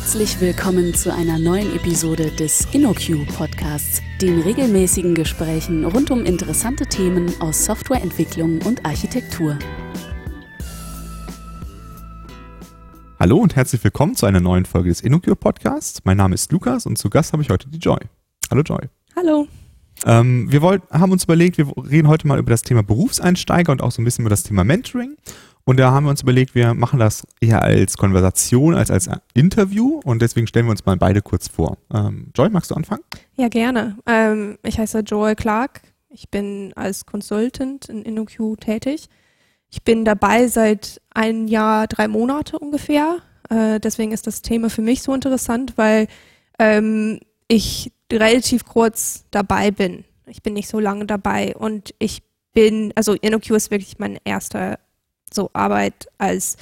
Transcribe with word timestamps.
Herzlich 0.00 0.40
willkommen 0.40 0.94
zu 0.94 1.12
einer 1.12 1.40
neuen 1.40 1.74
Episode 1.74 2.30
des 2.30 2.72
InnoQ 2.72 3.26
Podcasts, 3.36 4.00
den 4.22 4.40
regelmäßigen 4.40 5.12
Gesprächen 5.12 5.84
rund 5.84 6.12
um 6.12 6.24
interessante 6.24 6.86
Themen 6.86 7.32
aus 7.40 7.64
Softwareentwicklung 7.64 8.62
und 8.62 8.86
Architektur. 8.86 9.58
Hallo 13.18 13.38
und 13.38 13.56
herzlich 13.56 13.82
willkommen 13.82 14.14
zu 14.14 14.26
einer 14.26 14.38
neuen 14.38 14.66
Folge 14.66 14.90
des 14.90 15.00
InnoQ 15.00 15.34
Podcasts. 15.40 16.00
Mein 16.04 16.18
Name 16.18 16.36
ist 16.36 16.52
Lukas 16.52 16.86
und 16.86 16.96
zu 16.96 17.10
Gast 17.10 17.32
habe 17.32 17.42
ich 17.42 17.50
heute 17.50 17.68
die 17.68 17.78
Joy. 17.78 17.98
Hallo 18.52 18.62
Joy. 18.62 18.88
Hallo. 19.16 19.48
Ähm, 20.06 20.46
wir 20.48 20.62
wollt, 20.62 20.82
haben 20.92 21.10
uns 21.10 21.24
überlegt, 21.24 21.58
wir 21.58 21.66
reden 21.90 22.06
heute 22.06 22.28
mal 22.28 22.38
über 22.38 22.50
das 22.50 22.62
Thema 22.62 22.84
Berufseinsteiger 22.84 23.72
und 23.72 23.82
auch 23.82 23.90
so 23.90 24.00
ein 24.00 24.04
bisschen 24.04 24.22
über 24.22 24.30
das 24.30 24.44
Thema 24.44 24.62
Mentoring. 24.62 25.16
Und 25.68 25.76
da 25.76 25.92
haben 25.92 26.04
wir 26.04 26.10
uns 26.10 26.22
überlegt, 26.22 26.54
wir 26.54 26.72
machen 26.72 26.98
das 26.98 27.26
eher 27.42 27.60
als 27.60 27.98
Konversation 27.98 28.74
als 28.74 28.90
als 28.90 29.10
Interview 29.34 30.00
und 30.02 30.22
deswegen 30.22 30.46
stellen 30.46 30.64
wir 30.64 30.70
uns 30.70 30.86
mal 30.86 30.96
beide 30.96 31.20
kurz 31.20 31.46
vor. 31.46 31.76
Ähm, 31.92 32.32
Joy, 32.34 32.48
magst 32.48 32.70
du 32.70 32.74
anfangen? 32.74 33.02
Ja, 33.34 33.48
gerne. 33.48 33.98
Ähm, 34.06 34.56
ich 34.62 34.78
heiße 34.78 35.00
Joy 35.00 35.34
Clark. 35.34 35.82
Ich 36.08 36.30
bin 36.30 36.72
als 36.74 37.04
Consultant 37.04 37.86
in 37.90 38.02
InnoQ 38.02 38.58
tätig. 38.58 39.10
Ich 39.68 39.82
bin 39.82 40.06
dabei 40.06 40.48
seit 40.48 41.02
ein 41.10 41.48
Jahr, 41.48 41.86
drei 41.86 42.08
Monate 42.08 42.58
ungefähr. 42.58 43.18
Äh, 43.50 43.78
deswegen 43.78 44.12
ist 44.12 44.26
das 44.26 44.40
Thema 44.40 44.70
für 44.70 44.80
mich 44.80 45.02
so 45.02 45.12
interessant, 45.12 45.74
weil 45.76 46.08
ähm, 46.58 47.20
ich 47.46 47.92
relativ 48.10 48.64
kurz 48.64 49.26
dabei 49.30 49.70
bin. 49.70 50.06
Ich 50.28 50.42
bin 50.42 50.54
nicht 50.54 50.70
so 50.70 50.80
lange 50.80 51.04
dabei 51.04 51.54
und 51.54 51.94
ich 51.98 52.22
bin, 52.54 52.90
also 52.96 53.12
InnoQ 53.12 53.50
ist 53.50 53.70
wirklich 53.70 53.98
mein 53.98 54.18
erster 54.24 54.78
so 55.34 55.50
Arbeit 55.52 56.08
als 56.18 56.56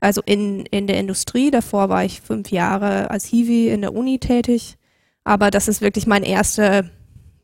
also 0.00 0.20
in, 0.26 0.66
in 0.66 0.88
der 0.88 0.98
Industrie. 0.98 1.50
Davor 1.52 1.88
war 1.88 2.04
ich 2.04 2.20
fünf 2.20 2.50
Jahre 2.50 3.10
als 3.10 3.24
Hiwi 3.24 3.68
in 3.68 3.82
der 3.82 3.94
Uni 3.94 4.18
tätig. 4.18 4.76
Aber 5.22 5.52
das 5.52 5.68
ist 5.68 5.80
wirklich 5.80 6.08
mein 6.08 6.24
erster 6.24 6.90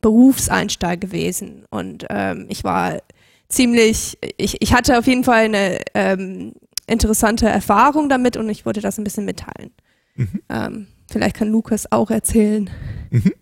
Berufseinstieg 0.01 1.01
gewesen. 1.01 1.65
Und 1.71 2.07
ähm, 2.11 2.47
ich 2.49 2.65
war 2.65 2.99
ziemlich, 3.49 4.19
ich, 4.37 4.61
ich 4.61 4.73
hatte 4.73 4.99
auf 4.99 5.07
jeden 5.07 5.23
Fall 5.23 5.45
eine 5.45 5.79
ähm, 5.95 6.53
interessante 6.89 7.49
Erfahrung 7.49 8.09
damit 8.09 8.37
und 8.37 8.49
ich 8.49 8.67
wollte 8.67 8.81
das 8.81 8.99
ein 8.99 9.05
bisschen 9.05 9.25
mitteilen. 9.25 9.71
Mhm. 10.17 10.43
Ähm, 10.49 10.87
vielleicht 11.09 11.37
kann 11.37 11.51
Lukas 11.51 11.91
auch 11.93 12.11
erzählen. 12.11 12.69
Mhm. 13.11 13.33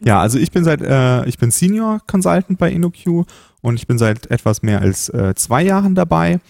Ja, 0.00 0.20
also 0.20 0.38
ich 0.38 0.50
bin 0.50 0.64
seit, 0.64 0.82
äh, 0.82 1.24
ich 1.26 1.38
bin 1.38 1.50
Senior 1.50 2.00
Consultant 2.06 2.58
bei 2.58 2.70
InnoQ 2.70 3.24
und 3.62 3.76
ich 3.76 3.86
bin 3.86 3.96
seit 3.96 4.30
etwas 4.30 4.62
mehr 4.62 4.80
als 4.82 5.08
äh, 5.08 5.34
zwei 5.34 5.62
Jahren 5.62 5.94
dabei. 5.94 6.40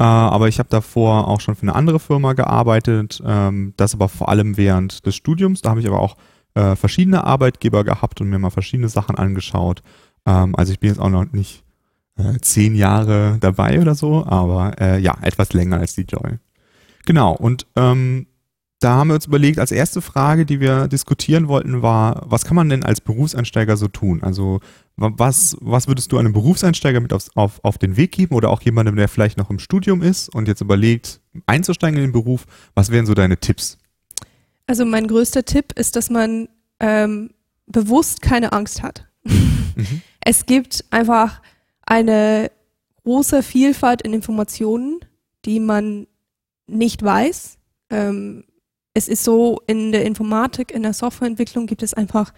Äh, 0.00 0.04
aber 0.04 0.48
ich 0.48 0.58
habe 0.58 0.70
davor 0.70 1.28
auch 1.28 1.42
schon 1.42 1.54
für 1.54 1.62
eine 1.62 1.74
andere 1.74 2.00
Firma 2.00 2.32
gearbeitet, 2.32 3.22
ähm, 3.22 3.74
das 3.76 3.92
aber 3.92 4.08
vor 4.08 4.30
allem 4.30 4.56
während 4.56 5.04
des 5.04 5.14
Studiums. 5.14 5.60
Da 5.60 5.68
habe 5.68 5.80
ich 5.80 5.86
aber 5.86 6.00
auch 6.00 6.16
äh, 6.54 6.74
verschiedene 6.74 7.24
Arbeitgeber 7.24 7.84
gehabt 7.84 8.22
und 8.22 8.30
mir 8.30 8.38
mal 8.38 8.48
verschiedene 8.48 8.88
Sachen 8.88 9.16
angeschaut. 9.16 9.82
Ähm, 10.24 10.56
also 10.56 10.72
ich 10.72 10.80
bin 10.80 10.88
jetzt 10.88 11.00
auch 11.00 11.10
noch 11.10 11.30
nicht 11.32 11.64
äh, 12.16 12.38
zehn 12.40 12.74
Jahre 12.76 13.36
dabei 13.40 13.78
oder 13.78 13.94
so, 13.94 14.24
aber 14.24 14.98
ja, 14.98 15.18
etwas 15.20 15.52
länger 15.52 15.78
als 15.78 15.94
die 15.94 16.06
Joy. 16.08 16.38
Genau, 17.04 17.32
und 17.32 17.66
ähm, 17.76 18.26
da 18.80 18.94
haben 18.94 19.08
wir 19.08 19.14
uns 19.14 19.26
überlegt, 19.26 19.58
als 19.58 19.72
erste 19.72 20.00
Frage, 20.00 20.46
die 20.46 20.58
wir 20.58 20.88
diskutieren 20.88 21.48
wollten, 21.48 21.82
war, 21.82 22.24
was 22.24 22.46
kann 22.46 22.56
man 22.56 22.70
denn 22.70 22.82
als 22.82 23.02
Berufseinsteiger 23.02 23.76
so 23.76 23.88
tun? 23.88 24.22
Also 24.22 24.60
was, 24.96 25.56
was 25.60 25.86
würdest 25.86 26.12
du 26.12 26.18
einem 26.18 26.32
Berufseinsteiger 26.32 27.00
mit 27.00 27.12
aufs, 27.12 27.30
auf, 27.36 27.62
auf 27.62 27.76
den 27.76 27.98
Weg 27.98 28.12
geben 28.12 28.34
oder 28.34 28.48
auch 28.48 28.62
jemandem, 28.62 28.96
der 28.96 29.08
vielleicht 29.08 29.36
noch 29.36 29.50
im 29.50 29.58
Studium 29.58 30.02
ist 30.02 30.34
und 30.34 30.48
jetzt 30.48 30.62
überlegt, 30.62 31.20
einzusteigen 31.46 31.98
in 31.98 32.06
den 32.06 32.12
Beruf? 32.12 32.46
Was 32.74 32.90
wären 32.90 33.04
so 33.04 33.12
deine 33.12 33.38
Tipps? 33.38 33.78
Also 34.66 34.86
mein 34.86 35.08
größter 35.08 35.44
Tipp 35.44 35.72
ist, 35.74 35.96
dass 35.96 36.08
man 36.08 36.48
ähm, 36.80 37.30
bewusst 37.66 38.22
keine 38.22 38.52
Angst 38.52 38.82
hat. 38.82 39.06
Mhm. 39.24 40.00
Es 40.22 40.44
gibt 40.44 40.84
einfach 40.90 41.40
eine 41.86 42.50
große 43.04 43.42
Vielfalt 43.42 44.02
in 44.02 44.12
Informationen, 44.12 45.00
die 45.46 45.60
man 45.60 46.06
nicht 46.66 47.02
weiß. 47.02 47.56
Ähm, 47.88 48.44
es 49.00 49.08
ist 49.08 49.24
so, 49.24 49.62
in 49.66 49.92
der 49.92 50.04
Informatik, 50.04 50.72
in 50.72 50.82
der 50.82 50.92
Softwareentwicklung 50.92 51.66
gibt 51.66 51.82
es 51.82 51.94
einfach 51.94 52.34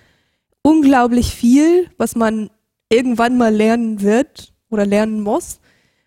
unglaublich 0.63 1.35
viel, 1.35 1.91
was 1.99 2.15
man 2.15 2.51
irgendwann 2.89 3.37
mal 3.37 3.53
lernen 3.53 4.01
wird 4.01 4.55
oder 4.71 4.87
lernen 4.87 5.21
muss. 5.21 5.59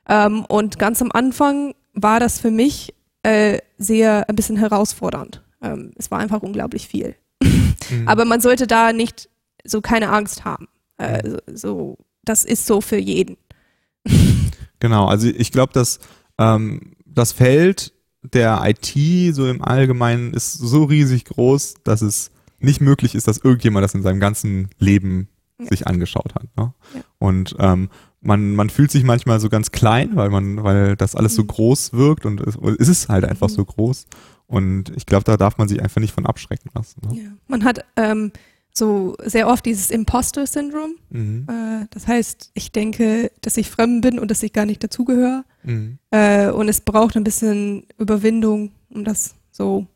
Ähm, 0.08 0.46
und 0.46 0.80
ganz 0.80 1.02
am 1.02 1.12
Anfang 1.12 1.76
war 1.94 2.22
das 2.22 2.40
für 2.40 2.52
mich 2.52 2.96
äh, 3.24 3.60
sehr 3.78 4.30
ein 4.30 4.36
bisschen 4.38 4.56
herausfordernd. 4.56 5.44
Ähm, 5.62 5.92
es 5.98 6.10
war 6.10 6.20
einfach 6.20 6.42
unglaublich 6.42 6.88
viel. 6.88 7.16
mhm. 7.44 7.76
Aber 8.06 8.24
man 8.24 8.40
sollte 8.40 8.66
da 8.66 8.94
nicht 8.94 9.30
so 9.66 9.82
keine 9.82 10.10
Angst 10.10 10.46
haben. 10.46 10.70
Äh, 10.98 11.22
so, 11.30 11.38
so, 11.54 11.98
das 12.24 12.46
ist 12.46 12.66
so 12.66 12.80
für 12.80 12.98
jeden. 12.98 13.36
genau, 14.80 15.08
also 15.08 15.28
ich 15.28 15.52
glaube, 15.52 15.74
dass 15.74 16.00
ähm, 16.38 16.96
das 17.06 17.34
Feld 17.34 17.92
der 18.34 18.62
IT 18.66 19.36
so 19.36 19.48
im 19.48 19.62
Allgemeinen 19.62 20.34
ist 20.34 20.54
so 20.54 20.84
riesig 20.84 21.26
groß, 21.26 21.76
dass 21.84 22.02
es 22.02 22.32
nicht 22.60 22.82
möglich 22.82 23.16
ist, 23.16 23.28
dass 23.28 23.38
irgendjemand 23.38 23.84
das 23.84 23.94
in 23.94 24.02
seinem 24.02 24.20
ganzen 24.20 24.70
Leben 24.80 25.30
ja. 25.60 25.68
sich 25.68 25.88
angeschaut 25.88 26.36
hat. 26.36 26.48
Ne? 26.58 26.74
Ja. 26.94 27.02
Und 27.20 27.56
ähm, 27.60 27.90
man, 28.22 28.56
man 28.56 28.70
fühlt 28.70 28.92
sich 28.92 29.04
manchmal 29.04 29.40
so 29.40 29.50
ganz 29.50 29.72
klein, 29.72 30.16
weil 30.16 30.30
man, 30.30 30.64
weil 30.64 30.96
das 30.96 31.16
alles 31.16 31.36
so 31.36 31.44
mhm. 31.44 31.48
groß 31.48 31.94
wirkt 31.94 32.26
und 32.26 32.42
es, 32.42 32.58
es 32.80 32.88
ist 32.88 33.10
halt 33.10 33.24
einfach 33.24 33.50
mhm. 33.50 33.54
so 33.54 33.66
groß. 33.66 34.08
Und 34.48 34.92
ich 34.96 35.06
glaube, 35.06 35.24
da 35.24 35.38
darf 35.38 35.58
man 35.58 35.68
sich 35.68 35.82
einfach 35.82 36.02
nicht 36.02 36.14
von 36.14 36.26
abschrecken 36.26 36.70
lassen. 36.74 37.02
Ne? 37.08 37.24
Ja. 37.24 37.30
Man 37.48 37.64
hat 37.64 37.86
ähm, 37.96 38.32
so 38.72 39.16
sehr 39.24 39.48
oft 39.48 39.66
dieses 39.66 39.90
Imposter-Syndrom. 39.90 40.96
Mhm. 41.10 41.48
Äh, 41.50 41.86
das 41.92 42.08
heißt, 42.08 42.52
ich 42.54 42.72
denke, 42.72 43.32
dass 43.42 43.58
ich 43.58 43.70
fremd 43.70 44.02
bin 44.02 44.20
und 44.20 44.30
dass 44.30 44.44
ich 44.44 44.54
gar 44.54 44.66
nicht 44.66 44.84
dazugehöre. 44.84 45.46
Mhm. 45.66 46.00
Äh, 46.12 46.50
und 46.50 46.70
es 46.70 46.82
braucht 46.82 47.16
ein 47.16 47.24
bisschen 47.24 47.88
Überwindung, 47.98 48.72
um 48.90 49.04
das 49.04 49.36
so 49.52 49.88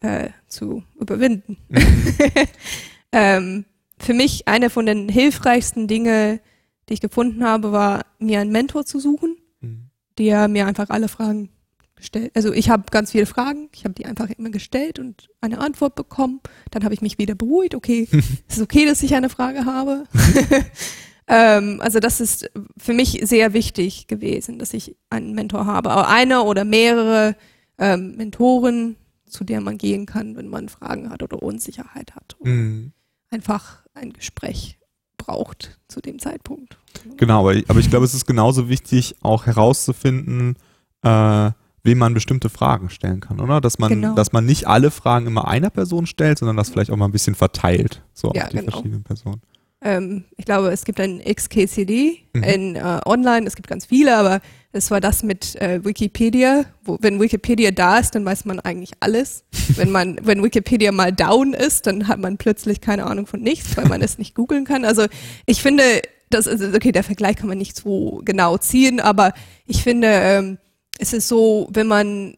äh, 0.00 0.30
zu 0.46 0.82
überwinden. 1.00 1.56
Mhm. 1.68 2.14
ähm, 3.12 3.64
für 3.98 4.14
mich 4.14 4.46
eine 4.46 4.70
von 4.70 4.86
den 4.86 5.08
hilfreichsten 5.08 5.88
Dinge, 5.88 6.40
die 6.88 6.94
ich 6.94 7.00
gefunden 7.00 7.44
habe, 7.44 7.72
war, 7.72 8.04
mir 8.18 8.40
einen 8.40 8.52
Mentor 8.52 8.84
zu 8.84 9.00
suchen, 9.00 9.36
mhm. 9.60 9.90
der 10.18 10.48
mir 10.48 10.66
einfach 10.66 10.90
alle 10.90 11.08
Fragen 11.08 11.50
gestellt. 11.96 12.32
Also 12.34 12.52
ich 12.52 12.68
habe 12.68 12.84
ganz 12.90 13.12
viele 13.12 13.26
Fragen, 13.26 13.70
ich 13.72 13.84
habe 13.84 13.94
die 13.94 14.06
einfach 14.06 14.28
immer 14.30 14.50
gestellt 14.50 14.98
und 14.98 15.28
eine 15.40 15.58
Antwort 15.58 15.94
bekommen. 15.94 16.40
Dann 16.70 16.84
habe 16.84 16.94
ich 16.94 17.00
mich 17.00 17.18
wieder 17.18 17.34
beruhigt. 17.34 17.74
Okay, 17.74 18.06
es 18.48 18.56
ist 18.56 18.62
okay, 18.62 18.84
dass 18.84 19.02
ich 19.02 19.14
eine 19.14 19.30
Frage 19.30 19.64
habe. 19.64 20.04
ähm, 21.28 21.80
also 21.80 21.98
das 21.98 22.20
ist 22.20 22.50
für 22.76 22.92
mich 22.92 23.20
sehr 23.24 23.52
wichtig 23.52 24.06
gewesen, 24.06 24.58
dass 24.58 24.74
ich 24.74 24.96
einen 25.10 25.34
Mentor 25.34 25.66
habe. 25.66 25.90
Aber 25.90 26.08
eine 26.08 26.42
oder 26.42 26.64
mehrere 26.64 27.36
ähm, 27.78 28.16
Mentoren, 28.16 28.96
zu 29.28 29.44
der 29.44 29.60
man 29.60 29.76
gehen 29.76 30.06
kann, 30.06 30.36
wenn 30.36 30.48
man 30.48 30.68
Fragen 30.68 31.10
hat 31.10 31.22
oder 31.22 31.42
Unsicherheit 31.42 32.14
hat. 32.14 32.36
Oder 32.38 32.50
mhm. 32.50 32.92
Einfach 33.30 33.82
ein 33.94 34.12
Gespräch 34.12 34.78
braucht 35.16 35.80
zu 35.88 36.00
dem 36.00 36.20
Zeitpunkt. 36.20 36.78
Genau, 37.16 37.40
aber 37.40 37.54
ich, 37.54 37.68
aber 37.68 37.80
ich 37.80 37.90
glaube, 37.90 38.04
es 38.04 38.14
ist 38.14 38.26
genauso 38.26 38.68
wichtig, 38.68 39.16
auch 39.22 39.46
herauszufinden, 39.46 40.56
äh, 41.02 41.50
wem 41.82 41.98
man 41.98 42.14
bestimmte 42.14 42.50
Fragen 42.50 42.90
stellen 42.90 43.20
kann, 43.20 43.40
oder? 43.40 43.60
Dass 43.60 43.78
man, 43.78 43.90
genau. 43.90 44.14
dass 44.14 44.32
man 44.32 44.44
nicht 44.44 44.66
alle 44.66 44.90
Fragen 44.90 45.26
immer 45.26 45.48
einer 45.48 45.70
Person 45.70 46.06
stellt, 46.06 46.38
sondern 46.38 46.56
das 46.56 46.70
vielleicht 46.70 46.90
auch 46.90 46.96
mal 46.96 47.06
ein 47.06 47.12
bisschen 47.12 47.34
verteilt, 47.34 48.02
so 48.12 48.32
ja, 48.34 48.44
auf 48.44 48.48
die 48.50 48.58
genau. 48.58 48.70
verschiedenen 48.70 49.02
Personen. 49.02 49.40
Ähm, 49.86 50.24
ich 50.36 50.44
glaube, 50.44 50.72
es 50.72 50.84
gibt 50.84 51.00
ein 51.00 51.22
XKCD 51.22 52.18
mhm. 52.32 52.42
in 52.42 52.74
äh, 52.74 53.00
online, 53.06 53.46
es 53.46 53.54
gibt 53.54 53.68
ganz 53.68 53.86
viele, 53.86 54.16
aber 54.16 54.40
es 54.72 54.90
war 54.90 55.00
das 55.00 55.22
mit 55.22 55.54
äh, 55.60 55.84
Wikipedia, 55.84 56.64
wo 56.82 56.98
wenn 57.00 57.20
Wikipedia 57.20 57.70
da 57.70 57.98
ist, 57.98 58.16
dann 58.16 58.24
weiß 58.24 58.46
man 58.46 58.58
eigentlich 58.58 58.90
alles. 58.98 59.44
wenn 59.76 59.92
man, 59.92 60.18
wenn 60.24 60.42
Wikipedia 60.42 60.90
mal 60.90 61.12
down 61.12 61.54
ist, 61.54 61.86
dann 61.86 62.08
hat 62.08 62.18
man 62.18 62.36
plötzlich 62.36 62.80
keine 62.80 63.06
Ahnung 63.06 63.28
von 63.28 63.40
nichts, 63.40 63.76
weil 63.76 63.86
man 63.86 64.02
es 64.02 64.18
nicht 64.18 64.34
googeln 64.34 64.64
kann. 64.64 64.84
Also 64.84 65.06
ich 65.46 65.62
finde, 65.62 65.84
das 66.30 66.48
ist 66.48 66.74
okay, 66.74 66.90
der 66.90 67.04
Vergleich 67.04 67.36
kann 67.36 67.48
man 67.48 67.58
nicht 67.58 67.76
so 67.76 68.20
genau 68.24 68.58
ziehen, 68.58 68.98
aber 68.98 69.34
ich 69.66 69.84
finde, 69.84 70.08
ähm, 70.10 70.58
es 70.98 71.12
ist 71.12 71.28
so, 71.28 71.68
wenn 71.70 71.86
man 71.86 72.36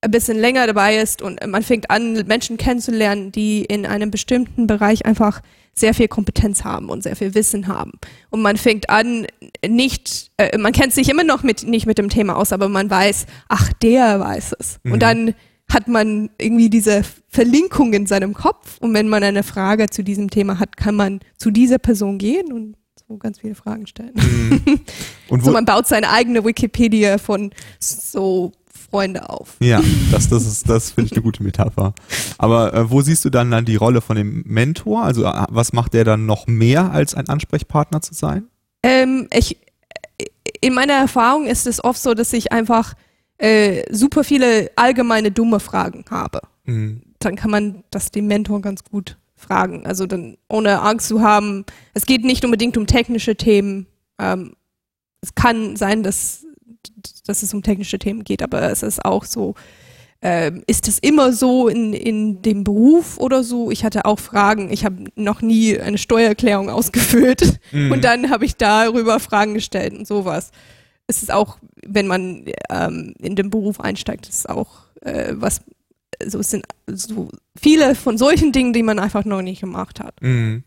ein 0.00 0.10
bisschen 0.10 0.38
länger 0.38 0.66
dabei 0.66 0.96
ist 0.96 1.20
und 1.20 1.44
man 1.46 1.62
fängt 1.62 1.90
an, 1.90 2.14
Menschen 2.26 2.56
kennenzulernen, 2.56 3.30
die 3.30 3.64
in 3.64 3.84
einem 3.84 4.10
bestimmten 4.10 4.66
Bereich 4.66 5.04
einfach 5.04 5.42
sehr 5.78 5.94
viel 5.94 6.08
Kompetenz 6.08 6.64
haben 6.64 6.88
und 6.88 7.02
sehr 7.02 7.16
viel 7.16 7.34
Wissen 7.34 7.68
haben. 7.68 7.92
Und 8.30 8.42
man 8.42 8.56
fängt 8.56 8.90
an, 8.90 9.26
nicht, 9.66 10.30
äh, 10.36 10.56
man 10.58 10.72
kennt 10.72 10.92
sich 10.92 11.08
immer 11.08 11.24
noch 11.24 11.42
mit, 11.42 11.66
nicht 11.66 11.86
mit 11.86 11.98
dem 11.98 12.08
Thema 12.08 12.36
aus, 12.36 12.52
aber 12.52 12.68
man 12.68 12.90
weiß, 12.90 13.26
ach, 13.48 13.72
der 13.74 14.20
weiß 14.20 14.54
es. 14.58 14.80
Mhm. 14.82 14.92
Und 14.92 15.02
dann 15.02 15.34
hat 15.70 15.86
man 15.86 16.30
irgendwie 16.38 16.70
diese 16.70 17.02
Verlinkung 17.28 17.92
in 17.92 18.06
seinem 18.06 18.34
Kopf. 18.34 18.78
Und 18.80 18.94
wenn 18.94 19.08
man 19.08 19.22
eine 19.22 19.42
Frage 19.42 19.88
zu 19.90 20.02
diesem 20.02 20.30
Thema 20.30 20.58
hat, 20.58 20.76
kann 20.76 20.94
man 20.94 21.20
zu 21.36 21.50
dieser 21.50 21.78
Person 21.78 22.18
gehen 22.18 22.52
und 22.52 22.76
so 23.06 23.16
ganz 23.16 23.40
viele 23.40 23.54
Fragen 23.54 23.86
stellen. 23.86 24.14
Mhm. 24.14 24.80
Und 25.28 25.44
so 25.44 25.50
man 25.50 25.64
baut 25.64 25.86
seine 25.86 26.10
eigene 26.10 26.44
Wikipedia 26.44 27.18
von 27.18 27.52
so 27.78 28.52
Freunde 28.90 29.28
auf. 29.28 29.56
Ja, 29.60 29.80
das, 30.10 30.28
das 30.28 30.46
ist, 30.46 30.68
das 30.68 30.92
finde 30.92 31.06
ich 31.06 31.12
eine 31.12 31.22
gute 31.22 31.42
Metapher. 31.42 31.94
Aber 32.38 32.72
äh, 32.74 32.90
wo 32.90 33.02
siehst 33.02 33.24
du 33.24 33.30
dann 33.30 33.50
dann 33.50 33.64
die 33.64 33.76
Rolle 33.76 34.00
von 34.00 34.16
dem 34.16 34.42
Mentor? 34.46 35.02
Also 35.02 35.24
äh, 35.24 35.46
was 35.50 35.72
macht 35.72 35.94
der 35.94 36.04
dann 36.04 36.26
noch 36.26 36.46
mehr 36.46 36.90
als 36.90 37.14
ein 37.14 37.28
Ansprechpartner 37.28 38.00
zu 38.00 38.14
sein? 38.14 38.48
Ähm, 38.82 39.28
ich, 39.32 39.58
in 40.60 40.74
meiner 40.74 40.94
Erfahrung 40.94 41.46
ist 41.46 41.66
es 41.66 41.82
oft 41.82 42.00
so, 42.00 42.14
dass 42.14 42.32
ich 42.32 42.52
einfach 42.52 42.94
äh, 43.38 43.84
super 43.94 44.24
viele 44.24 44.70
allgemeine 44.76 45.30
dumme 45.30 45.60
Fragen 45.60 46.04
habe. 46.10 46.40
Mhm. 46.64 47.02
Dann 47.18 47.36
kann 47.36 47.50
man 47.50 47.84
das 47.90 48.10
dem 48.10 48.26
Mentor 48.26 48.60
ganz 48.62 48.84
gut 48.84 49.16
fragen. 49.36 49.86
Also 49.86 50.06
dann 50.06 50.36
ohne 50.48 50.80
Angst 50.82 51.08
zu 51.08 51.22
haben. 51.22 51.64
Es 51.94 52.06
geht 52.06 52.24
nicht 52.24 52.44
unbedingt 52.44 52.76
um 52.76 52.86
technische 52.86 53.36
Themen. 53.36 53.86
Ähm, 54.18 54.54
es 55.20 55.34
kann 55.34 55.76
sein, 55.76 56.02
dass, 56.02 56.44
dass 57.26 57.42
es 57.42 57.54
um 57.54 57.62
technische 57.62 57.98
Themen 57.98 58.24
geht, 58.24 58.42
aber 58.42 58.70
es 58.70 58.82
ist 58.82 59.04
auch 59.04 59.24
so, 59.24 59.54
ähm, 60.20 60.64
ist 60.66 60.88
es 60.88 60.98
immer 60.98 61.32
so 61.32 61.68
in, 61.68 61.92
in 61.92 62.42
dem 62.42 62.64
Beruf 62.64 63.18
oder 63.18 63.44
so? 63.44 63.70
Ich 63.70 63.84
hatte 63.84 64.04
auch 64.04 64.18
Fragen. 64.18 64.72
Ich 64.72 64.84
habe 64.84 65.04
noch 65.14 65.42
nie 65.42 65.78
eine 65.78 65.98
Steuererklärung 65.98 66.70
ausgefüllt 66.70 67.60
mhm. 67.70 67.92
und 67.92 68.04
dann 68.04 68.30
habe 68.30 68.44
ich 68.44 68.56
darüber 68.56 69.20
Fragen 69.20 69.54
gestellt 69.54 69.94
und 69.94 70.06
sowas. 70.06 70.50
Es 71.06 71.22
ist 71.22 71.32
auch, 71.32 71.58
wenn 71.86 72.06
man 72.06 72.44
ähm, 72.68 73.14
in 73.20 73.36
den 73.36 73.50
Beruf 73.50 73.80
einsteigt, 73.80 74.28
ist 74.28 74.40
es 74.40 74.46
auch 74.46 74.80
äh, 75.02 75.34
was. 75.36 75.60
So 76.26 76.40
es 76.40 76.50
sind 76.50 76.64
so 76.88 77.28
viele 77.54 77.94
von 77.94 78.18
solchen 78.18 78.50
Dingen, 78.50 78.72
die 78.72 78.82
man 78.82 78.98
einfach 78.98 79.24
noch 79.24 79.40
nicht 79.40 79.60
gemacht 79.60 80.00
hat. 80.00 80.20
Mhm. 80.20 80.64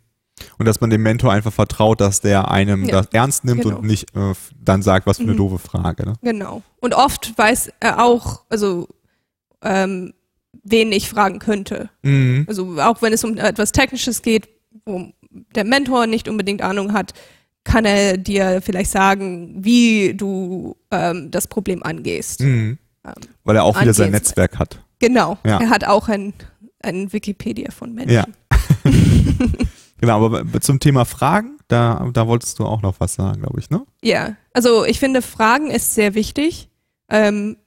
Und 0.58 0.66
dass 0.66 0.82
man 0.82 0.90
dem 0.90 1.02
Mentor 1.02 1.32
einfach 1.32 1.54
vertraut, 1.54 2.02
dass 2.02 2.22
der 2.22 2.52
einem 2.52 2.86
ja, 2.86 2.92
das 2.92 3.08
ernst 3.12 3.44
nimmt 3.46 3.64
genau. 3.64 3.78
und 3.78 3.86
nicht 3.86 4.16
äh, 4.16 4.34
dann 4.60 4.82
sagt, 4.82 5.08
was 5.08 5.18
für 5.18 5.24
eine 5.24 5.34
mhm. 5.34 5.38
doofe 5.38 5.60
Frage. 5.60 6.06
Ne? 6.06 6.14
Genau. 6.22 6.62
Und 6.80 6.94
oft 6.94 7.38
weiß 7.38 7.72
er 7.80 8.04
auch, 8.04 8.44
also 8.50 8.88
ähm, 9.62 10.14
wen 10.64 10.92
ich 10.92 11.10
fragen 11.10 11.40
könnte. 11.40 11.90
Mhm. 12.04 12.46
Also 12.48 12.78
auch 12.80 13.02
wenn 13.02 13.14
es 13.14 13.24
um 13.24 13.38
etwas 13.38 13.72
Technisches 13.72 14.22
geht, 14.22 14.50
wo 14.86 15.12
der 15.56 15.64
Mentor 15.64 16.08
nicht 16.08 16.28
unbedingt 16.28 16.62
Ahnung 16.62 16.94
hat, 16.94 17.14
kann 17.64 17.86
er 17.86 18.18
dir 18.18 18.62
vielleicht 18.62 18.92
sagen, 18.92 19.64
wie 19.64 20.14
du 20.16 20.76
ähm, 20.90 21.30
das 21.32 21.48
Problem 21.48 21.84
angehst. 21.84 22.42
Mhm. 22.42 22.78
Ähm, 23.06 23.14
Weil 23.44 23.56
er 23.56 23.64
auch 23.64 23.80
wieder 23.80 23.94
sein 23.94 24.12
Netzwerk 24.12 24.58
hat. 24.60 24.80
Genau. 25.00 25.38
Ja. 25.46 25.60
Er 25.60 25.70
hat 25.70 25.86
auch 25.86 26.10
ein, 26.10 26.34
ein 26.82 27.12
Wikipedia 27.14 27.72
von 27.72 27.94
Menschen. 27.94 28.14
Ja. 28.14 28.26
genau, 30.02 30.26
aber 30.26 30.62
zum 30.62 30.80
Thema 30.80 31.06
Fragen, 31.06 31.58
da, 31.68 32.10
da 32.12 32.28
wolltest 32.28 32.60
du 32.60 32.66
auch 32.66 32.82
noch 32.82 33.00
was 33.00 33.14
sagen, 33.14 33.42
glaube 33.42 33.60
ich, 33.60 33.70
ne? 33.70 33.86
Ja, 34.02 34.36
also 34.54 34.84
ich 34.84 35.00
finde, 35.00 35.22
Fragen 35.22 35.72
ist 35.72 35.96
sehr 35.96 36.16
wichtig. 36.16 36.70
Ähm, 37.10 37.58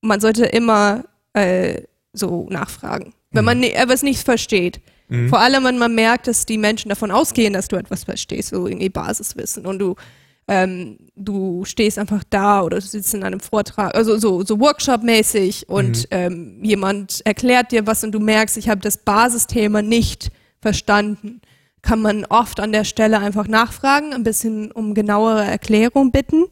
man 0.00 0.20
sollte 0.20 0.44
immer 0.46 1.04
äh, 1.32 1.82
so 2.12 2.46
nachfragen. 2.50 3.14
Wenn 3.30 3.44
man 3.44 3.58
mhm. 3.58 3.64
etwas 3.64 4.02
nicht 4.02 4.22
versteht. 4.22 4.80
Mhm. 5.08 5.28
Vor 5.28 5.40
allem, 5.40 5.64
wenn 5.64 5.78
man 5.78 5.94
merkt, 5.94 6.26
dass 6.26 6.46
die 6.46 6.58
Menschen 6.58 6.90
davon 6.90 7.10
ausgehen, 7.10 7.54
dass 7.54 7.68
du 7.68 7.76
etwas 7.76 8.04
verstehst, 8.04 8.50
so 8.50 8.66
irgendwie 8.66 8.90
Basiswissen 8.90 9.66
und 9.66 9.78
du 9.78 9.96
ähm, 10.48 10.98
du 11.14 11.64
stehst 11.64 11.98
einfach 11.98 12.24
da 12.28 12.62
oder 12.62 12.78
du 12.78 12.82
sitzt 12.82 13.14
in 13.14 13.22
einem 13.22 13.40
Vortrag, 13.40 13.94
also 13.94 14.18
so, 14.18 14.44
so 14.44 14.58
Workshop-mäßig 14.58 15.68
und 15.68 15.98
mhm. 15.98 16.06
ähm, 16.10 16.58
jemand 16.62 17.22
erklärt 17.24 17.70
dir 17.72 17.86
was 17.86 18.02
und 18.02 18.12
du 18.12 18.20
merkst, 18.20 18.56
ich 18.56 18.68
habe 18.68 18.80
das 18.80 18.98
Basisthema 18.98 19.82
nicht 19.82 20.30
verstanden, 20.60 21.40
kann 21.82 22.00
man 22.00 22.24
oft 22.26 22.60
an 22.60 22.72
der 22.72 22.84
Stelle 22.84 23.18
einfach 23.18 23.48
nachfragen, 23.48 24.12
ein 24.12 24.22
bisschen 24.22 24.70
um 24.70 24.94
genauere 24.94 25.44
Erklärung 25.44 26.12
bitten 26.12 26.44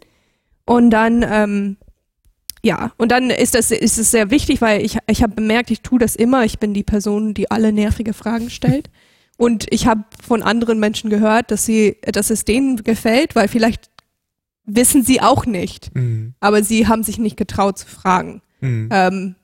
und 0.64 0.90
dann 0.90 1.24
ähm, 1.28 1.76
ja, 2.62 2.92
und 2.98 3.10
dann 3.10 3.30
ist 3.30 3.54
das 3.54 3.70
ist 3.70 3.98
es 3.98 4.10
sehr 4.10 4.30
wichtig, 4.30 4.60
weil 4.60 4.84
ich, 4.84 4.98
ich 5.06 5.22
habe 5.22 5.34
bemerkt, 5.34 5.70
ich 5.70 5.80
tue 5.80 5.98
das 5.98 6.14
immer. 6.14 6.44
Ich 6.44 6.58
bin 6.58 6.74
die 6.74 6.82
Person, 6.82 7.32
die 7.32 7.50
alle 7.50 7.72
nervige 7.72 8.12
Fragen 8.12 8.50
stellt. 8.50 8.90
Und 9.38 9.66
ich 9.70 9.86
habe 9.86 10.04
von 10.22 10.42
anderen 10.42 10.78
Menschen 10.78 11.08
gehört, 11.08 11.50
dass 11.50 11.64
sie, 11.64 11.96
dass 12.02 12.28
es 12.28 12.44
denen 12.44 12.76
gefällt, 12.84 13.34
weil 13.34 13.48
vielleicht 13.48 13.88
wissen 14.66 15.02
sie 15.02 15.22
auch 15.22 15.46
nicht, 15.46 15.94
mhm. 15.94 16.34
aber 16.40 16.62
sie 16.62 16.86
haben 16.86 17.02
sich 17.02 17.16
nicht 17.16 17.38
getraut 17.38 17.78
zu 17.78 17.86
fragen. 17.86 18.42
Mhm. 18.60 18.90
Ähm, 18.92 19.34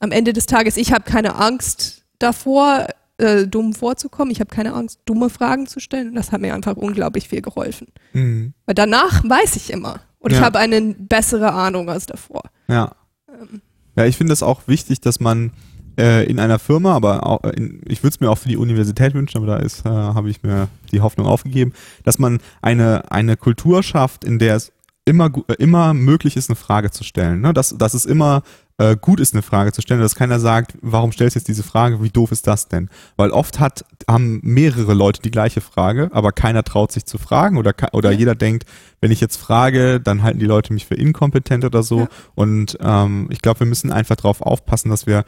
am 0.00 0.10
Ende 0.10 0.32
des 0.32 0.46
Tages, 0.46 0.76
ich 0.76 0.92
habe 0.92 1.04
keine 1.04 1.36
Angst 1.36 2.02
davor, 2.18 2.88
äh, 3.18 3.46
dumm 3.46 3.72
vorzukommen. 3.72 4.30
Ich 4.30 4.40
habe 4.40 4.54
keine 4.54 4.74
Angst, 4.74 5.00
dumme 5.04 5.30
Fragen 5.30 5.66
zu 5.66 5.80
stellen. 5.80 6.14
Das 6.14 6.32
hat 6.32 6.40
mir 6.40 6.54
einfach 6.54 6.76
unglaublich 6.76 7.28
viel 7.28 7.42
geholfen. 7.42 7.88
Mhm. 8.12 8.54
Weil 8.66 8.74
danach 8.74 9.22
weiß 9.24 9.56
ich 9.56 9.72
immer. 9.72 10.00
Und 10.18 10.32
ja. 10.32 10.38
ich 10.38 10.44
habe 10.44 10.58
eine 10.58 10.94
bessere 10.98 11.52
Ahnung 11.52 11.88
als 11.88 12.06
davor. 12.06 12.42
Ja. 12.68 12.92
Ähm. 13.28 13.60
Ja, 13.96 14.06
ich 14.06 14.16
finde 14.16 14.32
es 14.32 14.42
auch 14.42 14.66
wichtig, 14.66 15.00
dass 15.00 15.20
man 15.20 15.52
äh, 15.98 16.24
in 16.24 16.40
einer 16.40 16.58
Firma, 16.58 16.94
aber 16.94 17.26
auch 17.26 17.44
in, 17.44 17.80
ich 17.86 18.02
würde 18.02 18.14
es 18.14 18.20
mir 18.20 18.30
auch 18.30 18.38
für 18.38 18.48
die 18.48 18.56
Universität 18.56 19.14
wünschen, 19.14 19.38
aber 19.38 19.46
da 19.46 19.56
ist, 19.58 19.86
äh, 19.86 19.88
habe 19.88 20.30
ich 20.30 20.42
mir 20.42 20.68
die 20.90 21.00
Hoffnung 21.00 21.26
aufgegeben, 21.26 21.72
dass 22.02 22.18
man 22.18 22.38
eine, 22.62 23.10
eine 23.12 23.36
Kultur 23.36 23.82
schafft, 23.82 24.24
in 24.24 24.38
der 24.38 24.56
es 24.56 24.72
immer, 25.04 25.30
immer 25.58 25.94
möglich 25.94 26.36
ist, 26.36 26.50
eine 26.50 26.56
Frage 26.56 26.90
zu 26.90 27.04
stellen. 27.04 27.40
Ne? 27.40 27.52
Dass, 27.52 27.76
dass 27.76 27.94
es 27.94 28.06
immer 28.06 28.42
äh, 28.78 28.96
gut 28.96 29.20
ist, 29.20 29.34
eine 29.34 29.42
Frage 29.42 29.72
zu 29.72 29.82
stellen, 29.82 30.00
dass 30.00 30.16
keiner 30.16 30.40
sagt, 30.40 30.76
warum 30.80 31.12
stellst 31.12 31.36
du 31.36 31.38
jetzt 31.38 31.48
diese 31.48 31.62
Frage, 31.62 32.02
wie 32.02 32.10
doof 32.10 32.32
ist 32.32 32.46
das 32.46 32.68
denn? 32.68 32.88
Weil 33.16 33.30
oft 33.30 33.60
hat, 33.60 33.84
haben 34.08 34.40
mehrere 34.42 34.94
Leute 34.94 35.22
die 35.22 35.30
gleiche 35.30 35.60
Frage, 35.60 36.10
aber 36.12 36.32
keiner 36.32 36.64
traut 36.64 36.90
sich 36.90 37.04
zu 37.04 37.18
fragen 37.18 37.56
oder, 37.56 37.74
oder 37.92 38.10
ja. 38.10 38.18
jeder 38.18 38.34
denkt, 38.34 38.64
wenn 39.00 39.12
ich 39.12 39.20
jetzt 39.20 39.36
frage, 39.36 40.00
dann 40.00 40.22
halten 40.22 40.40
die 40.40 40.46
Leute 40.46 40.72
mich 40.72 40.86
für 40.86 40.96
inkompetent 40.96 41.64
oder 41.64 41.82
so. 41.82 42.00
Ja. 42.00 42.08
Und 42.34 42.76
ähm, 42.80 43.28
ich 43.30 43.42
glaube, 43.42 43.60
wir 43.60 43.66
müssen 43.66 43.92
einfach 43.92 44.16
darauf 44.16 44.42
aufpassen, 44.42 44.90
dass 44.90 45.06
wir 45.06 45.24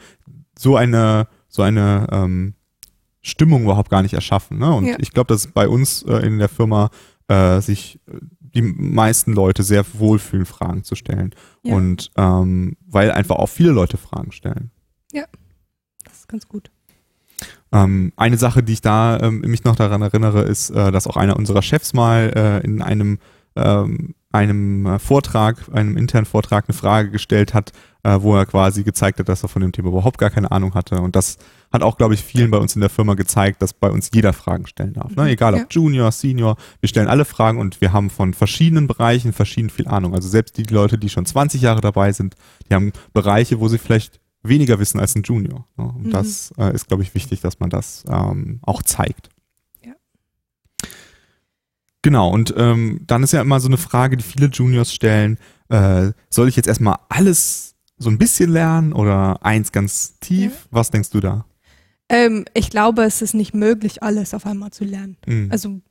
so 0.59 0.75
eine, 0.75 1.27
so 1.47 1.61
eine 1.61 2.07
ähm, 2.11 2.53
Stimmung 3.21 3.63
überhaupt 3.63 3.89
gar 3.89 4.01
nicht 4.01 4.13
erschaffen. 4.13 4.57
Ne? 4.57 4.73
Und 4.73 4.85
ja. 4.85 4.95
ich 4.99 5.11
glaube, 5.11 5.27
dass 5.27 5.47
bei 5.47 5.67
uns 5.69 6.03
äh, 6.03 6.17
in 6.17 6.39
der 6.39 6.49
Firma 6.49 6.89
äh, 7.27 7.61
sich 7.61 7.99
die 8.57 8.61
meisten 8.61 9.33
Leute 9.33 9.63
sehr 9.63 9.85
wohlfühlen, 9.93 10.45
Fragen 10.45 10.83
zu 10.83 10.95
stellen. 10.95 11.33
Ja. 11.63 11.75
Und 11.75 12.11
ähm, 12.17 12.75
weil 12.85 13.11
einfach 13.11 13.35
auch 13.35 13.47
viele 13.47 13.71
Leute 13.71 13.97
Fragen 13.97 14.31
stellen. 14.31 14.71
Ja, 15.11 15.25
das 16.03 16.19
ist 16.19 16.27
ganz 16.27 16.47
gut. 16.47 16.71
Ähm, 17.71 18.13
eine 18.15 18.37
Sache, 18.37 18.63
die 18.63 18.73
ich 18.73 18.81
da 18.81 19.19
ähm, 19.19 19.41
mich 19.41 19.63
noch 19.63 19.75
daran 19.75 20.01
erinnere, 20.01 20.41
ist, 20.41 20.69
äh, 20.71 20.91
dass 20.91 21.07
auch 21.07 21.17
einer 21.17 21.37
unserer 21.37 21.61
Chefs 21.61 21.93
mal 21.93 22.31
äh, 22.35 22.65
in 22.65 22.81
einem 22.81 23.19
ähm, 23.55 24.15
einem 24.31 24.85
äh, 24.85 24.99
Vortrag, 24.99 25.57
einem 25.71 25.97
internen 25.97 26.25
Vortrag 26.25 26.65
eine 26.67 26.77
Frage 26.77 27.11
gestellt 27.11 27.53
hat, 27.53 27.71
äh, 28.03 28.17
wo 28.19 28.35
er 28.35 28.45
quasi 28.45 28.83
gezeigt 28.83 29.19
hat, 29.19 29.29
dass 29.29 29.43
er 29.43 29.49
von 29.49 29.61
dem 29.61 29.71
Thema 29.71 29.89
überhaupt 29.89 30.17
gar 30.17 30.29
keine 30.29 30.51
Ahnung 30.51 30.73
hatte. 30.73 31.01
Und 31.01 31.15
das 31.15 31.37
hat 31.71 31.83
auch, 31.83 31.97
glaube 31.97 32.13
ich, 32.13 32.23
vielen 32.23 32.51
bei 32.51 32.57
uns 32.57 32.75
in 32.75 32.81
der 32.81 32.89
Firma 32.89 33.13
gezeigt, 33.15 33.61
dass 33.61 33.73
bei 33.73 33.89
uns 33.89 34.09
jeder 34.13 34.33
Fragen 34.33 34.67
stellen 34.67 34.93
darf. 34.93 35.15
Ne? 35.15 35.23
Mhm. 35.23 35.29
Egal 35.29 35.53
ob 35.53 35.59
ja. 35.59 35.65
Junior, 35.69 36.11
Senior, 36.11 36.57
wir 36.79 36.89
stellen 36.89 37.07
alle 37.07 37.25
Fragen 37.25 37.59
und 37.59 37.81
wir 37.81 37.93
haben 37.93 38.09
von 38.09 38.33
verschiedenen 38.33 38.87
Bereichen 38.87 39.33
verschieden 39.33 39.69
viel 39.69 39.87
Ahnung. 39.87 40.13
Also 40.13 40.29
selbst 40.29 40.57
die 40.57 40.63
Leute, 40.63 40.97
die 40.97 41.09
schon 41.09 41.25
20 41.25 41.61
Jahre 41.61 41.81
dabei 41.81 42.11
sind, 42.11 42.35
die 42.69 42.75
haben 42.75 42.91
Bereiche, 43.13 43.59
wo 43.59 43.67
sie 43.67 43.77
vielleicht 43.77 44.19
weniger 44.43 44.79
wissen 44.79 44.99
als 44.99 45.15
ein 45.15 45.23
Junior. 45.23 45.65
Ne? 45.77 45.85
Und 45.85 46.07
mhm. 46.07 46.11
das 46.11 46.53
äh, 46.57 46.73
ist, 46.73 46.87
glaube 46.87 47.03
ich, 47.03 47.13
wichtig, 47.15 47.41
dass 47.41 47.59
man 47.59 47.69
das 47.69 48.03
ähm, 48.09 48.59
auch 48.61 48.81
zeigt. 48.81 49.29
Genau, 52.07 52.29
und 52.29 52.53
ähm, 52.55 53.01
dann 53.05 53.23
ist 53.23 53.33
ja 53.33 53.41
immer 53.41 53.59
so 53.59 53.67
eine 53.67 53.75
Frage, 53.75 54.15
die 54.15 54.23
viele 54.23 54.47
Juniors 54.47 54.93
stellen, 54.93 55.37
äh, 55.67 56.11
soll 56.29 56.47
ich 56.47 56.55
jetzt 56.55 56.67
erstmal 56.67 56.97
alles 57.09 57.75
so 57.97 58.09
ein 58.09 58.17
bisschen 58.17 58.51
lernen 58.51 58.93
oder 58.93 59.43
eins 59.43 59.73
ganz 59.73 60.17
tief? 60.19 60.51
Ja. 60.51 60.67
Was 60.71 60.89
denkst 60.91 61.09
du 61.09 61.19
da? 61.19 61.45
Ähm, 62.09 62.45
ich 62.53 62.69
glaube, 62.69 63.03
es 63.03 63.21
ist 63.21 63.33
nicht 63.33 63.53
möglich, 63.53 64.01
alles 64.03 64.33
auf 64.33 64.45
einmal 64.45 64.71
zu 64.71 64.85
lernen. 64.85 65.17
Mhm. 65.25 65.49
Also 65.51 65.81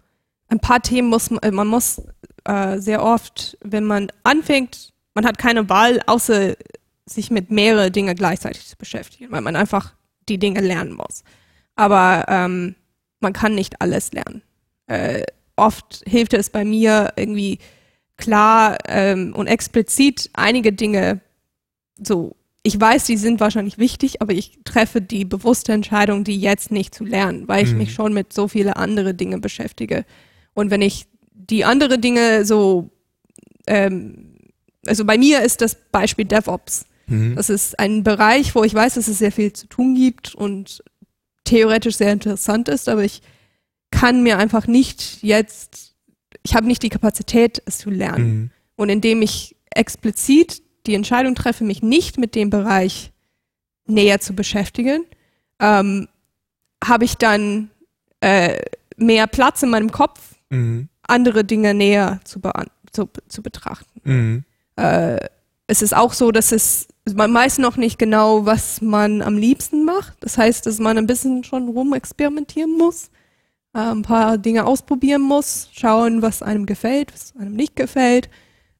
ein 0.49 0.61
paar 0.61 0.81
Themen 0.81 1.09
muss 1.09 1.31
man, 1.31 1.55
man 1.55 1.67
muss 1.67 2.03
äh, 2.45 2.79
sehr 2.79 3.03
oft, 3.03 3.59
wenn 3.63 3.85
man 3.85 4.09
anfängt, 4.23 4.93
man 5.15 5.27
hat 5.27 5.39
keine 5.39 5.69
Wahl, 5.69 6.01
außer 6.07 6.55
sich 7.07 7.31
mit 7.31 7.51
mehreren 7.51 7.93
Dingen 7.93 8.17
gleichzeitig 8.17 8.67
zu 8.67 8.77
beschäftigen, 8.77 9.31
weil 9.31 9.41
man 9.41 9.57
einfach 9.57 9.95
die 10.29 10.39
Dinge 10.39 10.61
lernen 10.61 10.95
muss. 10.95 11.23
Aber 11.75 12.25
ähm, 12.29 12.75
man 13.21 13.33
kann 13.33 13.55
nicht 13.55 13.81
alles 13.81 14.13
lernen. 14.13 14.43
Äh, 14.87 15.25
oft 15.57 16.03
hilft 16.07 16.35
es 16.35 16.51
bei 16.51 16.65
mir 16.65 17.13
irgendwie 17.17 17.59
klar 18.17 18.79
ähm, 18.87 19.35
und 19.35 19.47
explizit 19.47 20.31
einige 20.33 20.73
Dinge 20.73 21.21
so. 21.99 22.37
Ich 22.67 22.81
weiß, 22.81 23.05
die 23.05 23.17
sind 23.17 23.39
wahrscheinlich 23.39 23.79
wichtig, 23.79 24.21
aber 24.21 24.33
ich 24.33 24.59
treffe 24.65 25.01
die 25.01 25.25
bewusste 25.25 25.73
Entscheidung, 25.73 26.25
die 26.25 26.37
jetzt 26.37 26.73
nicht 26.73 26.97
zu 26.97 27.05
lernen, 27.05 27.47
weil 27.47 27.65
ich 27.65 27.71
mhm. 27.71 27.79
mich 27.79 27.95
schon 27.95 28.13
mit 28.13 28.33
so 28.33 28.49
viele 28.49 28.75
andere 28.75 29.15
Dinge 29.15 29.39
beschäftige. 29.39 30.05
Und 30.53 30.73
wenn 30.73 30.83
ich 30.83 31.07
die 31.33 31.65
andere 31.65 32.01
Dinge 32.01 32.45
so, 32.45 32.91
ähm, 33.69 34.35
also 34.85 35.05
bei 35.05 35.17
mir 35.17 35.43
ist 35.43 35.61
das 35.61 35.77
Beispiel 35.93 36.25
DevOps. 36.25 36.87
Mhm. 37.07 37.37
Das 37.37 37.51
ist 37.51 37.79
ein 37.79 38.03
Bereich, 38.03 38.57
wo 38.57 38.65
ich 38.65 38.75
weiß, 38.75 38.95
dass 38.95 39.07
es 39.07 39.19
sehr 39.19 39.31
viel 39.31 39.53
zu 39.53 39.69
tun 39.69 39.95
gibt 39.95 40.35
und 40.35 40.83
theoretisch 41.45 41.95
sehr 41.95 42.13
interessant 42.13 42.69
ist, 42.69 42.89
aber 42.89 43.05
ich 43.05 43.23
kann 43.93 44.25
mir 44.25 44.39
einfach 44.39 44.67
nicht 44.67 45.23
jetzt, 45.23 45.95
ich 46.43 46.57
habe 46.57 46.67
nicht 46.67 46.83
die 46.83 46.89
Kapazität, 46.89 47.63
es 47.65 47.79
zu 47.79 47.91
lernen. 47.91 48.27
Mhm. 48.27 48.51
Und 48.75 48.89
indem 48.89 49.23
ich 49.23 49.55
explizit 49.71 50.63
die 50.87 50.95
Entscheidung 50.95 51.35
treffe, 51.35 51.65
mich 51.65 51.83
nicht 51.83 52.19
mit 52.19 52.35
dem 52.35 52.51
Bereich 52.51 53.13
näher 53.87 54.21
zu 54.21 54.35
beschäftigen, 54.35 55.05
ähm, 55.61 56.09
habe 56.85 57.05
ich 57.05 57.17
dann 57.17 57.71
äh, 58.21 58.61
mehr 58.97 59.27
Platz 59.27 59.63
in 59.63 59.71
meinem 59.71 59.93
Kopf, 59.93 60.35
mhm. 60.51 60.89
andere 61.03 61.45
Dinge 61.45 61.75
näher 61.75 62.21
zu, 62.25 62.41
zu, 62.93 63.09
zu 63.29 63.43
betrachten. 63.43 64.01
Mhm. 64.05 64.45
Äh, 64.77 65.19
es 65.69 65.83
ist 65.83 65.97
auch 65.97 66.13
so, 66.13 66.31
dass 66.31 66.53
es 66.53 66.89
man 67.15 67.33
weiß 67.33 67.59
noch 67.59 67.77
nicht 67.77 67.99
genau, 67.99 68.47
was 68.47 68.81
man 68.81 69.23
am 69.23 69.39
liebsten 69.39 69.85
macht. 69.85 70.17
Das 70.21 70.39
heißt, 70.39 70.67
dass 70.67 70.79
man 70.79 70.99
ein 70.99 71.07
bisschen 71.07 71.45
schon 71.45 71.69
rumexperimentieren 71.69 72.77
muss, 72.77 73.11
äh, 73.75 73.79
ein 73.79 74.03
paar 74.03 74.39
Dinge 74.39 74.67
ausprobieren 74.67 75.23
muss, 75.23 75.69
schauen, 75.73 76.23
was 76.23 76.43
einem 76.43 76.67
gefällt, 76.67 77.13
was 77.13 77.35
einem 77.39 77.55
nicht 77.55 77.77
gefällt. 77.77 78.29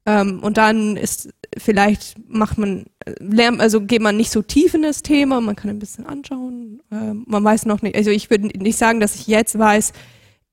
Ähm, 0.07 0.41
und 0.43 0.57
dann 0.57 0.97
ist 0.97 1.29
vielleicht 1.59 2.17
macht 2.29 2.59
man, 2.59 2.85
lernt, 3.19 3.61
also 3.61 3.81
geht 3.81 4.03
man 4.03 4.17
nicht 4.17 4.31
so 4.31 4.43
tief 4.43 4.75
in 4.75 4.83
das 4.83 5.03
Thema, 5.03 5.41
man 5.41 5.57
kann 5.57 5.71
ein 5.71 5.79
bisschen 5.79 6.07
anschauen. 6.07 6.81
Ähm, 6.93 7.25
man 7.27 7.43
weiß 7.43 7.67
noch 7.67 7.83
nicht, 7.83 7.97
also 7.97 8.11
ich 8.11 8.31
würde 8.31 8.47
nicht 8.47 8.79
sagen, 8.79 9.01
dass 9.01 9.17
ich 9.17 9.27
jetzt 9.27 9.59
weiß, 9.59 9.93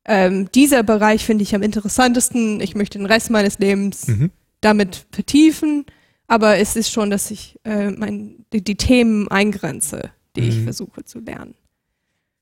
ähm, 0.05 0.49
dieser 0.53 0.83
Bereich 0.83 1.25
finde 1.25 1.43
ich 1.43 1.55
am 1.55 1.61
interessantesten. 1.61 2.59
Ich 2.59 2.75
möchte 2.75 2.97
den 2.97 3.07
Rest 3.07 3.29
meines 3.29 3.59
Lebens 3.59 4.07
mhm. 4.07 4.31
damit 4.61 5.05
vertiefen. 5.11 5.85
Aber 6.27 6.57
es 6.57 6.75
ist 6.75 6.91
schon, 6.91 7.09
dass 7.09 7.31
ich 7.31 7.59
äh, 7.63 7.91
mein, 7.91 8.45
die, 8.53 8.63
die, 8.63 8.75
Themen 8.75 9.27
eingrenze, 9.27 10.11
die 10.35 10.41
mhm. 10.41 10.47
ich 10.49 10.63
versuche 10.63 11.03
zu 11.03 11.19
lernen. 11.19 11.53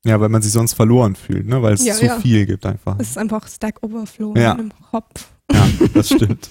Ja, 0.04 0.20
weil 0.20 0.28
man 0.28 0.42
sich 0.42 0.52
sonst 0.52 0.72
verloren 0.72 1.14
fühlt, 1.14 1.46
ne? 1.46 1.62
weil 1.62 1.74
es 1.74 1.84
ja, 1.84 1.94
zu 1.94 2.06
ja. 2.06 2.18
viel 2.18 2.46
gibt 2.46 2.66
einfach. 2.66 2.96
Es 2.98 3.10
ist 3.10 3.18
einfach 3.18 3.46
Stack 3.46 3.82
Overflow 3.82 4.34
ja. 4.36 4.52
in 4.52 4.60
einem 4.60 4.72
Hopf. 4.92 5.28
Ja, 5.52 5.68
das 5.94 6.06
stimmt. 6.12 6.50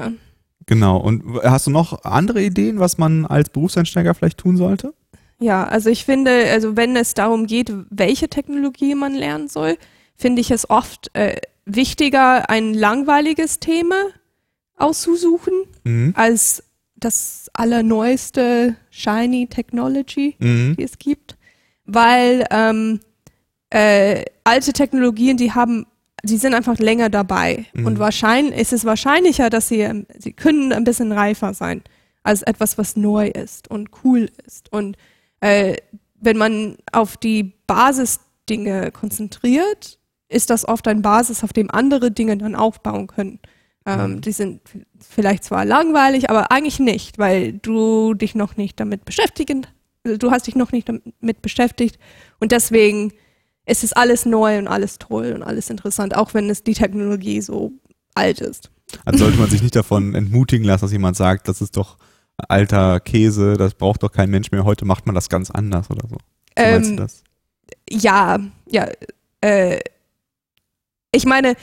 Ja. 0.00 0.12
Genau. 0.66 0.98
Und 0.98 1.24
hast 1.42 1.66
du 1.66 1.70
noch 1.70 2.04
andere 2.04 2.42
Ideen, 2.42 2.78
was 2.78 2.98
man 2.98 3.24
als 3.24 3.48
Berufseinsteiger 3.48 4.14
vielleicht 4.14 4.38
tun 4.38 4.56
sollte? 4.56 4.92
Ja, 5.40 5.64
also 5.64 5.88
ich 5.88 6.04
finde, 6.04 6.50
also 6.50 6.76
wenn 6.76 6.96
es 6.96 7.14
darum 7.14 7.46
geht, 7.46 7.72
welche 7.90 8.28
Technologie 8.28 8.94
man 8.94 9.14
lernen 9.14 9.48
soll, 9.48 9.78
finde 10.16 10.40
ich 10.40 10.50
es 10.50 10.68
oft 10.68 11.14
äh, 11.14 11.36
wichtiger, 11.64 12.50
ein 12.50 12.74
langweiliges 12.74 13.60
Thema 13.60 13.96
auszusuchen, 14.76 15.54
mhm. 15.84 16.12
als 16.16 16.64
das 16.96 17.48
allerneueste 17.52 18.76
Shiny 18.90 19.46
Technology, 19.46 20.36
mhm. 20.38 20.74
die 20.76 20.82
es 20.82 20.98
gibt. 20.98 21.36
Weil 21.84 22.44
ähm, 22.50 23.00
äh, 23.70 24.24
alte 24.44 24.72
Technologien, 24.72 25.36
die 25.36 25.52
haben, 25.52 25.86
die 26.22 26.36
sind 26.36 26.54
einfach 26.54 26.78
länger 26.78 27.10
dabei. 27.10 27.66
Mhm. 27.74 27.86
Und 27.86 27.98
wahrscheinlich 27.98 28.58
ist 28.60 28.72
es 28.72 28.84
wahrscheinlicher, 28.84 29.50
dass 29.50 29.68
sie, 29.68 29.80
ähm, 29.80 30.06
sie 30.18 30.32
können 30.32 30.72
ein 30.72 30.84
bisschen 30.84 31.12
reifer 31.12 31.54
sein 31.54 31.82
als 32.22 32.42
etwas, 32.42 32.76
was 32.78 32.96
neu 32.96 33.28
ist 33.28 33.68
und 33.68 33.90
cool 34.04 34.28
ist. 34.46 34.72
Und 34.72 34.96
äh, 35.40 35.76
wenn 36.20 36.36
man 36.36 36.76
auf 36.92 37.16
die 37.16 37.54
Basisdinge 37.66 38.90
konzentriert, 38.90 39.98
ist 40.28 40.50
das 40.50 40.66
oft 40.68 40.86
ein 40.88 41.02
Basis, 41.02 41.44
auf 41.44 41.52
dem 41.52 41.70
andere 41.70 42.10
Dinge 42.10 42.36
dann 42.36 42.54
aufbauen 42.54 43.06
können. 43.06 43.40
Ähm, 43.86 44.14
mhm. 44.14 44.20
Die 44.20 44.32
sind 44.32 44.60
vielleicht 45.00 45.44
zwar 45.44 45.64
langweilig, 45.64 46.28
aber 46.28 46.52
eigentlich 46.52 46.80
nicht, 46.80 47.18
weil 47.18 47.54
du 47.54 48.14
dich 48.14 48.34
noch 48.34 48.56
nicht 48.56 48.78
damit 48.78 49.04
beschäftigen, 49.04 49.66
du 50.04 50.30
hast 50.30 50.46
dich 50.46 50.56
noch 50.56 50.72
nicht 50.72 50.88
damit 50.88 51.42
beschäftigt 51.42 51.98
und 52.40 52.52
deswegen 52.52 53.12
ist 53.68 53.84
es 53.84 53.92
alles 53.92 54.24
neu 54.24 54.58
und 54.58 54.66
alles 54.66 54.98
toll 54.98 55.32
und 55.32 55.42
alles 55.42 55.70
interessant, 55.70 56.16
auch 56.16 56.34
wenn 56.34 56.48
es 56.50 56.62
die 56.62 56.74
Technologie 56.74 57.40
so 57.40 57.72
alt 58.14 58.40
ist. 58.40 58.70
Also 59.04 59.24
sollte 59.24 59.38
man 59.38 59.50
sich 59.50 59.62
nicht 59.62 59.76
davon 59.76 60.14
entmutigen 60.14 60.64
lassen, 60.64 60.86
dass 60.86 60.92
jemand 60.92 61.16
sagt, 61.16 61.48
das 61.48 61.60
ist 61.60 61.76
doch 61.76 61.98
alter 62.36 63.00
Käse, 63.00 63.56
das 63.56 63.74
braucht 63.74 64.02
doch 64.02 64.12
kein 64.12 64.30
Mensch 64.30 64.50
mehr, 64.50 64.64
heute 64.64 64.84
macht 64.84 65.06
man 65.06 65.14
das 65.14 65.28
ganz 65.28 65.50
anders 65.50 65.90
oder 65.90 66.08
so. 66.08 66.16
so 66.16 66.18
ähm, 66.56 67.06
ja, 67.90 68.38
ja, 68.66 68.88
äh, 69.40 69.80
ich 71.12 71.26
meine, 71.26 71.54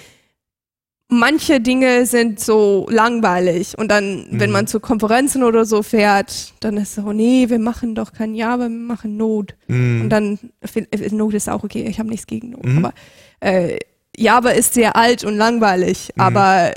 manche 1.07 1.61
Dinge 1.61 2.05
sind 2.05 2.39
so 2.39 2.87
langweilig 2.89 3.77
und 3.77 3.89
dann, 3.89 4.27
mhm. 4.29 4.39
wenn 4.39 4.51
man 4.51 4.67
zu 4.67 4.79
Konferenzen 4.79 5.43
oder 5.43 5.65
so 5.65 5.83
fährt, 5.83 6.53
dann 6.59 6.77
ist 6.77 6.95
so, 6.95 7.13
nee, 7.13 7.49
wir 7.49 7.59
machen 7.59 7.95
doch 7.95 8.11
kein 8.11 8.33
Java, 8.33 8.63
wir 8.63 8.69
machen 8.69 9.17
Node. 9.17 9.53
Mhm. 9.67 10.01
Und 10.01 10.09
dann, 10.09 10.39
äh, 10.61 11.09
Node 11.11 11.37
ist 11.37 11.49
auch 11.49 11.63
okay, 11.63 11.85
ich 11.87 11.99
habe 11.99 12.09
nichts 12.09 12.27
gegen 12.27 12.51
Node, 12.51 12.69
mhm. 12.69 12.85
aber 12.85 12.93
äh, 13.39 13.77
Java 14.17 14.49
ist 14.49 14.73
sehr 14.73 14.95
alt 14.95 15.23
und 15.23 15.35
langweilig, 15.35 16.11
mhm. 16.15 16.21
aber 16.21 16.73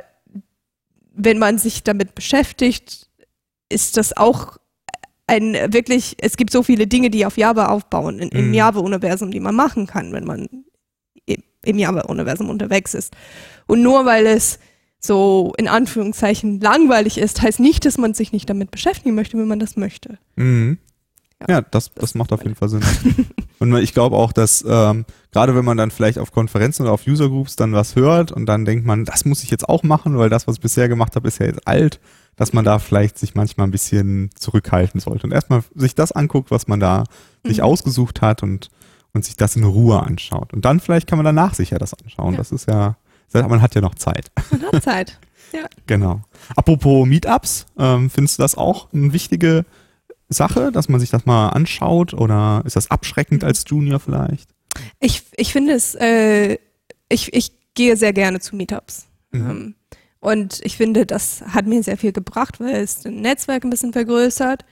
wenn 1.13 1.39
man 1.39 1.59
sich 1.59 1.83
damit 1.83 2.15
beschäftigt, 2.15 3.09
ist 3.69 3.97
das 3.97 4.17
auch 4.17 4.59
ein 5.27 5.55
wirklich, 5.73 6.17
es 6.21 6.37
gibt 6.37 6.53
so 6.53 6.63
viele 6.63 6.87
Dinge, 6.87 7.11
die 7.11 7.27
auf 7.27 7.37
Java 7.37 7.67
aufbauen, 7.67 8.19
in, 8.19 8.29
im 8.31 8.49
mhm. 8.49 8.55
Java-Universum, 8.55 9.31
die 9.31 9.41
man 9.41 9.55
machen 9.55 9.87
kann, 9.87 10.13
wenn 10.13 10.25
man 10.25 10.49
im 11.69 11.79
Java-Universum 11.79 12.49
unterwegs 12.49 12.95
ist. 12.95 13.15
Und 13.67 13.83
nur 13.83 14.07
weil 14.07 14.27
es 14.27 14.59
so 15.01 15.53
in 15.57 15.69
Anführungszeichen 15.69 16.61
langweilig 16.61 17.19
ist, 17.19 17.41
heißt 17.43 17.61
nicht, 17.61 17.85
dass 17.85 17.99
man 17.99 18.15
sich 18.15 18.33
nicht 18.33 18.51
damit 18.51 18.71
beschäftigen 18.71 19.15
möchte, 19.15 19.39
wenn 19.39 19.47
man 19.47 19.61
das 19.61 19.77
möchte. 19.77 20.19
Mhm. 20.37 20.79
Ja, 21.41 21.55
ja, 21.55 21.61
das, 21.61 21.93
das, 21.93 21.95
das 21.95 22.15
macht 22.15 22.33
auf 22.33 22.43
jeden 22.43 22.57
Fall 22.57 22.69
Sinn. 22.69 22.83
und 23.61 23.77
ich 23.77 23.95
glaube 23.95 24.17
auch, 24.17 24.33
dass 24.33 24.65
ähm, 24.69 25.05
gerade 25.31 25.55
wenn 25.55 25.65
man 25.65 25.77
dann 25.77 25.93
vielleicht 25.93 26.19
auf 26.19 26.33
Konferenzen 26.33 26.83
oder 26.83 26.93
auf 26.93 27.07
User 27.07 27.29
Groups 27.29 27.55
dann 27.55 27.73
was 27.73 27.95
hört 27.95 28.33
und 28.33 28.47
dann 28.47 28.65
denkt 28.65 28.85
man, 28.85 29.05
das 29.05 29.25
muss 29.25 29.45
ich 29.45 29.51
jetzt 29.51 29.69
auch 29.69 29.85
machen, 29.85 30.19
weil 30.19 30.31
das, 30.31 30.49
was 30.49 30.57
ich 30.57 30.63
bisher 30.63 30.89
gemacht 30.89 31.15
habe, 31.15 31.29
ist 31.29 31.39
ja 31.39 31.47
jetzt 31.47 31.69
alt, 31.69 32.01
dass 32.35 32.53
man 32.53 32.65
da 32.65 32.81
vielleicht 32.81 33.19
sich 33.19 33.37
manchmal 33.37 33.69
ein 33.69 33.73
bisschen 33.73 34.31
zurückhalten 34.37 35.01
sollte 35.01 35.27
und 35.29 35.33
erstmal 35.33 35.63
sich 35.77 35.95
das 35.95 36.11
anguckt, 36.11 36.51
was 36.51 36.67
man 36.67 36.81
da 36.81 37.05
mhm. 37.45 37.49
sich 37.49 37.63
ausgesucht 37.63 38.21
hat 38.21 38.43
und, 38.43 38.69
und 39.13 39.25
sich 39.25 39.37
das 39.37 39.57
in 39.57 39.65
Ruhe 39.65 40.03
anschaut. 40.03 40.53
Und 40.53 40.65
dann 40.65 40.81
vielleicht 40.81 41.07
kann 41.07 41.19
man 41.19 41.25
danach 41.25 41.55
sich 41.55 41.71
ja 41.71 41.79
das 41.79 41.95
anschauen. 41.95 42.33
Ja. 42.33 42.39
Das 42.39 42.53
ist 42.53 42.69
ja, 42.69 42.97
man 43.33 43.63
hat 43.63 43.75
ja 43.75 43.81
noch 43.81 43.95
Zeit. 43.95 44.31
Man 44.51 44.63
hat 44.73 44.83
Zeit, 44.83 45.19
ja. 45.53 45.67
Genau. 45.87 46.21
Apropos 46.57 47.07
Meetups, 47.07 47.67
ähm, 47.79 48.11
findest 48.11 48.39
du 48.39 48.43
das 48.43 48.57
auch 48.57 48.93
eine 48.93 49.13
wichtige 49.13 49.65
Sache, 50.29 50.71
dass 50.73 50.89
man 50.89 51.01
sich 51.01 51.11
das 51.11 51.27
mal 51.27 51.51
anschaut 51.51 52.15
oder 52.15 52.63
ist 52.65 52.77
das 52.77 52.91
abschreckend 52.91 53.45
als 53.45 53.65
Junior 53.67 53.99
vielleicht? 53.99 54.51
Ich, 55.01 55.23
ich 55.37 55.53
finde 55.53 55.73
es, 55.73 55.95
äh, 55.95 56.59
ich, 57.09 57.33
ich 57.33 57.53
gehe 57.75 57.97
sehr 57.97 58.13
gerne 58.13 58.41
zu 58.41 58.57
Meetups. 58.57 59.07
Mhm. 59.31 59.51
Ähm, 59.51 59.75
und 60.21 60.61
ich 60.65 60.77
finde, 60.77 61.07
das 61.07 61.43
hat 61.47 61.67
mir 61.67 61.83
sehr 61.83 61.97
viel 61.97 62.13
gebracht, 62.13 62.61
weil 62.61 62.83
es 62.83 63.07
ein 63.07 63.21
Netzwerk 63.21 63.65
ein 63.65 63.71
bisschen 63.71 63.93
vergrößert. 63.93 64.65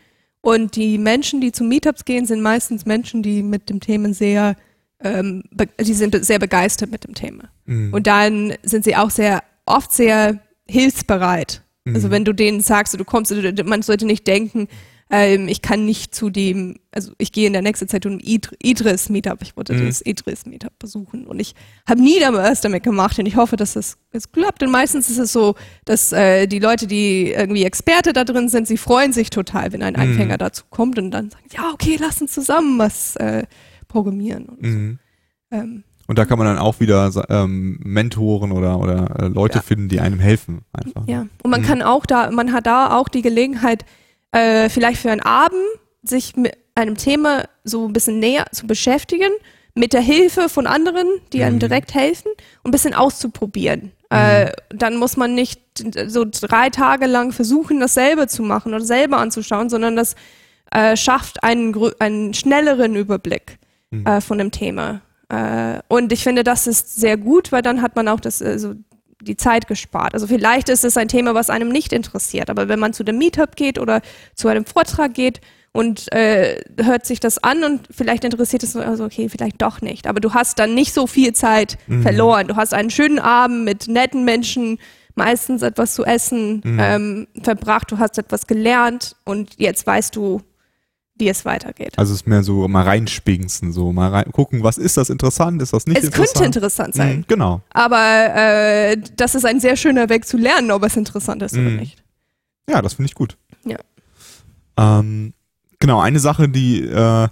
Und 0.46 0.76
die 0.76 0.96
Menschen, 0.96 1.40
die 1.40 1.50
zu 1.50 1.64
Meetups 1.64 2.04
gehen, 2.04 2.24
sind 2.24 2.40
meistens 2.40 2.86
Menschen, 2.86 3.20
die 3.20 3.42
mit 3.42 3.68
dem 3.68 3.80
Thema 3.80 4.14
sehr 4.14 4.54
ähm, 5.00 5.42
die 5.80 5.92
sind 5.92 6.24
sehr 6.24 6.38
begeistert 6.38 6.92
mit 6.92 7.02
dem 7.02 7.14
Thema. 7.14 7.48
Mhm. 7.64 7.92
Und 7.92 8.06
dann 8.06 8.54
sind 8.62 8.84
sie 8.84 8.94
auch 8.94 9.10
sehr 9.10 9.42
oft 9.64 9.92
sehr 9.92 10.38
hilfsbereit. 10.68 11.62
Also 11.84 11.90
mhm. 11.90 11.94
Also 11.96 12.10
wenn 12.12 12.24
du 12.24 12.32
denen 12.32 12.60
sagst, 12.60 12.94
du 12.94 13.04
kommst, 13.04 13.34
man 13.64 13.82
sollte 13.82 14.06
nicht 14.06 14.24
denken, 14.28 14.68
ähm, 15.08 15.46
ich 15.46 15.62
kann 15.62 15.84
nicht 15.84 16.14
zu 16.14 16.30
dem, 16.30 16.76
also 16.90 17.12
ich 17.18 17.30
gehe 17.30 17.46
in 17.46 17.52
der 17.52 17.62
nächsten 17.62 17.86
Zeit 17.86 18.06
um 18.06 18.18
Idris 18.20 19.08
Meetup, 19.08 19.40
ich 19.42 19.56
wollte 19.56 19.72
mhm. 19.72 19.86
das 19.86 20.04
Idris 20.04 20.46
Meetup 20.46 20.76
besuchen 20.80 21.26
und 21.26 21.38
ich 21.38 21.54
habe 21.88 22.00
nie 22.00 22.18
damals 22.18 22.60
damit 22.60 22.82
gemacht 22.82 23.16
und 23.18 23.26
ich 23.26 23.36
hoffe, 23.36 23.56
dass 23.56 23.76
es, 23.76 23.98
es 24.10 24.32
klappt. 24.32 24.64
Und 24.64 24.72
meistens 24.72 25.08
ist 25.08 25.18
es 25.18 25.32
so, 25.32 25.54
dass 25.84 26.12
äh, 26.12 26.48
die 26.48 26.58
Leute, 26.58 26.88
die 26.88 27.30
irgendwie 27.30 27.64
Experte 27.64 28.12
da 28.12 28.24
drin 28.24 28.48
sind, 28.48 28.66
sie 28.66 28.76
freuen 28.76 29.12
sich 29.12 29.30
total, 29.30 29.72
wenn 29.72 29.82
ein 29.82 29.94
mhm. 29.94 30.00
Anfänger 30.00 30.38
dazu 30.38 30.64
kommt 30.70 30.98
und 30.98 31.12
dann 31.12 31.30
sagen, 31.30 31.46
ja, 31.52 31.70
okay, 31.72 31.96
lass 32.00 32.20
uns 32.20 32.32
zusammen 32.32 32.78
was 32.78 33.14
äh, 33.16 33.44
programmieren. 33.86 34.46
Und, 34.46 34.62
mhm. 34.62 34.98
so. 35.50 35.56
ähm, 35.56 35.84
und 36.08 36.18
da 36.18 36.24
kann 36.24 36.38
man 36.38 36.46
dann 36.48 36.58
auch 36.58 36.80
wieder 36.80 37.10
ähm, 37.28 37.80
Mentoren 37.84 38.52
oder, 38.52 38.78
oder 38.78 39.20
äh, 39.20 39.28
Leute 39.28 39.58
ja. 39.58 39.62
finden, 39.62 39.88
die 39.88 40.00
einem 40.00 40.18
helfen. 40.18 40.62
Einfach. 40.72 41.06
Ja, 41.06 41.26
und 41.42 41.50
man 41.50 41.62
mhm. 41.62 41.66
kann 41.66 41.82
auch 41.82 42.06
da, 42.06 42.30
man 42.30 42.52
hat 42.52 42.66
da 42.66 42.96
auch 42.96 43.08
die 43.08 43.22
Gelegenheit, 43.22 43.84
äh, 44.36 44.68
vielleicht 44.68 45.00
für 45.00 45.10
einen 45.10 45.22
Abend 45.22 45.62
sich 46.02 46.36
mit 46.36 46.56
einem 46.74 46.96
Thema 46.96 47.44
so 47.64 47.86
ein 47.86 47.92
bisschen 47.92 48.18
näher 48.18 48.46
zu 48.52 48.66
beschäftigen, 48.66 49.30
mit 49.74 49.92
der 49.92 50.00
Hilfe 50.00 50.48
von 50.48 50.66
anderen, 50.66 51.06
die 51.32 51.42
einem 51.42 51.56
mhm. 51.56 51.60
direkt 51.60 51.94
helfen, 51.94 52.30
und 52.62 52.68
ein 52.68 52.70
bisschen 52.70 52.94
auszuprobieren. 52.94 53.92
Mhm. 54.10 54.16
Äh, 54.18 54.52
dann 54.70 54.96
muss 54.96 55.16
man 55.16 55.34
nicht 55.34 55.60
so 56.06 56.24
drei 56.30 56.70
Tage 56.70 57.06
lang 57.06 57.32
versuchen, 57.32 57.80
das 57.80 57.94
selber 57.94 58.28
zu 58.28 58.42
machen 58.42 58.74
oder 58.74 58.84
selber 58.84 59.18
anzuschauen, 59.18 59.68
sondern 59.68 59.96
das 59.96 60.14
äh, 60.70 60.96
schafft 60.96 61.42
einen, 61.42 61.74
einen 61.98 62.34
schnelleren 62.34 62.94
Überblick 62.94 63.58
mhm. 63.90 64.06
äh, 64.06 64.20
von 64.20 64.38
dem 64.38 64.50
Thema. 64.50 65.00
Äh, 65.28 65.80
und 65.88 66.12
ich 66.12 66.22
finde, 66.22 66.44
das 66.44 66.66
ist 66.66 66.96
sehr 66.96 67.16
gut, 67.16 67.52
weil 67.52 67.62
dann 67.62 67.82
hat 67.82 67.96
man 67.96 68.08
auch 68.08 68.20
das, 68.20 68.42
also 68.42 68.74
die 69.20 69.36
Zeit 69.36 69.66
gespart. 69.66 70.14
Also 70.14 70.26
vielleicht 70.26 70.68
ist 70.68 70.84
es 70.84 70.96
ein 70.96 71.08
Thema, 71.08 71.34
was 71.34 71.50
einem 71.50 71.68
nicht 71.68 71.92
interessiert, 71.92 72.50
aber 72.50 72.68
wenn 72.68 72.78
man 72.78 72.92
zu 72.92 73.04
dem 73.04 73.18
Meetup 73.18 73.56
geht 73.56 73.78
oder 73.78 74.02
zu 74.34 74.48
einem 74.48 74.64
Vortrag 74.64 75.14
geht 75.14 75.40
und 75.72 76.10
äh, 76.12 76.60
hört 76.82 77.06
sich 77.06 77.20
das 77.20 77.42
an 77.42 77.64
und 77.64 77.88
vielleicht 77.90 78.24
interessiert 78.24 78.62
es 78.62 78.76
also 78.76 79.04
okay, 79.04 79.28
vielleicht 79.28 79.60
doch 79.60 79.80
nicht. 79.80 80.06
Aber 80.06 80.20
du 80.20 80.34
hast 80.34 80.58
dann 80.58 80.74
nicht 80.74 80.92
so 80.92 81.06
viel 81.06 81.32
Zeit 81.34 81.78
mhm. 81.86 82.02
verloren. 82.02 82.48
Du 82.48 82.56
hast 82.56 82.72
einen 82.72 82.90
schönen 82.90 83.18
Abend 83.18 83.64
mit 83.64 83.88
netten 83.88 84.24
Menschen, 84.24 84.78
meistens 85.14 85.62
etwas 85.62 85.94
zu 85.94 86.04
essen 86.04 86.62
mhm. 86.64 86.78
ähm, 86.80 87.26
verbracht, 87.42 87.90
du 87.90 87.98
hast 87.98 88.18
etwas 88.18 88.46
gelernt 88.46 89.16
und 89.24 89.54
jetzt 89.58 89.86
weißt 89.86 90.14
du, 90.14 90.40
wie 91.18 91.28
es 91.28 91.44
weitergeht. 91.44 91.98
Also 91.98 92.12
es 92.12 92.20
ist 92.20 92.26
mehr 92.26 92.42
so 92.42 92.68
mal 92.68 92.84
reinspinksen, 92.84 93.72
so 93.72 93.92
mal 93.92 94.10
rein, 94.10 94.30
gucken, 94.32 94.62
was 94.62 94.78
ist 94.78 94.96
das 94.96 95.10
interessant, 95.10 95.62
ist 95.62 95.72
das 95.72 95.86
nicht 95.86 95.98
es 95.98 96.04
interessant? 96.04 96.28
Es 96.28 96.34
könnte 96.34 96.46
interessant 96.46 96.94
sein. 96.94 97.16
Mhm, 97.18 97.24
genau. 97.26 97.60
Aber 97.72 98.34
äh, 98.34 98.96
das 99.16 99.34
ist 99.34 99.44
ein 99.46 99.60
sehr 99.60 99.76
schöner 99.76 100.08
Weg 100.08 100.26
zu 100.26 100.36
lernen, 100.36 100.70
ob 100.70 100.84
es 100.84 100.96
interessant 100.96 101.42
ist 101.42 101.54
mhm. 101.54 101.66
oder 101.66 101.76
nicht. 101.76 102.02
Ja, 102.68 102.82
das 102.82 102.94
finde 102.94 103.08
ich 103.08 103.14
gut. 103.14 103.36
Ja. 103.64 103.78
Ähm, 104.76 105.32
genau, 105.78 106.00
eine 106.00 106.20
Sache, 106.20 106.48
die 106.48 106.82
äh, 106.82 107.28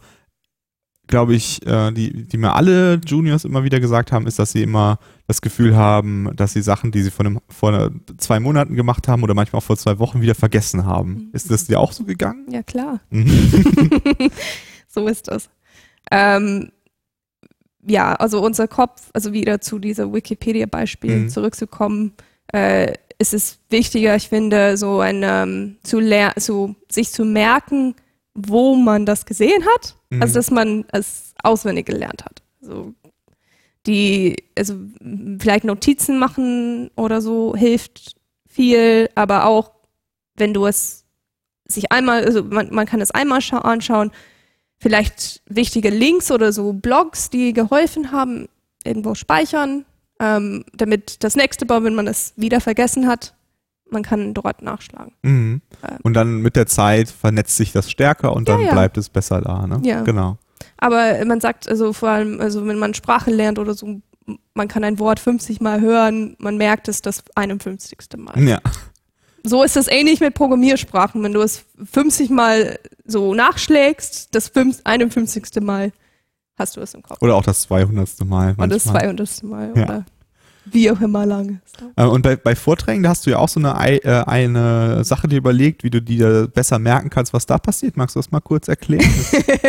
glaube 1.06 1.34
ich, 1.34 1.64
äh, 1.66 1.92
die, 1.92 2.25
die 2.25 2.37
mir 2.37 2.54
alle 2.54 3.00
Juniors 3.06 3.44
immer 3.44 3.64
wieder 3.64 3.80
gesagt 3.80 4.12
haben, 4.12 4.26
ist, 4.26 4.38
dass 4.38 4.52
sie 4.52 4.62
immer 4.62 4.99
das 5.26 5.42
Gefühl 5.42 5.76
haben, 5.76 6.30
dass 6.34 6.52
sie 6.52 6.62
Sachen, 6.62 6.90
die 6.90 7.02
sie 7.02 7.11
vor, 7.11 7.26
einem, 7.26 7.40
vor 7.49 7.90
zwei 8.18 8.40
Monaten 8.40 8.75
gemacht 8.75 9.08
haben 9.08 9.23
oder 9.23 9.34
manchmal 9.34 9.58
auch 9.58 9.64
vor 9.64 9.76
zwei 9.76 9.99
Wochen 9.99 10.20
wieder 10.20 10.34
vergessen 10.34 10.87
haben. 10.87 11.12
Mhm. 11.12 11.28
Ist 11.32 11.50
das 11.50 11.66
dir 11.66 11.80
auch 11.80 11.92
so 11.92 12.04
gegangen? 12.04 12.46
Ja, 12.50 12.62
klar. 12.62 13.00
Mhm. 13.11 14.30
so 14.88 15.06
ist 15.06 15.28
das. 15.28 15.50
Ähm, 16.11 16.70
ja, 17.87 18.14
also 18.14 18.42
unser 18.42 18.68
Kopf, 18.68 19.11
also 19.12 19.32
wieder 19.32 19.61
zu 19.61 19.78
dieser 19.78 20.12
Wikipedia-Beispiel 20.12 21.16
mhm. 21.16 21.28
zurückzukommen, 21.28 22.12
äh, 22.52 22.94
ist 23.18 23.34
es 23.34 23.58
wichtiger, 23.70 24.16
ich 24.16 24.28
finde, 24.28 24.76
so 24.76 25.00
ein 25.00 25.23
ähm, 25.23 25.76
zu 25.82 26.00
lernen, 26.00 26.34
so 26.38 26.75
sich 26.90 27.12
zu 27.12 27.25
merken, 27.25 27.94
wo 28.35 28.75
man 28.75 29.07
das 29.07 29.26
gesehen 29.26 29.64
hat, 29.75 29.97
mhm. 30.11 30.23
als 30.23 30.33
dass 30.33 30.50
man 30.50 30.85
es 30.93 31.35
auswendig 31.43 31.87
gelernt 31.87 32.25
hat. 32.25 32.43
Also 32.62 32.95
die, 33.87 34.37
also 34.57 34.75
vielleicht 35.38 35.64
Notizen 35.64 36.19
machen 36.19 36.91
oder 36.97 37.21
so 37.21 37.55
hilft 37.55 38.17
viel, 38.47 39.09
aber 39.14 39.47
auch 39.47 39.73
wenn 40.37 40.55
du 40.55 40.67
es 40.67 41.05
sich 41.67 41.93
einmal, 41.93 42.25
also 42.25 42.43
man, 42.43 42.73
man 42.73 42.87
kann 42.87 43.00
es 43.00 43.11
einmal 43.11 43.41
anschauen, 43.50 44.11
vielleicht 44.79 45.43
wichtige 45.47 45.91
Links 45.91 46.31
oder 46.31 46.53
so 46.53 46.73
Blogs, 46.73 47.31
die 47.31 47.53
geholfen 47.53 48.11
haben, 48.12 48.49
irgendwo 48.85 49.14
speichern, 49.14 49.85
ähm, 50.21 50.64
damit 50.75 51.23
das 51.25 51.37
nächste 51.37 51.67
Mal, 51.67 51.85
wenn 51.85 51.95
man 51.95 52.07
es 52.07 52.33
wieder 52.37 52.61
vergessen 52.61 53.07
hat, 53.07 53.35
man 53.91 54.03
kann 54.03 54.35
dort 54.35 54.62
nachschlagen. 54.62 55.12
Mhm. 55.23 55.62
Ähm. 55.83 55.99
Und 56.03 56.14
dann 56.14 56.38
mit 56.38 56.57
der 56.57 56.67
Zeit 56.67 57.09
vernetzt 57.09 57.57
sich 57.57 57.73
das 57.73 57.91
stärker 57.91 58.35
und 58.35 58.49
dann 58.49 58.61
ja, 58.61 58.67
ja. 58.67 58.73
bleibt 58.73 58.99
es 58.99 59.09
besser 59.09 59.41
da, 59.41 59.67
ne? 59.67 59.81
Ja. 59.83 60.03
Genau. 60.03 60.38
Aber 60.79 61.25
man 61.25 61.41
sagt, 61.41 61.69
also 61.69 61.93
vor 61.93 62.11
allem, 62.11 62.41
also 62.41 62.67
wenn 62.67 62.79
man 62.79 62.95
Sprache 62.95 63.31
lernt 63.31 63.59
oder 63.59 63.75
so, 63.75 64.00
man 64.55 64.69
kann 64.69 64.85
ein 64.85 64.99
Wort 64.99 65.21
50 65.21 65.61
Mal 65.61 65.81
hören, 65.81 66.37
man 66.38 66.57
merkt 66.57 66.88
es 66.88 67.03
das 67.03 67.23
51. 67.35 67.99
Mal. 68.17 68.43
Ja. 68.43 68.61
So 69.43 69.62
ist 69.62 69.76
es 69.76 69.88
ähnlich 69.88 70.21
mit 70.21 70.35
Programmiersprachen. 70.35 71.23
Wenn 71.23 71.35
du 71.35 71.43
es 71.43 71.64
50 71.93 72.31
Mal 72.31 72.79
so 73.05 73.35
nachschlägst, 73.35 74.35
das 74.35 74.50
51. 74.85 75.61
Mal 75.61 75.93
hast 76.57 76.76
du 76.76 76.81
es 76.81 76.95
im 76.95 77.03
Kopf. 77.03 77.21
Oder 77.21 77.35
auch 77.35 77.45
das 77.45 77.62
200. 77.62 78.25
Mal. 78.25 78.55
Manchmal. 78.57 78.67
Oder 78.67 78.69
das 78.69 78.85
200. 78.85 79.43
Mal. 79.43 79.73
Ja. 79.75 79.85
Oder 79.85 80.05
wie 80.64 80.90
auch 80.90 81.00
immer 81.00 81.26
lang. 81.26 81.61
Äh, 81.97 82.04
und 82.04 82.23
bei, 82.23 82.37
bei 82.37 82.54
Vorträgen, 82.54 83.02
da 83.02 83.11
hast 83.11 83.26
du 83.26 83.30
ja 83.30 83.38
auch 83.38 83.49
so 83.49 83.61
eine, 83.61 84.02
äh, 84.04 84.25
eine 84.25 85.04
Sache 85.04 85.28
dir 85.28 85.38
überlegt, 85.38 85.85
wie 85.85 85.90
du 85.90 86.00
dir 86.00 86.49
besser 86.49 86.78
merken 86.78 87.11
kannst, 87.11 87.33
was 87.33 87.47
da 87.47 87.59
passiert. 87.59 87.97
Magst 87.97 88.16
du 88.16 88.21
das 88.21 88.30
mal 88.30 88.40
kurz 88.40 88.68
erklären? 88.68 89.09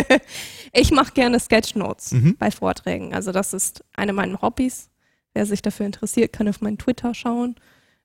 ich 0.74 0.92
mache 0.92 1.14
gerne 1.14 1.40
Sketchnotes 1.40 2.12
mhm. 2.12 2.36
bei 2.38 2.52
Vorträgen. 2.52 3.14
Also 3.14 3.32
das 3.32 3.54
ist 3.54 3.84
eine 3.96 4.14
meiner 4.14 4.42
Hobbys. 4.42 4.90
Wer 5.34 5.46
sich 5.46 5.62
dafür 5.62 5.86
interessiert, 5.86 6.32
kann 6.32 6.48
auf 6.48 6.62
meinen 6.62 6.78
Twitter 6.78 7.14
schauen. 7.14 7.56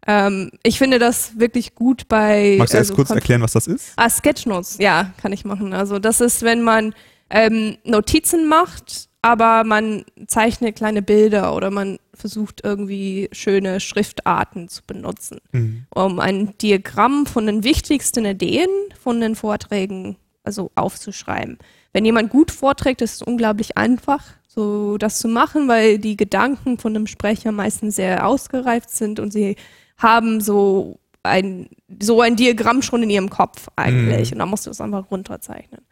Ähm, 0.07 0.51
ich 0.63 0.79
finde 0.79 0.99
das 0.99 1.39
wirklich 1.39 1.75
gut 1.75 2.09
bei. 2.09 2.57
Magst 2.59 2.75
du 2.75 2.79
also, 2.79 2.91
erst 2.91 2.97
kurz 2.97 3.11
erklären, 3.11 3.43
was 3.43 3.53
das 3.53 3.67
ist? 3.67 3.93
Ah, 3.97 4.11
Sketchnotes, 4.11 4.79
ja, 4.79 5.13
kann 5.21 5.33
ich 5.33 5.45
machen. 5.45 5.73
Also 5.73 5.99
das 5.99 6.21
ist, 6.21 6.43
wenn 6.43 6.63
man 6.63 6.95
ähm, 7.29 7.77
Notizen 7.85 8.49
macht 8.49 9.11
aber 9.23 9.65
man 9.65 10.05
zeichnet 10.27 10.77
kleine 10.77 11.03
Bilder 11.03 11.55
oder 11.55 11.71
man 11.71 11.99
versucht 12.21 12.61
irgendwie 12.65 13.29
schöne 13.33 13.81
Schriftarten 13.81 14.69
zu 14.69 14.83
benutzen, 14.87 15.39
mhm. 15.53 15.87
um 15.95 16.21
ein 16.21 16.57
Diagramm 16.59 17.27
von 17.27 17.47
den 17.47 17.65
wichtigsten 17.65 18.25
Ideen 18.25 18.69
von 19.03 19.21
den 19.21 19.35
Vorträgen 19.35 20.17
also 20.45 20.71
aufzuschreiben. 20.75 21.59
Wenn 21.93 22.05
jemand 22.05 22.31
gut 22.31 22.51
vorträgt, 22.51 23.03
ist 23.03 23.15
es 23.15 23.23
unglaublich 23.23 23.77
einfach, 23.77 24.25
so 24.47 24.99
das 24.99 25.19
zu 25.19 25.29
machen, 25.29 25.69
weil 25.69 25.99
die 25.99 26.17
Gedanken 26.17 26.79
von 26.79 26.95
dem 26.95 27.07
Sprecher 27.07 27.53
meistens 27.53 27.97
sehr 27.97 28.27
ausgereift 28.27 28.91
sind 28.91 29.21
und 29.21 29.33
sie 29.33 29.57
haben 29.97 30.41
so 30.41 30.99
ein 31.23 31.69
so 32.01 32.21
ein 32.21 32.37
Diagramm 32.37 32.83
schon 32.83 33.03
in 33.03 33.11
ihrem 33.11 33.31
Kopf 33.31 33.69
eigentlich 33.77 34.31
mhm. 34.31 34.35
und 34.35 34.39
da 34.39 34.47
musst 34.47 34.67
du 34.67 34.71
es 34.71 34.81
einfach 34.81 35.11
runterzeichnen. 35.11 35.83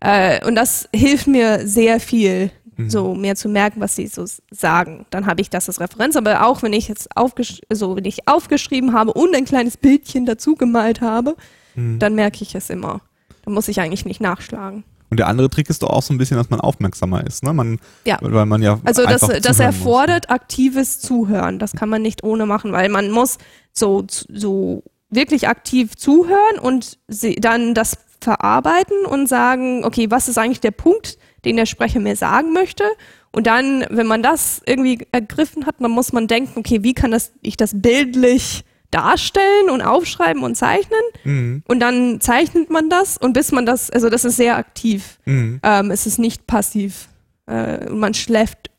Äh, 0.00 0.44
und 0.46 0.54
das 0.54 0.88
hilft 0.94 1.26
mir 1.26 1.66
sehr 1.66 2.00
viel, 2.00 2.50
Mhm. 2.84 2.90
so 2.90 3.14
mehr 3.14 3.36
zu 3.36 3.48
merken, 3.48 3.80
was 3.80 3.96
sie 3.96 4.06
so 4.06 4.24
sagen. 4.50 5.06
Dann 5.10 5.26
habe 5.26 5.40
ich 5.40 5.50
das 5.50 5.68
als 5.68 5.80
Referenz, 5.80 6.16
aber 6.16 6.46
auch 6.46 6.62
wenn 6.62 6.72
ich 6.72 6.88
jetzt 6.88 7.16
aufgesch 7.16 7.60
so, 7.72 7.96
wenn 7.96 8.04
ich 8.04 8.26
aufgeschrieben 8.28 8.92
habe 8.92 9.12
und 9.12 9.34
ein 9.34 9.44
kleines 9.44 9.76
Bildchen 9.76 10.26
dazu 10.26 10.54
gemalt 10.54 11.00
habe, 11.00 11.36
mhm. 11.74 11.98
dann 11.98 12.14
merke 12.14 12.42
ich 12.42 12.54
es 12.54 12.70
immer. 12.70 13.00
Da 13.44 13.50
muss 13.50 13.68
ich 13.68 13.80
eigentlich 13.80 14.04
nicht 14.04 14.20
nachschlagen. 14.20 14.84
Und 15.10 15.18
der 15.18 15.26
andere 15.26 15.50
Trick 15.50 15.68
ist 15.68 15.82
doch 15.82 15.90
auch 15.90 16.02
so 16.02 16.14
ein 16.14 16.18
bisschen, 16.18 16.36
dass 16.36 16.50
man 16.50 16.60
aufmerksamer 16.60 17.26
ist, 17.26 17.42
ne? 17.42 17.52
Man, 17.52 17.80
ja. 18.04 18.18
Weil 18.20 18.46
man 18.46 18.62
ja 18.62 18.78
also 18.84 19.04
das, 19.04 19.22
das 19.42 19.58
erfordert 19.58 20.28
muss. 20.28 20.36
aktives 20.36 21.00
Zuhören. 21.00 21.58
Das 21.58 21.72
kann 21.72 21.88
man 21.88 22.00
nicht 22.00 22.22
ohne 22.22 22.46
machen, 22.46 22.70
weil 22.70 22.88
man 22.88 23.10
muss 23.10 23.38
so 23.72 24.04
so 24.08 24.84
wirklich 25.08 25.48
aktiv 25.48 25.96
zuhören 25.96 26.60
und 26.62 26.98
dann 27.38 27.74
das 27.74 27.98
verarbeiten 28.20 29.04
und 29.06 29.28
sagen, 29.28 29.84
okay, 29.84 30.10
was 30.10 30.28
ist 30.28 30.38
eigentlich 30.38 30.60
der 30.60 30.70
Punkt, 30.70 31.18
den 31.44 31.56
der 31.56 31.66
Sprecher 31.66 32.00
mir 32.00 32.16
sagen 32.16 32.52
möchte. 32.52 32.84
Und 33.32 33.46
dann, 33.46 33.84
wenn 33.90 34.06
man 34.06 34.22
das 34.22 34.60
irgendwie 34.66 35.06
ergriffen 35.12 35.66
hat, 35.66 35.76
dann 35.78 35.90
muss 35.90 36.12
man 36.12 36.26
denken, 36.26 36.58
okay, 36.58 36.82
wie 36.82 36.94
kann 36.94 37.10
das, 37.10 37.32
ich 37.42 37.56
das 37.56 37.72
bildlich 37.74 38.64
darstellen 38.90 39.70
und 39.70 39.82
aufschreiben 39.82 40.42
und 40.42 40.56
zeichnen. 40.56 41.00
Mhm. 41.24 41.62
Und 41.66 41.80
dann 41.80 42.20
zeichnet 42.20 42.70
man 42.70 42.90
das 42.90 43.16
und 43.16 43.32
bis 43.32 43.52
man 43.52 43.66
das, 43.66 43.90
also 43.90 44.10
das 44.10 44.24
ist 44.24 44.36
sehr 44.36 44.56
aktiv. 44.56 45.18
Mhm. 45.24 45.60
Ähm, 45.62 45.90
es 45.90 46.06
ist 46.06 46.18
nicht 46.18 46.46
passiv. 46.46 47.08
Äh, 47.46 47.88
man 47.90 48.14
schläft 48.14 48.70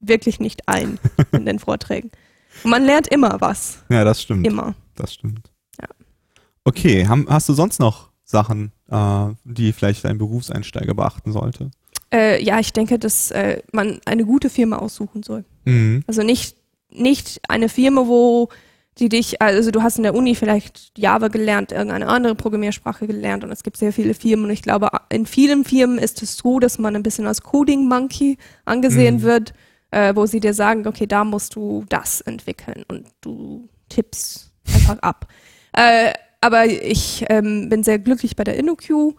wirklich 0.00 0.40
nicht 0.40 0.68
ein 0.68 0.98
in 1.32 1.46
den 1.46 1.58
Vorträgen. 1.58 2.10
Und 2.64 2.70
man 2.70 2.84
lernt 2.84 3.08
immer 3.08 3.40
was. 3.40 3.82
Ja, 3.88 4.04
das 4.04 4.22
stimmt. 4.22 4.46
Immer. 4.46 4.74
Das 4.94 5.14
stimmt. 5.14 5.50
Ja. 5.80 5.88
Okay, 6.64 7.06
haben, 7.06 7.26
hast 7.28 7.48
du 7.48 7.54
sonst 7.54 7.78
noch 7.78 8.10
Sachen, 8.24 8.72
äh, 8.90 9.26
die 9.44 9.72
vielleicht 9.72 10.06
ein 10.06 10.18
Berufseinsteiger 10.18 10.94
beachten 10.94 11.32
sollte? 11.32 11.70
Äh, 12.12 12.42
ja, 12.42 12.60
ich 12.60 12.72
denke, 12.72 12.98
dass 12.98 13.30
äh, 13.30 13.62
man 13.72 14.00
eine 14.04 14.24
gute 14.24 14.50
Firma 14.50 14.76
aussuchen 14.76 15.22
soll. 15.22 15.44
Mhm. 15.64 16.04
Also 16.06 16.22
nicht, 16.22 16.56
nicht 16.90 17.40
eine 17.48 17.68
Firma, 17.68 18.06
wo 18.06 18.48
die 18.98 19.08
dich, 19.08 19.40
also 19.40 19.70
du 19.70 19.82
hast 19.82 19.96
in 19.96 20.02
der 20.02 20.14
Uni 20.14 20.34
vielleicht 20.34 20.92
Java 20.98 21.28
gelernt, 21.28 21.72
irgendeine 21.72 22.08
andere 22.08 22.34
Programmiersprache 22.34 23.06
gelernt 23.06 23.42
und 23.42 23.50
es 23.50 23.62
gibt 23.62 23.78
sehr 23.78 23.92
viele 23.92 24.12
Firmen 24.12 24.46
und 24.46 24.50
ich 24.50 24.62
glaube, 24.62 24.90
in 25.08 25.24
vielen 25.24 25.64
Firmen 25.64 25.98
ist 25.98 26.22
es 26.22 26.36
so, 26.36 26.58
dass 26.58 26.78
man 26.78 26.94
ein 26.94 27.02
bisschen 27.02 27.26
als 27.26 27.40
Coding 27.40 27.88
Monkey 27.88 28.36
angesehen 28.66 29.16
mhm. 29.16 29.22
wird, 29.22 29.54
äh, 29.92 30.14
wo 30.14 30.26
sie 30.26 30.40
dir 30.40 30.52
sagen, 30.52 30.86
okay, 30.86 31.06
da 31.06 31.24
musst 31.24 31.56
du 31.56 31.86
das 31.88 32.20
entwickeln 32.20 32.84
und 32.88 33.06
du 33.22 33.66
tippst 33.88 34.52
einfach 34.66 34.98
ab. 34.98 35.26
Äh, 35.72 36.12
aber 36.42 36.66
ich 36.66 37.24
ähm, 37.30 37.70
bin 37.70 37.82
sehr 37.84 37.98
glücklich 37.98 38.36
bei 38.36 38.44
der 38.44 38.56
InnoQ 38.56 39.14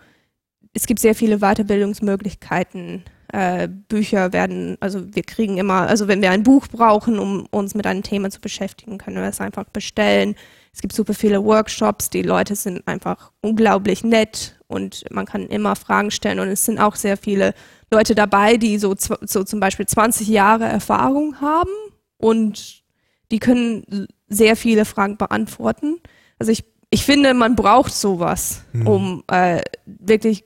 es 0.74 0.88
gibt 0.88 1.00
sehr 1.00 1.16
viele 1.16 1.40
Weiterbildungsmöglichkeiten. 1.40 3.04
Äh, 3.32 3.68
Bücher 3.68 4.32
werden, 4.32 4.78
also 4.80 5.16
wir 5.16 5.24
kriegen 5.24 5.58
immer, 5.58 5.88
also 5.88 6.08
wenn 6.08 6.22
wir 6.22 6.30
ein 6.30 6.44
Buch 6.44 6.68
brauchen, 6.68 7.18
um 7.18 7.48
uns 7.50 7.74
mit 7.74 7.88
einem 7.88 8.04
Thema 8.04 8.30
zu 8.30 8.40
beschäftigen, 8.40 9.00
können 9.00 9.16
wir 9.16 9.24
es 9.24 9.42
einfach 9.42 9.64
bestellen. 9.66 10.36
Es 10.72 10.82
gibt 10.82 10.94
super 10.94 11.16
viele 11.16 11.44
Workshops, 11.44 12.12
die 12.12 12.22
Leute 12.22 12.56
sind 12.56 12.88
einfach 12.88 13.32
unglaublich 13.42 14.04
nett 14.04 14.60
und 14.68 15.06
man 15.10 15.26
kann 15.26 15.48
immer 15.48 15.76
Fragen 15.76 16.12
stellen 16.12 16.40
und 16.40 16.48
es 16.48 16.66
sind 16.66 16.80
auch 16.80 16.96
sehr 16.96 17.18
viele 17.18 17.56
Leute 17.92 18.14
dabei, 18.14 18.58
die 18.58 18.78
so, 18.78 18.96
so 18.96 19.44
zum 19.44 19.60
Beispiel 19.60 19.88
20 19.88 20.28
Jahre 20.28 20.66
Erfahrung 20.66 21.42
haben 21.42 21.72
und 22.18 22.84
die 23.32 23.40
können 23.40 24.08
sehr 24.28 24.56
viele 24.56 24.86
Fragen 24.86 25.18
beantworten. 25.18 26.00
Also 26.38 26.52
ich, 26.52 26.66
ich 26.92 27.04
finde, 27.04 27.34
man 27.34 27.56
braucht 27.56 27.94
sowas, 27.94 28.64
mhm. 28.74 28.88
um 28.88 29.24
äh, 29.28 29.62
wirklich 29.86 30.44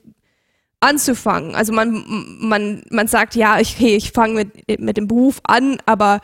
anzufangen. 0.80 1.54
Also 1.54 1.72
man, 1.72 2.04
man, 2.40 2.82
man 2.90 3.08
sagt, 3.08 3.34
ja, 3.34 3.58
ich, 3.58 3.76
okay, 3.76 3.96
ich 3.96 4.12
fange 4.12 4.34
mit, 4.34 4.80
mit 4.80 4.96
dem 4.96 5.08
Beruf 5.08 5.40
an, 5.44 5.78
aber 5.86 6.20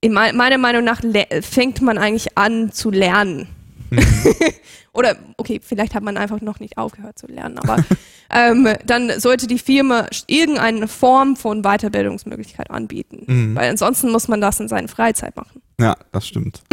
in 0.00 0.12
me 0.12 0.32
meiner 0.32 0.58
Meinung 0.58 0.84
nach 0.84 1.00
fängt 1.42 1.82
man 1.82 1.98
eigentlich 1.98 2.36
an 2.36 2.72
zu 2.72 2.90
lernen. 2.90 3.48
Mhm. 3.90 4.00
Oder, 4.92 5.16
okay, 5.36 5.60
vielleicht 5.62 5.94
hat 5.94 6.02
man 6.02 6.16
einfach 6.16 6.40
noch 6.40 6.58
nicht 6.58 6.76
aufgehört 6.76 7.16
zu 7.18 7.28
lernen, 7.28 7.58
aber 7.58 7.84
ähm, 8.30 8.68
dann 8.84 9.20
sollte 9.20 9.46
die 9.46 9.58
Firma 9.58 10.06
irgendeine 10.26 10.88
Form 10.88 11.36
von 11.36 11.62
Weiterbildungsmöglichkeit 11.62 12.70
anbieten. 12.70 13.22
Mhm. 13.26 13.54
Weil 13.54 13.70
ansonsten 13.70 14.10
muss 14.10 14.26
man 14.26 14.40
das 14.40 14.58
in 14.58 14.68
seiner 14.68 14.88
Freizeit 14.88 15.36
machen. 15.36 15.62
Ja, 15.80 15.96
das 16.12 16.26
stimmt. 16.26 16.62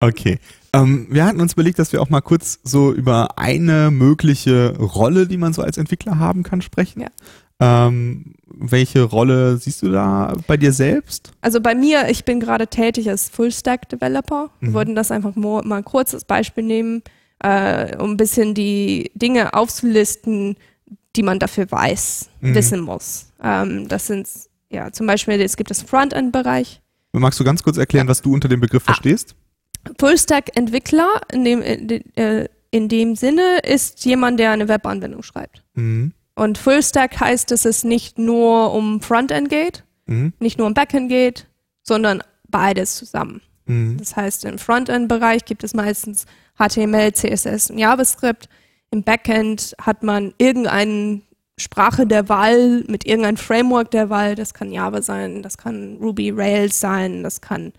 Okay. 0.00 0.38
Ähm, 0.72 1.06
wir 1.10 1.24
hatten 1.24 1.40
uns 1.40 1.54
überlegt, 1.54 1.78
dass 1.78 1.92
wir 1.92 2.00
auch 2.00 2.10
mal 2.10 2.20
kurz 2.20 2.60
so 2.62 2.92
über 2.92 3.38
eine 3.38 3.90
mögliche 3.90 4.76
Rolle, 4.78 5.26
die 5.26 5.36
man 5.36 5.52
so 5.52 5.62
als 5.62 5.78
Entwickler 5.78 6.18
haben 6.18 6.42
kann, 6.42 6.62
sprechen. 6.62 7.02
Ja. 7.02 7.08
Ähm, 7.60 8.34
welche 8.46 9.02
Rolle 9.02 9.58
siehst 9.58 9.82
du 9.82 9.90
da 9.90 10.34
bei 10.46 10.56
dir 10.56 10.72
selbst? 10.72 11.32
Also 11.40 11.60
bei 11.60 11.74
mir, 11.74 12.08
ich 12.08 12.24
bin 12.24 12.40
gerade 12.40 12.68
tätig 12.68 13.08
als 13.10 13.28
Full-Stack-Developer. 13.28 14.50
Wir 14.60 14.70
mhm. 14.70 14.74
wollten 14.74 14.94
das 14.94 15.10
einfach 15.10 15.34
mal, 15.36 15.62
mal 15.64 15.78
ein 15.78 15.84
kurzes 15.84 16.24
Beispiel 16.24 16.64
nehmen, 16.64 17.02
äh, 17.40 17.96
um 17.96 18.12
ein 18.12 18.16
bisschen 18.16 18.54
die 18.54 19.10
Dinge 19.14 19.54
aufzulisten, 19.54 20.56
die 21.16 21.22
man 21.22 21.38
dafür 21.38 21.70
weiß, 21.70 22.30
mhm. 22.40 22.54
wissen 22.54 22.80
muss. 22.80 23.32
Ähm, 23.42 23.88
das 23.88 24.06
sind 24.06 24.28
ja 24.70 24.92
zum 24.92 25.06
Beispiel, 25.06 25.40
es 25.40 25.56
gibt 25.56 25.70
das 25.70 25.82
Frontend-Bereich. 25.82 26.80
Magst 27.12 27.40
du 27.40 27.44
ganz 27.44 27.62
kurz 27.62 27.76
erklären, 27.76 28.06
ja. 28.06 28.10
was 28.10 28.22
du 28.22 28.32
unter 28.32 28.48
dem 28.48 28.60
Begriff 28.60 28.84
ah. 28.86 28.92
verstehst? 28.92 29.34
Full-Stack-Entwickler 29.98 31.20
in 31.32 31.44
dem, 31.44 31.62
äh, 31.62 32.48
in 32.70 32.88
dem 32.88 33.16
Sinne 33.16 33.58
ist 33.58 34.04
jemand, 34.04 34.38
der 34.40 34.52
eine 34.52 34.68
Webanwendung 34.68 35.22
schreibt. 35.22 35.62
Mhm. 35.74 36.12
Und 36.34 36.58
Full-Stack 36.58 37.20
heißt, 37.20 37.50
dass 37.50 37.64
es 37.64 37.84
nicht 37.84 38.18
nur 38.18 38.72
um 38.72 39.00
Frontend 39.00 39.48
geht, 39.48 39.84
mhm. 40.06 40.32
nicht 40.38 40.58
nur 40.58 40.66
um 40.66 40.74
Backend 40.74 41.08
geht, 41.08 41.48
sondern 41.82 42.22
beides 42.48 42.96
zusammen. 42.96 43.42
Mhm. 43.66 43.96
Das 43.98 44.16
heißt, 44.16 44.44
im 44.44 44.58
Frontend-Bereich 44.58 45.44
gibt 45.44 45.64
es 45.64 45.74
meistens 45.74 46.26
HTML, 46.58 47.12
CSS 47.12 47.70
und 47.70 47.78
JavaScript. 47.78 48.48
Im 48.90 49.02
Backend 49.02 49.74
hat 49.80 50.02
man 50.02 50.34
irgendeine 50.38 51.22
Sprache 51.58 52.06
der 52.06 52.28
Wahl 52.28 52.84
mit 52.86 53.06
irgendeinem 53.06 53.36
Framework 53.36 53.90
der 53.90 54.10
Wahl. 54.10 54.34
Das 54.34 54.54
kann 54.54 54.72
Java 54.72 55.02
sein, 55.02 55.42
das 55.42 55.58
kann 55.58 55.98
Ruby 56.00 56.30
Rails 56.30 56.80
sein, 56.80 57.22
das 57.22 57.40
kann 57.40 57.72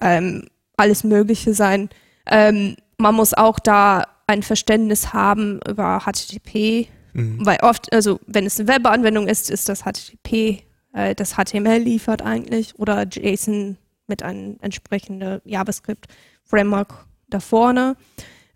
ähm, 0.00 0.46
alles 0.82 1.04
Mögliche 1.04 1.54
sein. 1.54 1.88
Ähm, 2.26 2.76
man 2.98 3.14
muss 3.14 3.34
auch 3.34 3.58
da 3.58 4.04
ein 4.26 4.42
Verständnis 4.42 5.12
haben 5.12 5.60
über 5.68 6.00
HTTP, 6.00 6.88
mhm. 7.12 7.44
weil 7.44 7.58
oft, 7.62 7.92
also 7.92 8.18
wenn 8.26 8.46
es 8.46 8.58
eine 8.58 8.68
Webanwendung 8.68 9.28
ist, 9.28 9.50
ist 9.50 9.68
das 9.68 9.82
HTTP, 9.82 10.62
äh, 10.92 11.14
das 11.14 11.34
HTML 11.34 11.78
liefert 11.78 12.22
eigentlich 12.22 12.78
oder 12.78 13.06
JSON 13.08 13.76
mit 14.08 14.22
einem 14.22 14.58
entsprechenden 14.60 15.40
JavaScript-Framework 15.44 17.06
da 17.28 17.40
vorne. 17.40 17.96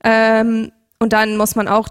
Ähm, 0.05 0.73
und 0.99 1.13
dann 1.13 1.37
muss 1.37 1.55
man 1.55 1.69
auch 1.69 1.89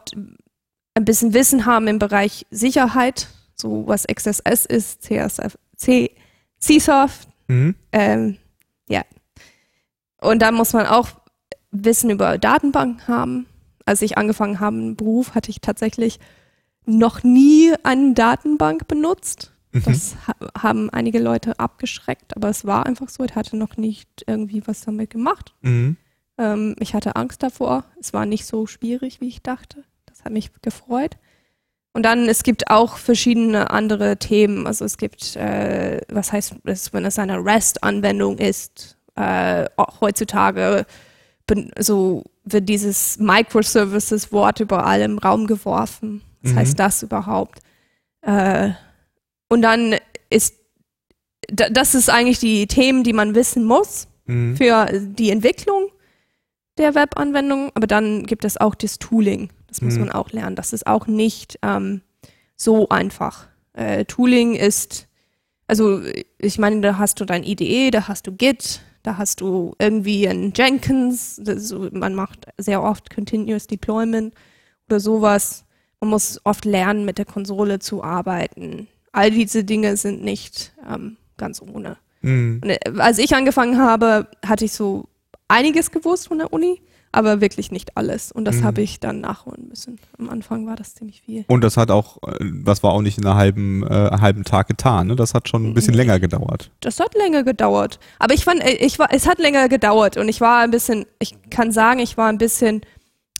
ein 0.95 1.05
bisschen 1.05 1.33
Wissen 1.33 1.65
haben 1.65 1.87
im 1.87 1.99
Bereich 1.99 2.45
Sicherheit, 2.51 3.27
so 3.55 3.87
was 3.87 4.05
XSS 4.07 4.65
ist, 4.65 5.03
CSF, 5.03 5.57
C, 5.77 6.11
CSOF. 6.59 7.27
Mhm. 7.47 7.75
Ähm. 7.91 8.37
Und 10.25 10.41
dann 10.41 10.55
muss 10.55 10.73
man 10.73 10.85
auch 10.85 11.09
Wissen 11.71 12.09
über 12.09 12.37
Datenbanken 12.37 13.07
haben. 13.07 13.45
Als 13.85 14.01
ich 14.01 14.17
angefangen 14.17 14.59
habe 14.59 14.77
im 14.77 14.95
Beruf, 14.95 15.35
hatte 15.35 15.51
ich 15.51 15.61
tatsächlich 15.61 16.19
noch 16.85 17.23
nie 17.23 17.73
eine 17.83 18.13
Datenbank 18.13 18.87
benutzt. 18.87 19.51
Mhm. 19.71 19.83
Das 19.83 20.15
ha 20.27 20.33
haben 20.57 20.89
einige 20.89 21.19
Leute 21.19 21.59
abgeschreckt, 21.59 22.35
aber 22.35 22.49
es 22.49 22.65
war 22.65 22.85
einfach 22.85 23.09
so. 23.09 23.23
Ich 23.23 23.35
hatte 23.35 23.57
noch 23.57 23.77
nicht 23.77 24.23
irgendwie 24.25 24.65
was 24.65 24.81
damit 24.81 25.09
gemacht. 25.09 25.53
Mhm. 25.61 25.97
Ähm, 26.37 26.75
ich 26.79 26.93
hatte 26.93 27.15
Angst 27.15 27.43
davor. 27.43 27.85
Es 27.99 28.13
war 28.13 28.25
nicht 28.25 28.45
so 28.45 28.67
schwierig, 28.67 29.21
wie 29.21 29.27
ich 29.27 29.41
dachte. 29.41 29.83
Das 30.05 30.23
hat 30.23 30.31
mich 30.31 30.51
gefreut. 30.61 31.17
Und 31.93 32.03
dann, 32.03 32.27
es 32.27 32.43
gibt 32.43 32.69
auch 32.69 32.97
verschiedene 32.97 33.69
andere 33.69 34.17
Themen. 34.17 34.67
Also 34.67 34.83
es 34.83 34.97
gibt, 34.97 35.35
äh, 35.37 36.01
was 36.09 36.31
heißt 36.31 36.55
es, 36.65 36.93
wenn 36.93 37.05
es 37.05 37.19
eine 37.19 37.37
REST-Anwendung 37.37 38.37
ist, 38.37 38.94
äh, 39.15 39.65
heutzutage 40.01 40.85
so 41.79 42.23
wird 42.43 42.69
dieses 42.69 43.17
Microservices-Wort 43.19 44.59
überall 44.59 45.01
im 45.01 45.17
Raum 45.17 45.47
geworfen. 45.47 46.21
Was 46.41 46.53
mhm. 46.53 46.55
heißt 46.57 46.79
das 46.79 47.03
überhaupt? 47.03 47.59
Äh, 48.21 48.71
und 49.49 49.61
dann 49.61 49.95
ist, 50.29 50.55
das 51.47 51.95
ist 51.95 52.09
eigentlich 52.09 52.39
die 52.39 52.67
Themen, 52.67 53.03
die 53.03 53.13
man 53.13 53.35
wissen 53.35 53.63
muss 53.63 54.07
mhm. 54.25 54.55
für 54.57 54.87
die 54.91 55.29
Entwicklung 55.29 55.89
der 56.77 56.95
Webanwendung. 56.95 57.71
Aber 57.75 57.87
dann 57.87 58.25
gibt 58.25 58.45
es 58.45 58.57
auch 58.57 58.75
das 58.75 58.99
Tooling. 58.99 59.49
Das 59.67 59.81
muss 59.81 59.95
mhm. 59.95 60.01
man 60.01 60.11
auch 60.11 60.31
lernen. 60.31 60.55
Das 60.55 60.73
ist 60.73 60.87
auch 60.87 61.07
nicht 61.07 61.59
ähm, 61.61 62.01
so 62.55 62.89
einfach. 62.89 63.47
Äh, 63.73 64.05
Tooling 64.05 64.55
ist, 64.55 65.07
also 65.67 66.01
ich 66.37 66.57
meine, 66.57 66.81
da 66.81 66.97
hast 66.97 67.19
du 67.19 67.25
dein 67.25 67.43
IDE, 67.43 67.91
da 67.91 68.07
hast 68.07 68.27
du 68.27 68.31
Git, 68.31 68.81
da 69.05 69.17
hast 69.17 69.41
du 69.41 69.75
irgendwie 69.77 70.27
ein 70.27 70.51
Jenkins, 70.55 71.39
das, 71.43 71.73
man 71.91 72.15
macht 72.15 72.47
sehr 72.57 72.81
oft 72.81 73.13
Continuous 73.13 73.67
Deployment 73.67 74.33
oder 74.87 74.99
sowas. 74.99 75.65
Man 76.01 76.09
muss 76.09 76.41
oft 76.43 76.65
lernen, 76.65 77.05
mit 77.05 77.17
der 77.17 77.25
Konsole 77.25 77.79
zu 77.79 78.03
arbeiten. 78.03 78.87
All 79.11 79.31
diese 79.31 79.63
Dinge 79.63 79.95
sind 79.97 80.23
nicht 80.23 80.73
ähm, 80.89 81.17
ganz 81.37 81.61
ohne. 81.61 81.97
Mhm. 82.21 82.61
Und, 82.63 82.69
äh, 82.69 82.79
als 82.97 83.19
ich 83.19 83.35
angefangen 83.35 83.77
habe, 83.77 84.27
hatte 84.45 84.65
ich 84.65 84.73
so 84.73 85.07
einiges 85.47 85.91
gewusst 85.91 86.27
von 86.27 86.39
der 86.39 86.51
Uni 86.51 86.81
aber 87.15 87.41
wirklich 87.41 87.71
nicht 87.71 87.95
alles. 87.95 88.31
Und 88.31 88.45
das 88.45 88.57
mhm. 88.57 88.63
habe 88.65 88.81
ich 88.81 88.99
dann 88.99 89.21
nachholen 89.21 89.67
müssen. 89.69 89.99
Am 90.19 90.29
Anfang 90.29 90.67
war 90.67 90.75
das 90.75 90.95
ziemlich 90.95 91.21
viel. 91.21 91.45
Und 91.47 91.63
das 91.63 91.77
hat 91.77 91.89
auch, 91.89 92.17
äh, 92.23 92.45
das 92.63 92.83
war 92.83 92.91
auch 92.91 93.01
nicht 93.01 93.17
in 93.17 93.25
einer 93.25 93.35
halben, 93.35 93.83
äh, 93.83 94.11
halben 94.19 94.43
Tag 94.43 94.67
getan, 94.67 95.07
ne? 95.07 95.15
Das 95.15 95.33
hat 95.33 95.47
schon 95.47 95.65
ein 95.65 95.73
bisschen 95.73 95.93
nee. 95.93 95.99
länger 95.99 96.19
gedauert. 96.19 96.71
Das 96.81 96.99
hat 96.99 97.15
länger 97.15 97.43
gedauert. 97.43 97.99
Aber 98.19 98.33
ich 98.33 98.43
fand, 98.43 98.61
äh, 98.61 98.73
ich 98.73 98.99
war, 98.99 99.07
es 99.11 99.27
hat 99.27 99.39
länger 99.39 99.69
gedauert 99.69 100.17
und 100.17 100.27
ich 100.27 100.41
war 100.41 100.59
ein 100.59 100.71
bisschen, 100.71 101.05
ich 101.19 101.35
kann 101.49 101.71
sagen, 101.71 101.99
ich 101.99 102.17
war 102.17 102.27
ein 102.27 102.37
bisschen 102.37 102.81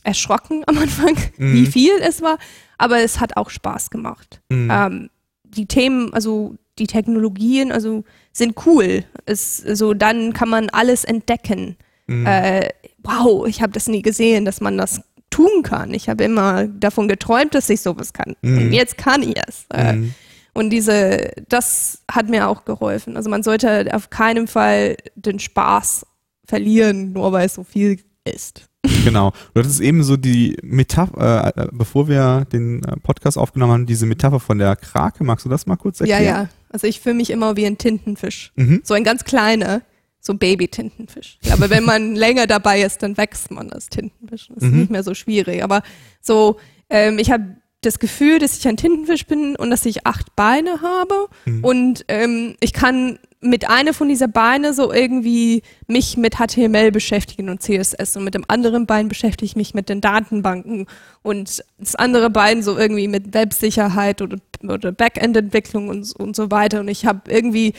erschrocken 0.02 0.62
am 0.66 0.78
Anfang, 0.78 1.16
mhm. 1.36 1.52
wie 1.52 1.66
viel 1.66 1.92
es 2.00 2.22
war. 2.22 2.38
Aber 2.78 3.00
es 3.00 3.20
hat 3.20 3.36
auch 3.36 3.50
Spaß 3.50 3.90
gemacht. 3.90 4.40
Mhm. 4.48 4.70
Ähm, 4.72 5.10
die 5.44 5.66
Themen, 5.66 6.12
also 6.14 6.54
die 6.78 6.86
Technologien, 6.86 7.72
also 7.72 8.04
sind 8.32 8.54
cool. 8.66 9.04
Es, 9.24 9.64
also 9.66 9.94
dann 9.94 10.32
kann 10.32 10.48
man 10.48 10.70
alles 10.70 11.04
entdecken. 11.04 11.76
Mhm. 12.06 12.26
Äh, 12.26 12.68
wow, 13.06 13.46
ich 13.46 13.62
habe 13.62 13.72
das 13.72 13.88
nie 13.88 14.02
gesehen, 14.02 14.44
dass 14.44 14.60
man 14.60 14.76
das 14.76 15.00
tun 15.30 15.62
kann. 15.62 15.92
Ich 15.94 16.08
habe 16.08 16.24
immer 16.24 16.66
davon 16.66 17.08
geträumt, 17.08 17.54
dass 17.54 17.68
ich 17.68 17.80
sowas 17.80 18.12
kann. 18.12 18.36
Mhm. 18.42 18.58
Und 18.58 18.72
jetzt 18.72 18.96
kann 18.96 19.22
ich 19.22 19.34
es. 19.46 19.66
Äh, 19.72 19.94
mhm. 19.94 20.14
Und 20.54 20.70
diese, 20.70 21.32
das 21.48 22.02
hat 22.10 22.28
mir 22.28 22.48
auch 22.48 22.64
geholfen. 22.64 23.16
Also 23.16 23.28
man 23.28 23.42
sollte 23.42 23.88
auf 23.92 24.08
keinen 24.08 24.46
Fall 24.46 24.96
den 25.14 25.38
Spaß 25.38 26.06
verlieren, 26.46 27.12
nur 27.12 27.32
weil 27.32 27.46
es 27.46 27.54
so 27.54 27.64
viel 27.64 28.00
ist. 28.24 28.66
Genau. 29.04 29.32
Du 29.52 29.60
hattest 29.60 29.80
eben 29.80 30.02
so 30.02 30.16
die 30.16 30.56
Metapher, 30.62 31.52
äh, 31.56 31.62
äh, 31.62 31.68
bevor 31.72 32.08
wir 32.08 32.46
den 32.52 32.82
äh, 32.84 32.96
Podcast 33.02 33.36
aufgenommen 33.36 33.72
haben, 33.72 33.86
diese 33.86 34.06
Metapher 34.06 34.40
von 34.40 34.58
der 34.58 34.76
Krake. 34.76 35.24
Magst 35.24 35.44
du 35.44 35.48
das 35.48 35.66
mal 35.66 35.76
kurz 35.76 36.00
erklären? 36.00 36.24
Ja, 36.24 36.42
ja. 36.42 36.48
Also 36.70 36.86
ich 36.86 37.00
fühle 37.00 37.16
mich 37.16 37.30
immer 37.30 37.56
wie 37.56 37.66
ein 37.66 37.78
Tintenfisch. 37.78 38.52
Mhm. 38.56 38.80
So 38.84 38.94
ein 38.94 39.04
ganz 39.04 39.24
kleiner 39.24 39.82
so 40.26 40.34
Baby-Tintenfisch. 40.34 41.38
Aber 41.50 41.70
wenn 41.70 41.84
man 41.84 42.14
länger 42.16 42.46
dabei 42.46 42.82
ist, 42.82 43.02
dann 43.02 43.16
wächst 43.16 43.50
man 43.50 43.70
als 43.70 43.88
Tintenfisch. 43.88 44.48
Das 44.48 44.64
ist 44.64 44.72
mhm. 44.72 44.80
nicht 44.80 44.90
mehr 44.90 45.02
so 45.02 45.14
schwierig. 45.14 45.62
Aber 45.62 45.82
so, 46.20 46.56
ähm, 46.90 47.18
ich 47.18 47.30
habe 47.30 47.56
das 47.82 47.98
Gefühl, 47.98 48.38
dass 48.38 48.58
ich 48.58 48.66
ein 48.66 48.76
Tintenfisch 48.76 49.26
bin 49.26 49.56
und 49.56 49.70
dass 49.70 49.86
ich 49.86 50.06
acht 50.06 50.34
Beine 50.34 50.82
habe 50.82 51.28
mhm. 51.44 51.64
und 51.64 52.04
ähm, 52.08 52.56
ich 52.60 52.72
kann 52.72 53.18
mit 53.40 53.68
einer 53.68 53.92
von 53.92 54.08
dieser 54.08 54.28
Beine 54.28 54.72
so 54.72 54.92
irgendwie 54.92 55.62
mich 55.86 56.16
mit 56.16 56.36
HTML 56.36 56.90
beschäftigen 56.90 57.48
und 57.48 57.62
CSS 57.62 58.16
und 58.16 58.24
mit 58.24 58.34
dem 58.34 58.44
anderen 58.48 58.86
Bein 58.86 59.08
beschäftige 59.08 59.44
ich 59.44 59.56
mich 59.56 59.72
mit 59.72 59.88
den 59.88 60.00
Datenbanken 60.00 60.86
und 61.22 61.62
das 61.78 61.94
andere 61.94 62.30
Bein 62.30 62.62
so 62.62 62.76
irgendwie 62.76 63.08
mit 63.08 63.34
Websicherheit 63.34 64.20
oder, 64.20 64.38
oder 64.66 64.90
Backend-Entwicklung 64.90 65.88
und, 65.88 66.12
und 66.16 66.34
so 66.34 66.50
weiter 66.50 66.80
und 66.80 66.88
ich 66.88 67.06
habe 67.06 67.30
irgendwie 67.30 67.74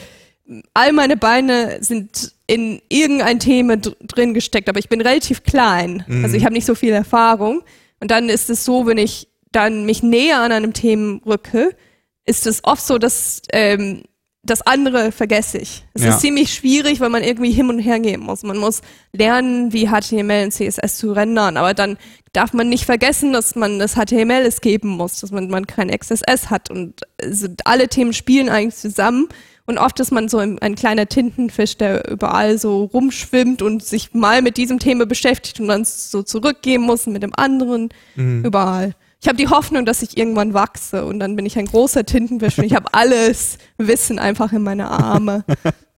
all 0.74 0.92
meine 0.92 1.16
Beine 1.16 1.78
sind 1.82 2.32
in 2.46 2.80
irgendein 2.88 3.38
Thema 3.38 3.76
drin 3.76 4.34
gesteckt, 4.34 4.68
aber 4.68 4.78
ich 4.78 4.88
bin 4.88 5.00
relativ 5.00 5.42
klein. 5.42 6.04
Mhm. 6.06 6.24
Also 6.24 6.36
ich 6.36 6.44
habe 6.44 6.54
nicht 6.54 6.64
so 6.64 6.74
viel 6.74 6.92
Erfahrung. 6.92 7.62
Und 8.00 8.10
dann 8.10 8.28
ist 8.28 8.48
es 8.48 8.64
so, 8.64 8.86
wenn 8.86 8.98
ich 8.98 9.28
dann 9.52 9.84
mich 9.84 10.02
näher 10.02 10.40
an 10.40 10.52
einem 10.52 10.72
Thema 10.72 11.20
rücke, 11.26 11.74
ist 12.24 12.46
es 12.46 12.64
oft 12.64 12.84
so, 12.84 12.98
dass 12.98 13.42
ähm, 13.52 14.02
das 14.42 14.62
andere 14.62 15.12
vergesse 15.12 15.58
ich. 15.58 15.84
Es 15.94 16.04
ja. 16.04 16.10
ist 16.10 16.20
ziemlich 16.20 16.54
schwierig, 16.54 17.00
weil 17.00 17.10
man 17.10 17.22
irgendwie 17.22 17.50
hin 17.50 17.68
und 17.68 17.78
her 17.78 18.00
gehen 18.00 18.20
muss. 18.20 18.42
Man 18.42 18.56
muss 18.56 18.80
lernen, 19.12 19.72
wie 19.72 19.88
HTML 19.88 20.44
und 20.44 20.52
CSS 20.52 20.96
zu 20.96 21.12
rendern, 21.12 21.56
aber 21.56 21.74
dann 21.74 21.98
darf 22.32 22.52
man 22.52 22.68
nicht 22.68 22.84
vergessen, 22.84 23.32
dass 23.32 23.56
man 23.56 23.78
das 23.78 23.94
HTML 23.94 24.44
es 24.46 24.60
geben 24.60 24.88
muss, 24.88 25.20
dass 25.20 25.30
man, 25.30 25.48
man 25.48 25.66
kein 25.66 25.90
XSS 25.90 26.50
hat 26.50 26.70
und 26.70 27.02
alle 27.64 27.88
Themen 27.88 28.12
spielen 28.12 28.48
eigentlich 28.48 28.76
zusammen 28.76 29.28
und 29.68 29.76
oft 29.76 30.00
ist 30.00 30.10
man 30.12 30.30
so 30.30 30.38
ein, 30.38 30.58
ein, 30.60 30.76
kleiner 30.76 31.06
Tintenfisch, 31.06 31.76
der 31.76 32.10
überall 32.10 32.58
so 32.58 32.84
rumschwimmt 32.84 33.60
und 33.60 33.84
sich 33.84 34.14
mal 34.14 34.40
mit 34.40 34.56
diesem 34.56 34.78
Thema 34.78 35.04
beschäftigt 35.04 35.60
und 35.60 35.68
dann 35.68 35.84
so 35.84 36.22
zurückgehen 36.22 36.80
muss 36.80 37.06
mit 37.06 37.22
dem 37.22 37.34
anderen 37.36 37.90
mhm. 38.16 38.46
überall. 38.46 38.94
Ich 39.20 39.28
habe 39.28 39.36
die 39.36 39.48
Hoffnung, 39.48 39.84
dass 39.84 40.00
ich 40.00 40.16
irgendwann 40.16 40.54
wachse 40.54 41.04
und 41.04 41.20
dann 41.20 41.36
bin 41.36 41.44
ich 41.44 41.58
ein 41.58 41.66
großer 41.66 42.06
Tintenfisch 42.06 42.56
und 42.56 42.64
ich 42.64 42.74
habe 42.74 42.86
alles 42.94 43.58
Wissen 43.76 44.18
einfach 44.18 44.54
in 44.54 44.62
meine 44.62 44.88
Arme 44.88 45.44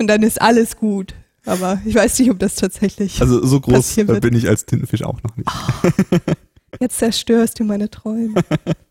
und 0.01 0.09
dann 0.09 0.25
ist 0.25 0.43
alles 0.43 0.77
gut. 0.77 1.15
Aber 1.47 1.81
ich 1.85 1.95
weiß 1.95 2.19
nicht, 2.19 2.31
ob 2.33 2.41
das 2.41 2.57
tatsächlich. 2.57 3.21
Also 3.21 3.47
so 3.47 3.61
groß 3.61 3.95
bin 4.21 4.35
ich 4.35 4.49
als 4.49 4.67
Tintenfisch 4.67 5.05
auch 5.05 5.23
noch 5.23 5.37
nicht. 5.37 5.49
Oh, 5.49 6.17
jetzt 6.79 6.99
zerstörst 6.99 7.59
du 7.59 7.65
meine 7.65 7.91
Träume. 7.91 8.43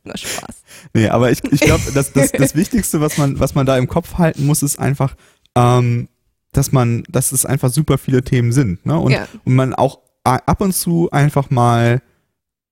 Na 0.04 0.18
Spaß. 0.18 0.56
Nee, 0.94 1.08
aber 1.10 1.32
ich, 1.32 1.44
ich 1.52 1.60
glaube, 1.60 1.84
das, 1.94 2.14
das, 2.14 2.32
das 2.32 2.56
Wichtigste, 2.56 3.02
was 3.02 3.18
man, 3.18 3.40
was 3.40 3.56
man 3.56 3.66
da 3.66 3.78
im 3.78 3.88
Kopf 3.88 4.18
halten 4.18 4.46
muss, 4.46 4.64
ist 4.64 4.80
einfach, 4.80 5.16
ähm, 5.56 6.08
dass 6.52 6.72
man, 6.72 7.04
dass 7.10 7.32
es 7.32 7.46
einfach 7.46 7.70
super 7.70 7.98
viele 7.98 8.24
Themen 8.24 8.52
sind. 8.52 8.86
Ne? 8.86 8.98
Und, 8.98 9.12
ja. 9.12 9.28
und 9.44 9.56
man 9.56 9.74
auch 9.74 10.00
ab 10.24 10.62
und 10.62 10.74
zu 10.74 11.10
einfach 11.12 11.50
mal 11.50 12.02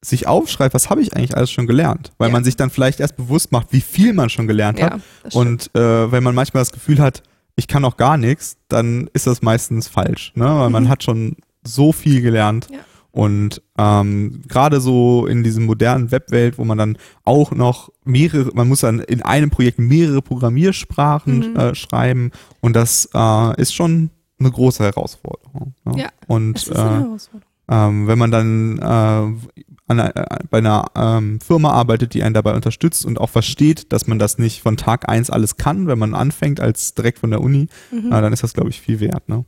sich 0.01 0.27
aufschreibt, 0.27 0.73
was 0.73 0.89
habe 0.89 1.01
ich 1.01 1.15
eigentlich 1.15 1.35
alles 1.35 1.51
schon 1.51 1.67
gelernt, 1.67 2.11
weil 2.17 2.29
ja. 2.29 2.33
man 2.33 2.43
sich 2.43 2.55
dann 2.55 2.69
vielleicht 2.69 2.99
erst 2.99 3.17
bewusst 3.17 3.51
macht, 3.51 3.73
wie 3.73 3.81
viel 3.81 4.13
man 4.13 4.29
schon 4.29 4.47
gelernt 4.47 4.81
hat. 4.81 4.93
Ja, 4.93 5.31
und 5.33 5.73
äh, 5.75 6.11
wenn 6.11 6.23
man 6.23 6.35
manchmal 6.35 6.61
das 6.61 6.71
Gefühl 6.71 6.99
hat, 6.99 7.23
ich 7.55 7.67
kann 7.67 7.83
auch 7.83 7.97
gar 7.97 8.17
nichts, 8.17 8.57
dann 8.67 9.09
ist 9.13 9.27
das 9.27 9.41
meistens 9.41 9.87
falsch, 9.87 10.31
ne? 10.35 10.45
weil 10.45 10.67
mhm. 10.67 10.73
man 10.73 10.89
hat 10.89 11.03
schon 11.03 11.37
so 11.63 11.91
viel 11.91 12.21
gelernt. 12.21 12.67
Ja. 12.71 12.79
Und 13.11 13.61
ähm, 13.77 14.41
gerade 14.47 14.79
so 14.79 15.25
in 15.25 15.43
diesem 15.43 15.65
modernen 15.65 16.11
Webwelt, 16.11 16.57
wo 16.57 16.65
man 16.65 16.77
dann 16.77 16.97
auch 17.23 17.51
noch 17.51 17.89
mehrere, 18.03 18.51
man 18.53 18.67
muss 18.67 18.81
dann 18.81 18.99
in 18.99 19.21
einem 19.21 19.49
Projekt 19.49 19.79
mehrere 19.79 20.21
Programmiersprachen 20.21 21.51
mhm. 21.51 21.55
äh, 21.55 21.75
schreiben 21.75 22.31
und 22.61 22.75
das 22.75 23.09
äh, 23.13 23.61
ist 23.61 23.73
schon 23.73 24.11
eine 24.39 24.51
große 24.51 24.83
Herausforderung. 24.83 25.73
Ja, 25.85 25.97
ja 25.97 26.09
und 26.27 26.57
ist 26.57 26.71
eine 26.71 26.89
äh, 26.89 27.03
Herausforderung. 27.03 27.47
Ähm, 27.69 28.07
wenn 28.07 28.19
man 28.19 28.31
dann 28.31 28.77
äh, 28.77 29.61
einer, 29.87 30.15
äh, 30.15 30.39
bei 30.49 30.59
einer 30.59 30.85
ähm, 30.95 31.39
Firma 31.39 31.71
arbeitet, 31.71 32.13
die 32.13 32.23
einen 32.23 32.33
dabei 32.33 32.53
unterstützt 32.53 33.05
und 33.05 33.19
auch 33.19 33.29
versteht, 33.29 33.91
dass 33.91 34.07
man 34.07 34.19
das 34.19 34.37
nicht 34.37 34.61
von 34.61 34.77
Tag 34.77 35.09
eins 35.09 35.29
alles 35.29 35.57
kann, 35.57 35.87
wenn 35.87 35.99
man 35.99 36.13
anfängt 36.13 36.59
als 36.59 36.93
direkt 36.93 37.19
von 37.19 37.31
der 37.31 37.41
Uni, 37.41 37.67
mhm. 37.91 38.07
äh, 38.07 38.21
dann 38.21 38.33
ist 38.33 38.43
das, 38.43 38.53
glaube 38.53 38.69
ich, 38.69 38.79
viel 38.79 38.99
wert. 38.99 39.27
Ne? 39.27 39.45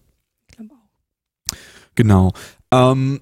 Ich 0.50 0.58
glaube 0.58 0.74
auch. 0.74 1.56
Genau. 1.96 2.34
Ähm, 2.72 3.22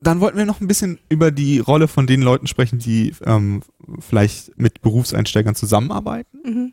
dann 0.00 0.20
wollten 0.20 0.38
wir 0.38 0.46
noch 0.46 0.60
ein 0.60 0.66
bisschen 0.66 0.98
über 1.08 1.30
die 1.30 1.58
Rolle 1.58 1.86
von 1.86 2.06
den 2.06 2.22
Leuten 2.22 2.46
sprechen, 2.46 2.78
die 2.78 3.14
ähm, 3.24 3.62
vielleicht 3.98 4.58
mit 4.58 4.80
Berufseinsteigern 4.80 5.54
zusammenarbeiten. 5.54 6.38
Mhm. 6.44 6.72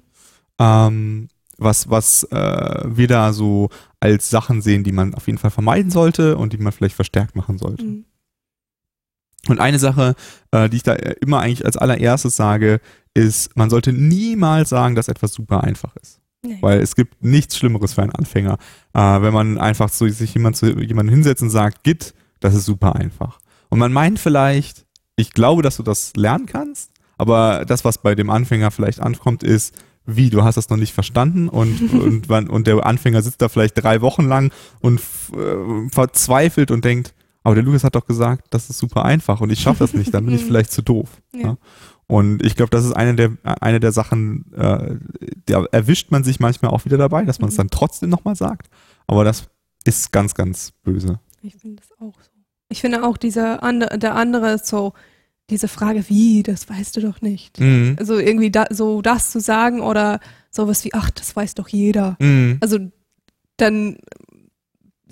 Ähm, 0.59 1.27
was 1.57 1.89
was 1.89 2.23
äh, 2.25 2.83
wir 2.85 3.07
da 3.07 3.33
so 3.33 3.69
als 3.99 4.29
Sachen 4.29 4.61
sehen, 4.61 4.83
die 4.83 4.91
man 4.91 5.13
auf 5.13 5.27
jeden 5.27 5.39
Fall 5.39 5.51
vermeiden 5.51 5.91
sollte 5.91 6.37
und 6.37 6.53
die 6.53 6.57
man 6.57 6.71
vielleicht 6.71 6.95
verstärkt 6.95 7.35
machen 7.35 7.57
sollte. 7.57 7.83
Mhm. 7.83 8.05
Und 9.49 9.59
eine 9.59 9.79
Sache, 9.79 10.15
äh, 10.51 10.69
die 10.69 10.77
ich 10.77 10.83
da 10.83 10.93
immer 10.93 11.39
eigentlich 11.39 11.65
als 11.65 11.77
allererstes 11.77 12.35
sage, 12.35 12.79
ist, 13.13 13.55
man 13.55 13.69
sollte 13.69 13.93
niemals 13.93 14.69
sagen, 14.69 14.95
dass 14.95 15.07
etwas 15.07 15.33
super 15.33 15.63
einfach 15.63 15.95
ist. 15.97 16.19
Nee. 16.43 16.57
Weil 16.61 16.79
es 16.81 16.95
gibt 16.95 17.23
nichts 17.23 17.57
Schlimmeres 17.57 17.93
für 17.93 18.03
einen 18.03 18.11
Anfänger, 18.11 18.57
äh, 18.93 18.99
wenn 18.99 19.33
man 19.33 19.57
einfach 19.57 19.89
so 19.89 20.07
sich 20.07 20.33
jemand 20.33 20.55
zu 20.55 20.79
jemandem 20.79 21.15
hinsetzt 21.15 21.41
und 21.41 21.49
sagt, 21.49 21.83
Git, 21.83 22.13
das 22.39 22.55
ist 22.55 22.65
super 22.65 22.95
einfach. 22.95 23.39
Und 23.69 23.79
man 23.79 23.91
meint 23.91 24.19
vielleicht, 24.19 24.85
ich 25.15 25.31
glaube, 25.31 25.61
dass 25.61 25.77
du 25.77 25.83
das 25.83 26.15
lernen 26.15 26.45
kannst, 26.45 26.91
aber 27.17 27.65
das, 27.65 27.83
was 27.83 27.97
bei 27.97 28.15
dem 28.15 28.29
Anfänger 28.29 28.71
vielleicht 28.71 28.99
ankommt, 28.99 29.43
ist, 29.43 29.75
wie, 30.05 30.29
du 30.29 30.43
hast 30.43 30.55
das 30.55 30.69
noch 30.69 30.77
nicht 30.77 30.93
verstanden 30.93 31.49
und, 31.49 31.91
und, 32.29 32.49
und 32.49 32.67
der 32.67 32.85
Anfänger 32.85 33.21
sitzt 33.21 33.41
da 33.41 33.49
vielleicht 33.49 33.81
drei 33.81 34.01
Wochen 34.01 34.25
lang 34.25 34.51
und 34.79 34.99
äh, 35.33 35.89
verzweifelt 35.89 36.71
und 36.71 36.85
denkt, 36.85 37.13
aber 37.43 37.55
der 37.55 37.63
Lukas 37.63 37.83
hat 37.83 37.95
doch 37.95 38.05
gesagt, 38.05 38.47
das 38.49 38.69
ist 38.69 38.77
super 38.77 39.05
einfach 39.05 39.41
und 39.41 39.51
ich 39.51 39.59
schaffe 39.59 39.79
das 39.79 39.93
nicht, 39.93 40.13
dann 40.13 40.25
bin 40.25 40.35
ich 40.35 40.43
vielleicht 40.45 40.71
zu 40.71 40.81
doof. 40.81 41.21
Ja. 41.33 41.41
Ja? 41.41 41.57
Und 42.07 42.45
ich 42.45 42.55
glaube, 42.55 42.69
das 42.69 42.85
ist 42.85 42.93
eine 42.93 43.15
der, 43.15 43.31
eine 43.43 43.81
der 43.81 43.91
Sachen, 43.91 44.51
äh, 44.53 44.95
da 45.45 45.65
erwischt 45.71 46.09
man 46.09 46.23
sich 46.23 46.39
manchmal 46.39 46.71
auch 46.71 46.85
wieder 46.85 46.97
dabei, 46.97 47.25
dass 47.25 47.39
man 47.39 47.49
es 47.49 47.55
mhm. 47.55 47.57
dann 47.57 47.69
trotzdem 47.69 48.09
nochmal 48.09 48.35
sagt. 48.35 48.69
Aber 49.07 49.25
das 49.25 49.49
ist 49.83 50.11
ganz, 50.13 50.33
ganz 50.33 50.71
böse. 50.83 51.19
Ich 51.41 51.55
finde 51.55 51.81
das 51.81 51.91
auch 51.99 52.15
so. 52.21 52.29
Ich 52.69 52.81
finde 52.81 53.03
auch 53.03 53.17
dieser 53.17 53.63
andere, 53.63 53.97
der 53.97 54.15
andere 54.15 54.53
ist 54.53 54.67
so, 54.67 54.93
diese 55.49 55.67
Frage, 55.67 56.09
wie, 56.09 56.43
das 56.43 56.69
weißt 56.69 56.97
du 56.97 57.01
doch 57.01 57.21
nicht. 57.21 57.59
Mhm. 57.59 57.95
Also 57.99 58.17
irgendwie 58.17 58.51
da, 58.51 58.65
so 58.69 59.01
das 59.01 59.31
zu 59.31 59.39
sagen 59.39 59.79
oder 59.79 60.19
sowas 60.51 60.83
wie, 60.83 60.93
ach, 60.93 61.09
das 61.11 61.35
weiß 61.35 61.55
doch 61.55 61.69
jeder. 61.69 62.17
Mhm. 62.19 62.57
Also 62.59 62.79
dann 63.55 63.97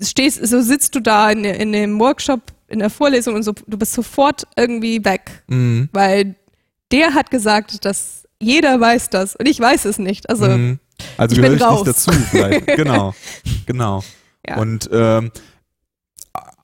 stehst, 0.00 0.46
so 0.46 0.60
sitzt 0.60 0.94
du 0.94 1.00
da 1.00 1.30
in, 1.30 1.44
in 1.44 1.72
dem 1.72 1.98
Workshop, 1.98 2.42
in 2.68 2.80
der 2.80 2.90
Vorlesung 2.90 3.34
und 3.34 3.44
so, 3.44 3.52
du 3.66 3.78
bist 3.78 3.92
sofort 3.92 4.46
irgendwie 4.56 5.04
weg. 5.04 5.42
Mhm. 5.46 5.88
Weil 5.92 6.36
der 6.92 7.14
hat 7.14 7.30
gesagt, 7.30 7.84
dass 7.84 8.28
jeder 8.40 8.78
weiß 8.78 9.08
das 9.10 9.36
und 9.36 9.46
ich 9.46 9.58
weiß 9.58 9.86
es 9.86 9.98
nicht. 9.98 10.28
Also, 10.28 10.48
mhm. 10.48 10.78
also 11.16 11.34
ich 11.34 11.40
bin 11.40 11.54
raus. 11.56 11.86
nicht 11.86 11.96
dazu 11.96 12.12
vielleicht. 12.30 12.66
genau, 12.76 13.14
genau. 13.64 14.02
Ja. 14.46 14.58
Und 14.58 14.88
ähm, 14.92 15.32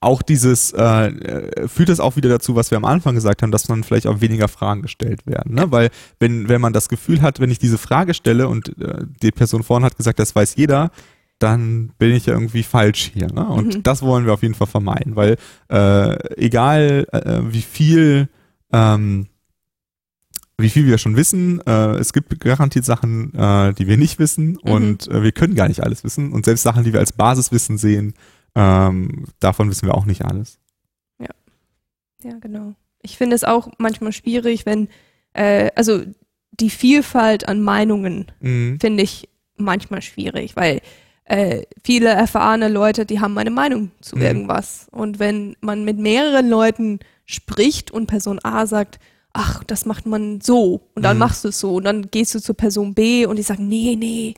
auch 0.02 0.22
dieses, 0.22 0.72
äh, 0.72 1.68
führt 1.68 1.88
es 1.88 2.00
auch 2.00 2.16
wieder 2.16 2.28
dazu, 2.28 2.56
was 2.56 2.70
wir 2.70 2.78
am 2.78 2.84
Anfang 2.84 3.14
gesagt 3.14 3.42
haben, 3.42 3.52
dass 3.52 3.68
man 3.68 3.84
vielleicht 3.84 4.06
auch 4.06 4.20
weniger 4.20 4.48
Fragen 4.48 4.82
gestellt 4.82 5.26
werden. 5.26 5.54
Ne? 5.54 5.70
Weil 5.70 5.90
wenn, 6.18 6.48
wenn 6.48 6.60
man 6.60 6.72
das 6.72 6.88
Gefühl 6.88 7.22
hat, 7.22 7.40
wenn 7.40 7.50
ich 7.50 7.58
diese 7.58 7.78
Frage 7.78 8.14
stelle 8.14 8.48
und 8.48 8.76
äh, 8.80 9.04
die 9.22 9.30
Person 9.30 9.62
vorhin 9.62 9.84
hat 9.84 9.96
gesagt, 9.96 10.18
das 10.18 10.34
weiß 10.34 10.56
jeder, 10.56 10.90
dann 11.38 11.92
bin 11.98 12.12
ich 12.12 12.26
ja 12.26 12.34
irgendwie 12.34 12.62
falsch 12.62 13.10
hier. 13.14 13.28
Ne? 13.32 13.46
Und 13.46 13.76
mhm. 13.76 13.82
das 13.82 14.02
wollen 14.02 14.26
wir 14.26 14.32
auf 14.32 14.42
jeden 14.42 14.54
Fall 14.54 14.66
vermeiden, 14.66 15.16
weil 15.16 15.36
äh, 15.70 16.34
egal 16.36 17.06
äh, 17.12 17.40
wie 17.52 17.62
viel 17.62 18.28
ähm, 18.72 19.26
wie 20.58 20.70
viel 20.70 20.86
wir 20.86 20.98
schon 20.98 21.16
wissen, 21.16 21.60
äh, 21.66 21.96
es 21.96 22.12
gibt 22.12 22.38
garantiert 22.40 22.84
Sachen, 22.84 23.34
äh, 23.34 23.72
die 23.74 23.86
wir 23.86 23.96
nicht 23.96 24.18
wissen 24.18 24.58
mhm. 24.62 24.70
und 24.70 25.08
äh, 25.08 25.22
wir 25.22 25.32
können 25.32 25.54
gar 25.54 25.68
nicht 25.68 25.82
alles 25.82 26.04
wissen 26.04 26.32
und 26.32 26.44
selbst 26.44 26.62
Sachen, 26.62 26.84
die 26.84 26.92
wir 26.92 27.00
als 27.00 27.12
Basiswissen 27.12 27.78
sehen, 27.78 28.14
ähm, 28.54 29.24
davon 29.40 29.70
wissen 29.70 29.86
wir 29.86 29.94
auch 29.94 30.06
nicht 30.06 30.24
alles. 30.24 30.58
Ja, 31.18 31.28
ja, 32.22 32.38
genau. 32.38 32.74
Ich 33.02 33.16
finde 33.16 33.36
es 33.36 33.44
auch 33.44 33.68
manchmal 33.78 34.12
schwierig, 34.12 34.66
wenn, 34.66 34.88
äh, 35.32 35.70
also 35.74 36.02
die 36.52 36.70
Vielfalt 36.70 37.48
an 37.48 37.62
Meinungen 37.62 38.30
mhm. 38.40 38.78
finde 38.80 39.02
ich 39.02 39.28
manchmal 39.56 40.02
schwierig, 40.02 40.56
weil 40.56 40.80
äh, 41.24 41.62
viele 41.82 42.10
erfahrene 42.10 42.68
Leute, 42.68 43.06
die 43.06 43.20
haben 43.20 43.36
eine 43.38 43.50
Meinung 43.50 43.90
zu 44.00 44.16
mhm. 44.16 44.22
irgendwas. 44.22 44.88
Und 44.90 45.18
wenn 45.18 45.56
man 45.60 45.84
mit 45.84 45.98
mehreren 45.98 46.48
Leuten 46.48 47.00
spricht 47.24 47.90
und 47.90 48.06
Person 48.06 48.38
A 48.42 48.66
sagt, 48.66 48.98
ach, 49.32 49.64
das 49.64 49.86
macht 49.86 50.04
man 50.04 50.40
so 50.40 50.88
und 50.94 51.04
dann 51.04 51.16
mhm. 51.16 51.20
machst 51.20 51.44
du 51.44 51.48
es 51.48 51.58
so 51.58 51.76
und 51.76 51.84
dann 51.84 52.10
gehst 52.10 52.34
du 52.34 52.40
zur 52.40 52.56
Person 52.56 52.94
B 52.94 53.24
und 53.24 53.36
die 53.36 53.42
sagen, 53.42 53.66
nee, 53.66 53.96
nee, 53.98 54.34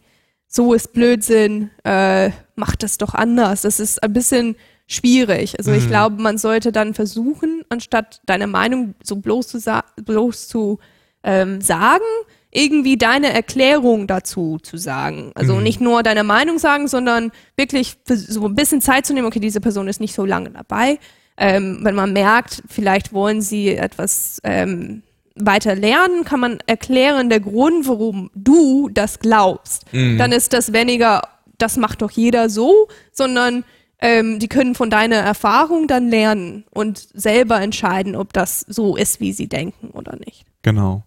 so 0.47 0.73
ist 0.73 0.93
Blödsinn, 0.93 1.71
äh, 1.83 2.31
mach 2.57 2.77
das 2.77 2.99
doch 2.99 3.15
anders. 3.15 3.63
Das 3.63 3.81
ist 3.81 4.03
ein 4.03 4.13
bisschen 4.13 4.57
schwierig. 4.87 5.59
Also 5.59 5.71
mhm. 5.71 5.79
ich 5.79 5.89
glaube, 5.89 6.21
man 6.21 6.39
sollte 6.39 6.73
dann 6.73 6.95
versuchen, 6.95 7.63
anstatt 7.69 8.21
deine 8.27 8.47
Meinung 8.47 8.95
so 9.03 9.17
bloß 9.17 9.49
zu, 9.49 9.83
bloß 10.05 10.49
zu 10.49 10.79
ähm, 11.23 11.61
sagen, 11.61 12.05
irgendwie 12.51 12.97
deine 12.97 13.33
Erklärung 13.33 14.07
dazu 14.07 14.59
zu 14.63 14.77
sagen. 14.77 15.33
Also 15.35 15.57
mhm. 15.57 15.63
nicht 15.63 15.81
nur 15.81 16.03
deine 16.03 16.23
Meinung 16.23 16.59
sagen, 16.59 16.87
sondern 16.87 17.33
wirklich 17.57 17.97
so 18.07 18.47
ein 18.47 18.55
bisschen 18.55 18.81
Zeit 18.81 19.07
zu 19.07 19.15
nehmen, 19.15 19.27
okay, 19.27 19.41
diese 19.41 19.61
Person 19.61 19.89
ist 19.89 20.01
nicht 20.01 20.15
so 20.15 20.25
lange 20.25 20.51
dabei. 20.51 20.99
Ähm, 21.37 21.81
wenn 21.83 21.97
man 21.97 22.13
merkt, 22.13 22.63
vielleicht 22.69 23.13
wollen 23.13 23.41
sie 23.41 23.71
etwas 23.71 24.41
ähm, 24.45 25.03
weiter 25.35 25.75
lernen, 25.75 26.25
kann 26.25 26.39
man 26.39 26.59
erklären, 26.67 27.29
der 27.29 27.41
Grund, 27.41 27.89
warum 27.89 28.31
du 28.35 28.89
das 28.89 29.19
glaubst. 29.19 29.93
Mhm. 29.93 30.17
Dann 30.17 30.31
ist 30.31 30.53
das 30.53 30.73
weniger, 30.73 31.23
das 31.65 31.79
macht 31.79 32.03
doch 32.03 32.11
jeder 32.11 32.51
so, 32.51 32.89
sondern 33.11 33.65
ähm, 33.99 34.39
die 34.39 34.49
können 34.49 34.75
von 34.75 34.91
deiner 34.91 35.17
Erfahrung 35.17 35.89
dann 35.89 36.11
lernen 36.11 36.65
und 36.71 37.09
selber 37.15 37.63
entscheiden, 37.63 38.17
ob 38.17 38.35
das 38.35 38.61
so 38.61 38.97
ist, 38.97 39.19
wie 39.21 39.33
sie 39.33 39.49
denken 39.49 39.89
oder 39.89 40.17
nicht. 40.17 40.45
Genau. 40.61 41.05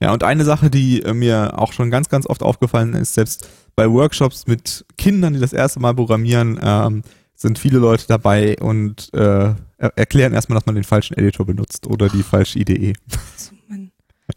Ja, 0.00 0.12
und 0.12 0.22
eine 0.22 0.44
Sache, 0.44 0.70
die 0.70 1.02
äh, 1.02 1.12
mir 1.12 1.58
auch 1.58 1.72
schon 1.72 1.90
ganz, 1.90 2.08
ganz 2.08 2.26
oft 2.26 2.42
aufgefallen 2.42 2.94
ist, 2.94 3.14
selbst 3.14 3.48
bei 3.74 3.90
Workshops 3.90 4.46
mit 4.46 4.84
Kindern, 4.96 5.32
die 5.32 5.40
das 5.40 5.52
erste 5.52 5.80
Mal 5.80 5.94
programmieren, 5.94 6.60
ähm, 6.62 7.02
sind 7.34 7.58
viele 7.58 7.78
Leute 7.78 8.04
dabei 8.06 8.56
und 8.60 9.12
äh, 9.14 9.54
erklären 9.78 10.34
erstmal, 10.34 10.56
dass 10.56 10.66
man 10.66 10.76
den 10.76 10.84
falschen 10.84 11.14
Editor 11.14 11.46
benutzt 11.46 11.86
oder 11.88 12.08
die 12.08 12.22
falsche 12.22 12.60
IDE. 12.60 12.92
Also, 13.32 13.54
Mann, 13.68 13.90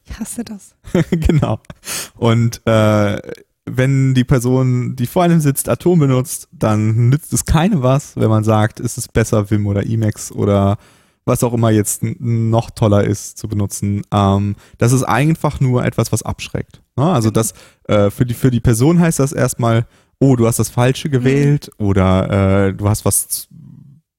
ich 0.06 0.20
hasse 0.20 0.44
das. 0.44 0.76
genau. 1.12 1.60
Und 2.16 2.62
äh, 2.66 3.20
wenn 3.68 4.14
die 4.14 4.24
Person, 4.24 4.96
die 4.96 5.08
vor 5.08 5.24
einem 5.24 5.40
sitzt, 5.40 5.70
Atom 5.70 6.00
benutzt, 6.00 6.48
dann 6.52 7.10
nützt 7.10 7.34
es 7.34 7.46
keinem 7.46 7.84
was, 7.84 8.16
wenn 8.16 8.30
man 8.30 8.44
sagt, 8.44 8.80
ist 8.80 8.98
es 8.98 9.08
besser 9.08 9.50
Vim 9.52 9.68
oder 9.68 9.86
Emacs 9.86 10.32
oder 10.32 10.78
was 11.26 11.44
auch 11.44 11.54
immer 11.54 11.70
jetzt 11.70 12.02
noch 12.04 12.72
toller 12.72 13.04
ist 13.04 13.38
zu 13.38 13.48
benutzen. 13.48 14.04
Ähm, 14.12 14.56
das 14.78 14.94
ist 14.94 15.04
einfach 15.04 15.60
nur 15.60 15.84
etwas, 15.84 16.12
was 16.12 16.24
abschreckt. 16.24 16.82
Ne? 16.96 17.04
Also 17.04 17.30
das 17.30 17.54
äh, 17.84 18.10
für 18.10 18.26
die 18.26 18.34
für 18.34 18.50
die 18.50 18.62
Person 18.62 19.00
heißt 19.00 19.20
das 19.20 19.34
erstmal, 19.34 19.86
oh, 20.20 20.36
du 20.38 20.48
hast 20.48 20.60
das 20.60 20.70
Falsche 20.70 21.10
gewählt 21.10 21.70
mhm. 21.78 21.86
oder 21.86 22.68
äh, 22.68 22.74
du 22.74 22.88
hast 22.88 23.04
was 23.04 23.50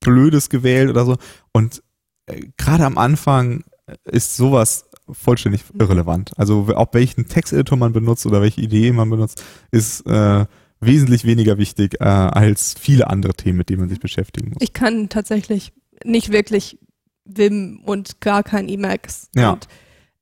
Blödes 0.00 0.50
gewählt 0.50 0.90
oder 0.90 1.06
so. 1.06 1.16
Und 1.52 1.82
äh, 2.26 2.42
gerade 2.58 2.84
am 2.84 2.98
Anfang 2.98 3.64
ist 4.04 4.36
sowas 4.36 4.87
vollständig 5.10 5.62
irrelevant. 5.78 6.32
Also 6.36 6.68
auch 6.74 6.88
welchen 6.92 7.28
Texteditor 7.28 7.78
man 7.78 7.92
benutzt 7.92 8.26
oder 8.26 8.40
welche 8.40 8.60
Idee 8.60 8.92
man 8.92 9.10
benutzt, 9.10 9.42
ist 9.70 10.06
äh, 10.06 10.46
wesentlich 10.80 11.24
weniger 11.24 11.58
wichtig 11.58 12.00
äh, 12.00 12.04
als 12.04 12.74
viele 12.78 13.08
andere 13.08 13.34
Themen, 13.34 13.58
mit 13.58 13.68
denen 13.68 13.80
man 13.80 13.88
sich 13.88 14.00
beschäftigen 14.00 14.50
muss. 14.50 14.58
Ich 14.60 14.72
kann 14.72 15.08
tatsächlich 15.08 15.72
nicht 16.04 16.32
wirklich 16.32 16.78
Vim 17.24 17.80
und 17.84 18.20
gar 18.20 18.42
kein 18.42 18.68
Emacs. 18.68 19.28
Ja. 19.34 19.52
Und 19.52 19.68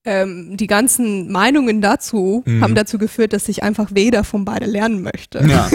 ähm, 0.07 0.57
die 0.57 0.67
ganzen 0.67 1.31
Meinungen 1.31 1.81
dazu 1.83 2.43
Mhm. 2.47 2.63
haben 2.63 2.75
dazu 2.75 2.97
geführt, 2.97 3.33
dass 3.33 3.49
ich 3.49 3.63
einfach 3.63 3.89
weder 3.93 4.25
von 4.25 4.45
beide 4.45 4.65
lernen 4.67 5.03
möchte. 5.03 5.41
Ja, 5.47 5.69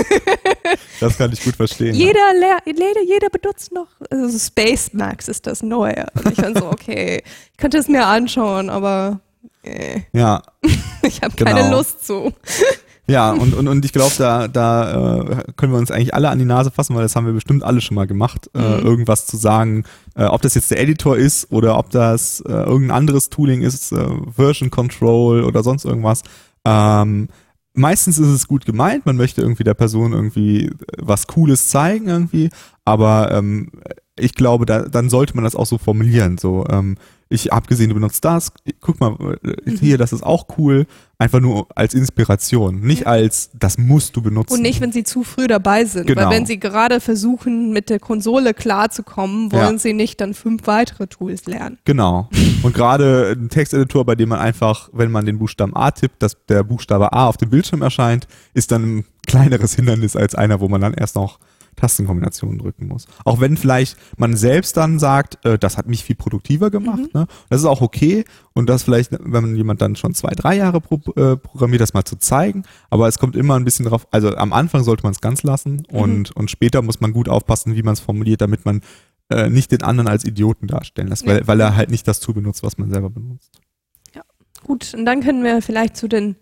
das 0.99 1.17
kann 1.17 1.31
ich 1.31 1.43
gut 1.43 1.55
verstehen. 1.55 1.93
Jeder, 1.93 2.33
ler 2.39 2.57
jeder, 2.65 3.03
jeder 3.05 3.29
benutzt 3.29 3.71
noch, 3.73 3.87
also 4.09 4.37
Space 4.39 4.91
Max 4.93 5.27
ist 5.27 5.45
das 5.47 5.61
Neue. 5.61 6.05
Und 6.15 6.31
ich 6.31 6.37
bin 6.43 6.55
so, 6.55 6.65
okay, 6.71 7.21
ich 7.51 7.57
könnte 7.57 7.77
es 7.77 7.87
mir 7.87 8.05
anschauen, 8.05 8.69
aber 8.69 9.19
äh, 9.63 9.99
Ja, 10.13 10.41
ich 11.03 11.21
habe 11.21 11.35
keine 11.35 11.61
Genau. 11.61 11.77
Lust 11.77 12.05
zu. 12.07 12.31
Ja, 13.11 13.31
und, 13.31 13.53
und, 13.53 13.67
und 13.67 13.85
ich 13.85 13.91
glaube, 13.93 14.13
da, 14.17 14.47
da 14.47 15.19
äh, 15.19 15.43
können 15.55 15.73
wir 15.73 15.79
uns 15.79 15.91
eigentlich 15.91 16.13
alle 16.13 16.29
an 16.29 16.39
die 16.39 16.45
Nase 16.45 16.71
fassen, 16.71 16.95
weil 16.95 17.03
das 17.03 17.15
haben 17.15 17.25
wir 17.25 17.33
bestimmt 17.33 17.63
alle 17.63 17.81
schon 17.81 17.95
mal 17.95 18.07
gemacht, 18.07 18.49
äh, 18.53 18.59
Mhm. 18.59 18.85
irgendwas 18.85 19.25
zu 19.27 19.37
sagen, 19.37 19.83
äh, 20.15 20.25
ob 20.25 20.41
das 20.41 20.55
jetzt 20.55 20.71
der 20.71 20.79
Editor 20.79 21.17
ist 21.17 21.51
oder 21.51 21.77
ob 21.77 21.89
das 21.89 22.41
äh, 22.41 22.51
irgendein 22.51 22.97
anderes 22.97 23.29
Tooling 23.29 23.61
ist, 23.61 23.91
äh, 23.91 24.07
Version 24.35 24.69
Control 24.69 25.43
oder 25.43 25.63
sonst 25.63 25.85
irgendwas. 25.85 26.23
Ähm, 26.65 27.27
meistens 27.73 28.17
ist 28.19 28.27
es 28.27 28.47
gut 28.47 28.65
gemeint, 28.65 29.05
man 29.05 29.15
möchte 29.17 29.41
irgendwie 29.41 29.63
der 29.63 29.73
Person 29.73 30.13
irgendwie 30.13 30.65
äh, 30.67 30.71
was 30.97 31.27
Cooles 31.27 31.67
zeigen 31.69 32.07
irgendwie, 32.07 32.49
aber 32.85 33.31
ähm, 33.31 33.71
ich 34.19 34.35
glaube, 34.35 34.65
da, 34.65 34.83
dann 34.83 35.09
sollte 35.09 35.35
man 35.35 35.43
das 35.43 35.55
auch 35.55 35.65
so 35.65 35.77
formulieren. 35.77 36.37
So, 36.37 36.65
ähm, 36.69 36.97
ich 37.31 37.47
habe 37.51 37.65
gesehen, 37.67 37.87
du 37.89 37.95
benutzt 37.95 38.23
das, 38.25 38.51
guck 38.81 38.99
mal, 38.99 39.15
äh, 39.43 39.71
hier, 39.77 39.97
das 39.97 40.11
ist 40.11 40.21
auch 40.21 40.45
cool. 40.57 40.85
Einfach 41.17 41.39
nur 41.39 41.67
als 41.75 41.93
Inspiration, 41.93 42.81
nicht 42.81 43.07
als, 43.07 43.51
das 43.53 43.77
musst 43.77 44.15
du 44.15 44.21
benutzen. 44.21 44.55
Und 44.55 44.61
nicht, 44.61 44.81
wenn 44.81 44.91
sie 44.91 45.03
zu 45.03 45.23
früh 45.23 45.47
dabei 45.47 45.85
sind. 45.85 46.07
Genau. 46.07 46.21
Weil 46.23 46.31
wenn 46.31 46.45
sie 46.45 46.59
gerade 46.59 46.99
versuchen, 46.99 47.71
mit 47.71 47.89
der 47.89 47.99
Konsole 47.99 48.53
klarzukommen, 48.53 49.51
wollen 49.51 49.73
Ja. 49.73 49.77
sie 49.77 49.93
nicht 49.93 50.19
dann 50.19 50.33
fünf 50.33 50.67
weitere 50.67 51.07
Tools 51.07 51.45
lernen. 51.45 51.77
Genau. 51.85 52.27
Und 52.63 52.73
gerade 52.73 53.35
ein 53.37 53.49
Texteditor, 53.49 54.03
bei 54.05 54.15
dem 54.15 54.29
man 54.29 54.39
einfach, 54.39 54.89
wenn 54.93 55.11
man 55.11 55.25
den 55.25 55.39
Buchstaben 55.39 55.75
A 55.75 55.91
tippt, 55.91 56.21
dass 56.21 56.35
der 56.49 56.63
Buchstabe 56.63 57.13
A 57.13 57.27
auf 57.27 57.37
dem 57.37 57.49
Bildschirm 57.49 57.81
erscheint, 57.81 58.27
ist 58.53 58.71
dann 58.71 58.97
ein 58.97 59.05
kleineres 59.27 59.75
Hindernis 59.75 60.15
als 60.15 60.35
einer, 60.35 60.59
wo 60.59 60.67
man 60.67 60.81
dann 60.81 60.93
erst 60.93 61.15
noch 61.15 61.39
Tastenkombinationen 61.81 62.59
drücken 62.59 62.87
muss. 62.87 63.07
Auch 63.25 63.39
wenn 63.39 63.57
vielleicht 63.57 63.97
man 64.17 64.35
selbst 64.35 64.77
dann 64.77 64.99
sagt, 64.99 65.43
äh, 65.45 65.57
das 65.57 65.77
hat 65.77 65.87
mich 65.87 66.03
viel 66.03 66.15
produktiver 66.15 66.69
gemacht. 66.69 67.13
Ne? 67.13 67.25
Das 67.49 67.59
ist 67.61 67.65
auch 67.65 67.81
okay. 67.81 68.23
Und 68.53 68.69
das 68.69 68.83
vielleicht, 68.83 69.11
wenn 69.11 69.43
man 69.43 69.55
jemand 69.55 69.81
dann 69.81 69.95
schon 69.95 70.13
zwei, 70.13 70.31
drei 70.31 70.55
Jahre 70.57 70.79
pro, 70.81 70.95
äh, 71.15 71.37
programmiert, 71.37 71.81
das 71.81 71.93
mal 71.93 72.03
zu 72.03 72.17
zeigen. 72.17 72.63
Aber 72.89 73.07
es 73.07 73.17
kommt 73.17 73.35
immer 73.35 73.55
ein 73.55 73.65
bisschen 73.65 73.85
drauf, 73.85 74.07
also 74.11 74.35
am 74.35 74.53
Anfang 74.53 74.83
sollte 74.83 75.03
man 75.03 75.11
es 75.11 75.21
ganz 75.21 75.43
lassen 75.43 75.83
und, 75.91 76.35
und 76.35 76.51
später 76.51 76.81
muss 76.81 77.01
man 77.01 77.13
gut 77.13 77.27
aufpassen, 77.29 77.75
wie 77.75 77.83
man 77.83 77.93
es 77.93 77.99
formuliert, 77.99 78.41
damit 78.41 78.65
man 78.65 78.81
äh, 79.29 79.49
nicht 79.49 79.71
den 79.71 79.81
anderen 79.83 80.07
als 80.07 80.25
Idioten 80.25 80.67
darstellen 80.67 81.07
lässt, 81.07 81.25
weil, 81.25 81.39
Ja. 81.39 81.47
weil 81.47 81.59
er 81.59 81.75
halt 81.75 81.89
nicht 81.89 82.07
das 82.07 82.19
Tool 82.19 82.35
benutzt, 82.35 82.63
was 82.63 82.77
man 82.77 82.89
selber 82.91 83.09
benutzt. 83.09 83.51
Gut, 84.63 84.93
und 84.93 85.05
dann 85.05 85.21
können 85.21 85.43
wir 85.43 85.61
vielleicht 85.63 85.97
zu 85.97 86.07
den 86.07 86.35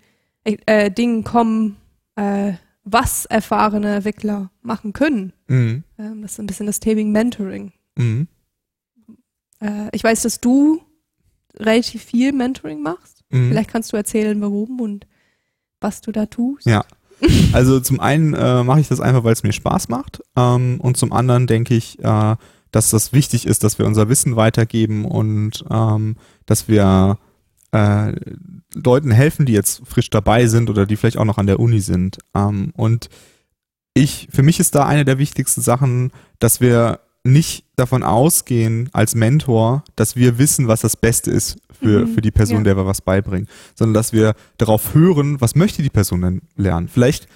äh, 0.44 0.92
Dingen 0.92 1.24
kommen, 1.24 1.78
äh, 2.18 2.54
was 2.84 3.26
erfahrene 3.26 3.96
Entwickler 3.96 4.52
machen 4.62 4.94
können. 4.94 5.34
Mhm. 5.48 5.84
Ähm, 5.98 6.22
das 6.22 6.34
ist 6.34 6.40
ein 6.40 6.48
bisschen 6.48 6.66
das 6.66 6.80
Thema 6.80 7.04
Mentoring. 7.04 7.74
Mhm. 7.98 8.28
Äh, 9.62 9.90
ich 9.92 10.04
weiß, 10.04 10.24
dass 10.24 10.40
du 10.40 10.82
relativ 11.56 12.04
viel 12.04 12.32
Mentoring 12.32 12.82
machst. 12.82 13.24
Mhm. 13.30 13.50
Vielleicht 13.50 13.70
kannst 13.70 13.94
du 13.94 13.98
erzählen, 13.98 14.40
warum 14.42 14.80
und 14.80 15.08
was 15.82 16.02
du 16.02 16.12
da 16.12 16.26
tust. 16.26 16.66
Ja. 16.66 16.84
Also 17.52 17.82
zum 17.82 18.00
einen 18.00 18.34
äh, 18.34 18.64
mache 18.64 18.80
ich 18.80 18.88
das 18.88 19.02
einfach, 19.02 19.26
weil 19.26 19.34
es 19.34 19.44
mir 19.44 19.52
Spaß 19.52 19.90
macht. 19.90 20.22
Ähm, 20.38 20.80
und 20.80 20.96
zum 20.96 21.12
anderen 21.12 21.48
denke 21.48 21.76
ich, 21.76 22.00
äh, 22.00 22.36
dass 22.72 22.92
das 22.92 23.12
wichtig 23.12 23.46
ist, 23.46 23.64
dass 23.66 23.78
wir 23.78 23.86
unser 23.86 24.08
Wissen 24.08 24.38
weitergeben 24.38 25.04
und 25.04 25.66
ähm, 25.70 26.16
dass 26.46 26.70
wir 26.70 27.18
äh, 27.72 28.14
Leuten 28.74 29.12
helfen, 29.12 29.46
die 29.46 29.54
jetzt 29.54 29.82
frisch 29.86 30.10
dabei 30.10 30.48
sind 30.48 30.70
oder 30.70 30.86
die 30.86 30.96
vielleicht 30.96 31.18
auch 31.18 31.26
noch 31.26 31.38
an 31.38 31.48
der 31.48 31.60
Uni 31.60 31.80
sind. 31.80 32.18
Ähm, 32.36 32.72
und 32.76 33.10
ich, 33.94 34.28
für 34.32 34.44
mich 34.44 34.60
ist 34.60 34.76
da 34.76 34.86
eine 34.86 35.06
der 35.06 35.18
wichtigsten 35.18 35.62
Sachen, 35.62 36.12
dass 36.40 36.62
wir 36.62 37.00
nicht 37.24 37.66
davon 37.76 38.04
ausgehen 38.04 38.90
als 38.94 39.14
Mentor, 39.14 39.84
dass 39.96 40.16
wir 40.16 40.38
wissen, 40.38 40.68
was 40.68 40.82
das 40.82 40.96
Beste 40.96 41.32
ist 41.32 41.58
für, 41.72 42.06
Mhm, 42.06 42.14
für 42.14 42.22
die 42.22 42.32
Person, 42.32 42.58
ja. 42.60 42.64
der 42.64 42.78
wir 42.78 42.86
was 42.86 43.02
beibringen, 43.02 43.48
sondern 43.76 43.94
dass 43.94 44.14
wir 44.14 44.36
darauf 44.58 44.94
hören, 44.94 45.40
was 45.42 45.56
möchte 45.56 45.84
die 45.84 45.90
Person 45.90 46.22
denn 46.22 46.42
lernen. 46.56 46.88
Vielleicht 46.88 47.28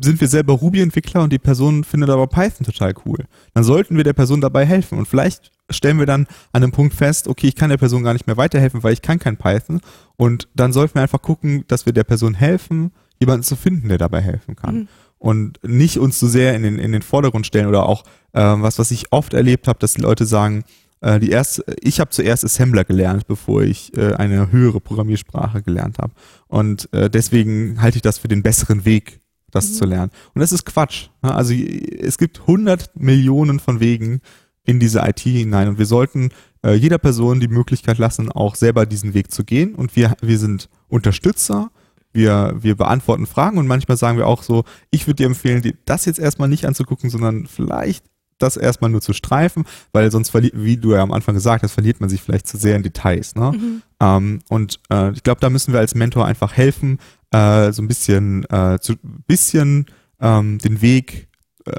sind 0.00 0.20
wir 0.20 0.28
selber 0.28 0.54
Ruby-Entwickler 0.54 1.22
und 1.22 1.32
die 1.32 1.38
Person 1.38 1.84
findet 1.84 2.08
aber 2.08 2.26
Python 2.26 2.64
total 2.64 2.94
cool. 3.04 3.24
Dann 3.52 3.64
sollten 3.64 3.96
wir 3.96 4.04
der 4.04 4.14
Person 4.14 4.40
dabei 4.40 4.64
helfen 4.64 4.98
und 4.98 5.06
vielleicht 5.06 5.52
stellen 5.70 5.98
wir 5.98 6.06
dann 6.06 6.26
an 6.52 6.62
einem 6.62 6.72
Punkt 6.72 6.94
fest, 6.94 7.28
okay, 7.28 7.48
ich 7.48 7.54
kann 7.56 7.70
der 7.70 7.76
Person 7.76 8.02
gar 8.02 8.12
nicht 8.12 8.26
mehr 8.26 8.36
weiterhelfen, 8.36 8.82
weil 8.82 8.92
ich 8.92 9.02
kann 9.02 9.18
kein 9.18 9.36
Python 9.36 9.80
und 10.16 10.48
dann 10.54 10.72
sollten 10.72 10.94
wir 10.94 11.02
einfach 11.02 11.22
gucken, 11.22 11.64
dass 11.68 11.86
wir 11.86 11.92
der 11.92 12.04
Person 12.04 12.34
helfen, 12.34 12.92
jemanden 13.20 13.42
zu 13.42 13.56
finden, 13.56 13.88
der 13.88 13.98
dabei 13.98 14.20
helfen 14.20 14.56
kann. 14.56 14.74
Mhm. 14.76 14.88
Und 15.18 15.58
nicht 15.64 15.98
uns 15.98 16.18
zu 16.18 16.26
sehr 16.28 16.54
in 16.54 16.62
den, 16.62 16.78
in 16.78 16.92
den 16.92 17.02
Vordergrund 17.02 17.46
stellen 17.46 17.66
oder 17.66 17.86
auch 17.86 18.04
ähm, 18.34 18.62
was, 18.62 18.78
was 18.78 18.90
ich 18.90 19.12
oft 19.12 19.32
erlebt 19.32 19.66
habe, 19.66 19.78
dass 19.78 19.94
die 19.94 20.02
Leute 20.02 20.26
sagen, 20.26 20.62
äh, 21.00 21.18
die 21.18 21.30
erste, 21.30 21.64
ich 21.80 22.00
habe 22.00 22.10
zuerst 22.10 22.44
Assembler 22.44 22.84
gelernt, 22.84 23.26
bevor 23.26 23.62
ich 23.62 23.96
äh, 23.96 24.12
eine 24.14 24.52
höhere 24.52 24.78
Programmiersprache 24.80 25.62
gelernt 25.62 25.98
habe. 25.98 26.12
Und 26.48 26.92
äh, 26.92 27.08
deswegen 27.08 27.80
halte 27.80 27.96
ich 27.96 28.02
das 28.02 28.18
für 28.18 28.28
den 28.28 28.42
besseren 28.42 28.84
Weg, 28.84 29.20
das 29.50 29.70
Mhm. 29.70 29.72
zu 29.72 29.84
lernen. 29.86 30.12
Und 30.34 30.40
das 30.40 30.52
ist 30.52 30.66
Quatsch. 30.66 31.08
ne? 31.22 31.34
Also 31.34 31.54
es 31.54 32.18
gibt 32.18 32.40
100 32.40 32.90
Millionen 32.94 33.58
von 33.58 33.80
Wegen 33.80 34.20
in 34.66 34.80
diese 34.80 35.00
IT 35.00 35.20
hinein 35.20 35.68
und 35.68 35.78
wir 35.78 35.86
sollten 35.86 36.30
äh, 36.66 36.74
jeder 36.74 36.98
Person 36.98 37.40
die 37.40 37.48
Möglichkeit 37.48 37.98
lassen, 37.98 38.30
auch 38.30 38.56
selber 38.56 38.84
diesen 38.84 39.14
Weg 39.14 39.30
zu 39.30 39.44
gehen. 39.44 39.74
Und 39.74 39.96
wir, 39.96 40.16
wir 40.20 40.38
sind 40.38 40.68
Unterstützer, 40.88 41.70
wir, 42.12 42.56
wir 42.58 42.76
beantworten 42.76 43.26
Fragen 43.26 43.58
und 43.58 43.66
manchmal 43.66 43.96
sagen 43.96 44.18
wir 44.18 44.26
auch 44.26 44.42
so, 44.42 44.64
ich 44.90 45.06
würde 45.06 45.16
dir 45.16 45.26
empfehlen, 45.26 45.62
dir 45.62 45.74
das 45.84 46.04
jetzt 46.04 46.18
erstmal 46.18 46.48
nicht 46.48 46.66
anzugucken, 46.66 47.10
sondern 47.10 47.46
vielleicht 47.46 48.04
das 48.38 48.56
erstmal 48.56 48.90
nur 48.90 49.00
zu 49.00 49.12
streifen, 49.12 49.64
weil 49.92 50.10
sonst 50.10 50.30
verliert, 50.30 50.54
wie 50.56 50.76
du 50.76 50.92
ja 50.92 51.02
am 51.02 51.12
Anfang 51.12 51.34
gesagt 51.34 51.62
hast, 51.62 51.72
verliert 51.72 52.00
man 52.00 52.10
sich 52.10 52.20
vielleicht 52.20 52.46
zu 52.46 52.58
sehr 52.58 52.76
in 52.76 52.82
Details. 52.82 53.34
Ne? 53.34 53.52
Mhm. 53.52 53.82
Ähm, 54.00 54.38
und 54.48 54.80
äh, 54.90 55.12
ich 55.12 55.22
glaube, 55.22 55.40
da 55.40 55.48
müssen 55.48 55.72
wir 55.72 55.80
als 55.80 55.94
Mentor 55.94 56.26
einfach 56.26 56.52
helfen, 56.52 56.98
äh, 57.30 57.72
so 57.72 57.80
ein 57.80 57.88
bisschen, 57.88 58.44
äh, 58.50 58.78
zu, 58.80 58.94
bisschen 59.26 59.86
ähm, 60.20 60.58
den 60.58 60.82
Weg 60.82 61.28
äh, 61.64 61.72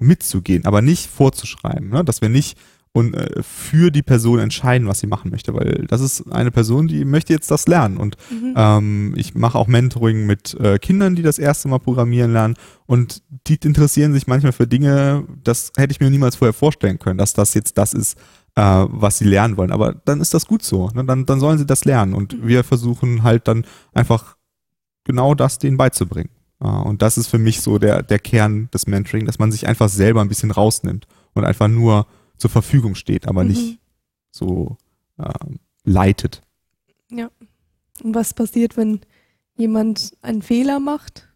mitzugehen, 0.00 0.64
aber 0.66 0.82
nicht 0.82 1.08
vorzuschreiben, 1.10 1.88
ne? 1.90 2.04
dass 2.04 2.20
wir 2.20 2.28
nicht 2.28 2.58
und 2.92 3.14
äh, 3.14 3.40
für 3.42 3.92
die 3.92 4.02
Person 4.02 4.40
entscheiden, 4.40 4.88
was 4.88 4.98
sie 4.98 5.06
machen 5.06 5.30
möchte, 5.30 5.54
weil 5.54 5.86
das 5.86 6.00
ist 6.00 6.24
eine 6.32 6.50
Person, 6.50 6.88
die 6.88 7.04
möchte 7.04 7.32
jetzt 7.32 7.48
das 7.48 7.68
lernen 7.68 7.96
und 7.98 8.16
Mhm. 8.32 8.54
ähm, 8.56 9.14
ich 9.16 9.36
mache 9.36 9.56
auch 9.56 9.68
Mentoring 9.68 10.26
mit 10.26 10.54
äh, 10.58 10.76
Kindern, 10.78 11.14
die 11.14 11.22
das 11.22 11.38
erste 11.38 11.68
Mal 11.68 11.78
programmieren 11.78 12.32
lernen 12.32 12.54
und 12.86 13.22
die 13.46 13.58
interessieren 13.62 14.12
sich 14.12 14.26
manchmal 14.26 14.50
für 14.50 14.66
Dinge, 14.66 15.24
das 15.44 15.70
hätte 15.76 15.92
ich 15.92 16.00
mir 16.00 16.10
niemals 16.10 16.34
vorher 16.34 16.52
vorstellen 16.52 16.98
können, 16.98 17.18
dass 17.18 17.32
das 17.32 17.54
jetzt 17.54 17.78
das 17.78 17.92
ist, 17.94 18.18
äh, 18.56 18.62
was 18.88 19.18
sie 19.18 19.24
lernen 19.24 19.56
wollen. 19.56 19.70
Aber 19.70 19.94
dann 20.04 20.20
ist 20.20 20.34
das 20.34 20.46
gut 20.46 20.64
so. 20.64 20.88
Ne? 20.92 21.04
Dann, 21.04 21.26
dann 21.26 21.38
sollen 21.38 21.58
sie 21.58 21.66
das 21.66 21.84
lernen 21.84 22.12
und 22.12 22.44
wir 22.44 22.64
versuchen 22.64 23.22
halt 23.22 23.46
dann 23.46 23.64
einfach 23.92 24.36
genau 25.04 25.36
das 25.36 25.58
denen 25.58 25.76
beizubringen. 25.76 26.30
Äh, 26.60 26.66
und 26.66 27.02
das 27.02 27.18
ist 27.18 27.28
für 27.28 27.38
mich 27.38 27.60
so 27.60 27.78
der, 27.78 28.02
der 28.02 28.18
Kern 28.18 28.68
des 28.72 28.86
Mentoring, 28.86 29.26
dass 29.26 29.38
man 29.38 29.52
sich 29.52 29.66
einfach 29.66 29.88
selber 29.88 30.20
ein 30.20 30.28
bisschen 30.28 30.50
rausnimmt 30.50 31.06
und 31.34 31.44
einfach 31.44 31.68
nur 31.68 32.06
zur 32.36 32.50
Verfügung 32.50 32.94
steht, 32.94 33.26
aber 33.28 33.42
Mhm. 33.44 33.48
nicht 33.50 33.78
so 34.30 34.76
ähm, 35.18 35.58
leitet. 35.84 36.42
Und 38.02 38.14
was 38.14 38.32
passiert, 38.32 38.76
wenn 38.78 39.00
jemand 39.56 40.12
einen 40.22 40.40
Fehler 40.40 40.80
macht? 40.80 41.28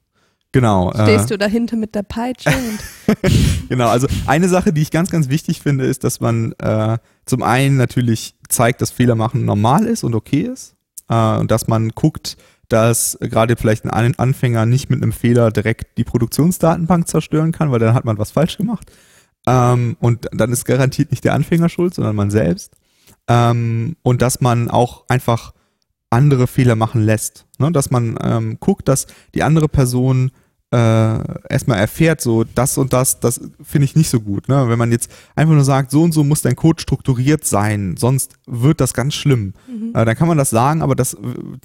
Genau. 0.52 0.90
äh, 0.92 1.02
Stehst 1.02 1.30
du 1.30 1.37
dahinter 1.37 1.76
mit 1.76 1.94
der 1.94 2.04
Peitsche? 2.04 2.48
Und, 2.48 3.18
Genau, 3.68 3.88
also 3.88 4.06
eine 4.27 4.48
Sache, 4.48 4.72
die 4.72 4.81
ich 4.83 4.90
ganz, 4.90 5.10
ganz 5.10 5.29
wichtig 5.29 5.60
finde, 5.60 5.85
ist, 5.85 6.04
dass 6.04 6.20
man 6.20 6.52
äh, 6.52 6.96
zum 7.27 7.42
einen 7.42 7.77
natürlich 7.77 8.35
zeigt, 8.48 8.81
dass 8.81 8.90
Fehler 8.90 9.14
machen 9.16 9.44
normal 9.44 9.85
ist 9.85 10.04
und 10.04 10.14
okay 10.14 10.42
ist. 10.42 10.75
Äh, 11.10 11.37
und 11.38 11.50
dass 11.50 11.66
man 11.68 11.90
guckt, 11.90 12.37
dass 12.69 13.19
gerade 13.21 13.56
vielleicht 13.56 13.85
ein 13.85 13.90
An- 13.90 14.15
Anfänger 14.17 14.67
nicht 14.67 14.90
mit 14.90 15.02
einem 15.02 15.12
Fehler 15.12 15.50
direkt 15.50 15.98
die 15.98 16.04
Produktionsdatenbank 16.04 17.08
zerstören 17.08 17.52
kann, 17.52 17.71
weil 17.71 17.79
dann 17.79 17.94
hat 17.94 18.04
man 18.04 18.19
was 18.19 18.31
falsch 18.31 18.56
gemacht. 18.56 18.90
Ähm, 19.46 19.96
und 20.00 20.29
dann 20.33 20.52
ist 20.52 20.65
garantiert 20.65 21.10
nicht 21.10 21.25
der 21.25 21.35
Anfänger 21.35 21.69
schuld, 21.69 21.94
sondern 21.94 22.17
man 22.17 22.31
selbst. 22.31 22.73
Ähm, 23.29 23.96
und 24.02 24.23
dass 24.23 24.40
man 24.40 24.71
auch 24.71 25.04
einfach 25.08 25.52
andere 26.10 26.46
Fehler 26.46 26.77
machen 26.77 27.02
lässt. 27.02 27.46
Ne? 27.58 27.73
Dass 27.73 27.90
man 27.90 28.17
ähm, 28.23 28.58
guckt, 28.60 28.88
dass 28.88 29.06
die 29.35 29.42
andere 29.42 29.69
Person 29.69 30.31
äh, 30.75 31.18
erstmal 31.48 31.79
erfährt, 31.79 32.20
so 32.20 32.42
das 32.42 32.77
und 32.79 32.92
das, 32.92 33.20
das 33.20 33.40
finde 33.62 33.85
ich 33.85 33.94
nicht 33.94 34.10
so 34.10 34.20
gut. 34.20 34.48
Ne? 34.48 34.68
Wenn 34.68 34.79
man 34.79 34.90
jetzt 34.90 35.08
einfach 35.37 35.54
nur 35.54 35.62
sagt, 35.62 35.92
so 35.92 36.02
und 36.02 36.10
so 36.10 36.25
muss 36.25 36.42
dein 36.42 36.56
Code 36.56 36.83
strukturiert 36.83 37.44
sein, 37.44 37.94
sonst 37.96 38.35
wird 38.46 38.81
das 38.81 38.92
ganz 38.92 39.14
schlimm. 39.14 39.54
mhm. 39.68 39.92
Äh, 39.94 40.04
dann 40.04 40.16
kann 40.16 40.27
man 40.27 40.37
das 40.37 40.50
sagen, 40.50 40.83
aber 40.83 40.96
das, 40.96 41.16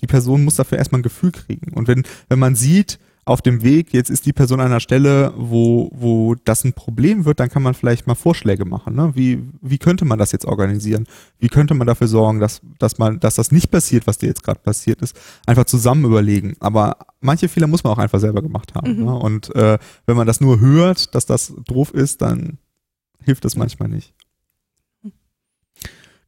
die 0.02 0.08
Person 0.08 0.44
muss 0.44 0.58
dafür 0.58 0.78
erstmal 0.78 1.00
ein 1.00 1.04
Gefühl 1.04 1.32
kriegen. 1.32 1.74
Und 1.74 1.88
wenn, 1.88 2.04
wenn 2.28 2.38
man 2.38 2.56
sieht, 2.56 3.00
auf 3.30 3.42
dem 3.42 3.64
Weg, 3.64 3.94
jetzt 3.94 4.10
ist 4.10 4.26
die 4.26 4.34
Person 4.34 4.60
an 4.60 4.68
einer 4.68 4.80
Stelle, 4.80 5.34
wo, 5.38 5.90
wo 5.94 6.36
das 6.46 6.64
ein 6.64 6.74
Problem 6.74 7.26
wird, 7.26 7.40
dann 7.40 7.50
kann 7.50 7.62
man 7.62 7.76
vielleicht 7.76 8.08
mal 8.08 8.16
Vorschläge 8.16 8.66
machen. 8.66 8.96
Ne? 8.96 9.12
Wie, 9.16 9.44
wie 9.62 9.78
könnte 9.78 10.04
man 10.04 10.18
das 10.18 10.32
jetzt 10.32 10.46
organisieren? 10.46 11.08
Wie 11.38 11.48
könnte 11.48 11.76
man 11.76 11.86
dafür 11.86 12.08
sorgen, 12.08 12.40
dass, 12.40 12.62
dass 12.80 12.98
man, 12.98 13.20
dass 13.20 13.36
das 13.36 13.52
nicht 13.52 13.70
passiert, 13.70 14.08
was 14.08 14.18
dir 14.18 14.28
jetzt 14.28 14.44
gerade 14.44 14.60
passiert 14.60 15.02
ist? 15.02 15.16
Einfach 15.46 15.66
zusammen 15.66 16.06
überlegen. 16.06 16.56
Aber 16.60 16.98
manche 17.22 17.48
Fehler 17.50 17.68
muss 17.68 17.84
man 17.84 17.94
auch 17.94 18.00
einfach 18.00 18.20
selber 18.20 18.42
gemacht 18.42 18.74
haben. 18.74 18.98
Mhm. 18.98 19.06
Ne? 19.06 19.16
Und 19.16 19.56
äh, 19.56 19.78
wenn 20.08 20.18
man 20.18 20.28
das 20.28 20.42
nur 20.42 20.60
hört, 20.60 21.14
dass 21.14 21.26
das 21.26 21.54
doof 21.68 21.94
ist, 21.94 22.22
dann 22.22 22.58
hilft 23.24 23.46
das 23.46 23.56
manchmal 23.56 23.90
nicht. 23.90 24.14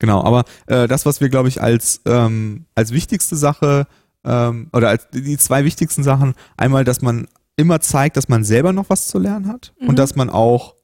Genau, 0.01 0.23
aber 0.23 0.45
äh, 0.65 0.87
das, 0.87 1.05
was 1.05 1.21
wir, 1.21 1.29
glaube 1.29 1.47
ich, 1.47 1.61
als, 1.61 2.01
ähm, 2.05 2.65
als 2.73 2.91
wichtigste 2.91 3.35
Sache 3.35 3.85
ähm, 4.25 4.69
oder 4.73 4.89
als 4.89 5.07
die 5.13 5.37
zwei 5.37 5.65
wichtigsten 5.65 6.03
Sachen, 6.03 6.35
einmal, 6.57 6.83
dass 6.83 7.01
man 7.01 7.27
immer 7.55 7.79
zeigt, 7.79 8.17
dass 8.17 8.29
man 8.29 8.43
selber 8.43 8.73
noch 8.73 8.89
was 8.89 9.07
zu 9.07 9.19
lernen 9.19 9.47
hat 9.47 9.73
mhm. 9.79 9.89
und 9.89 9.99
dass 9.99 10.15
man 10.15 10.29
auch 10.29 10.75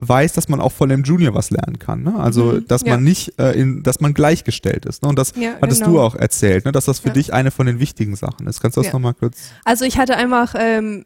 weiß, 0.00 0.32
dass 0.32 0.48
man 0.48 0.60
auch 0.60 0.72
von 0.72 0.88
dem 0.88 1.02
Junior 1.02 1.34
was 1.34 1.50
lernen 1.50 1.78
kann. 1.78 2.02
Ne? 2.02 2.14
Also, 2.18 2.44
mhm, 2.44 2.68
dass 2.68 2.82
ja. 2.82 2.94
man 2.94 3.04
nicht, 3.04 3.38
äh, 3.38 3.52
in, 3.52 3.82
dass 3.82 4.00
man 4.00 4.14
gleichgestellt 4.14 4.86
ist. 4.86 5.02
Ne? 5.02 5.08
Und 5.08 5.18
das 5.18 5.32
ja, 5.36 5.54
hattest 5.60 5.82
genau. 5.82 5.94
du 5.94 6.00
auch 6.00 6.14
erzählt, 6.14 6.64
ne? 6.64 6.72
dass 6.72 6.84
das 6.84 7.00
für 7.00 7.08
ja. 7.08 7.14
dich 7.14 7.32
eine 7.32 7.50
von 7.50 7.66
den 7.66 7.80
wichtigen 7.80 8.14
Sachen 8.14 8.46
ist. 8.46 8.60
Kannst 8.60 8.76
du 8.76 8.80
das 8.80 8.88
ja. 8.88 8.92
nochmal 8.92 9.14
kurz? 9.14 9.50
Also, 9.64 9.84
ich 9.84 9.98
hatte 9.98 10.16
einfach, 10.16 10.54
ähm, 10.56 11.04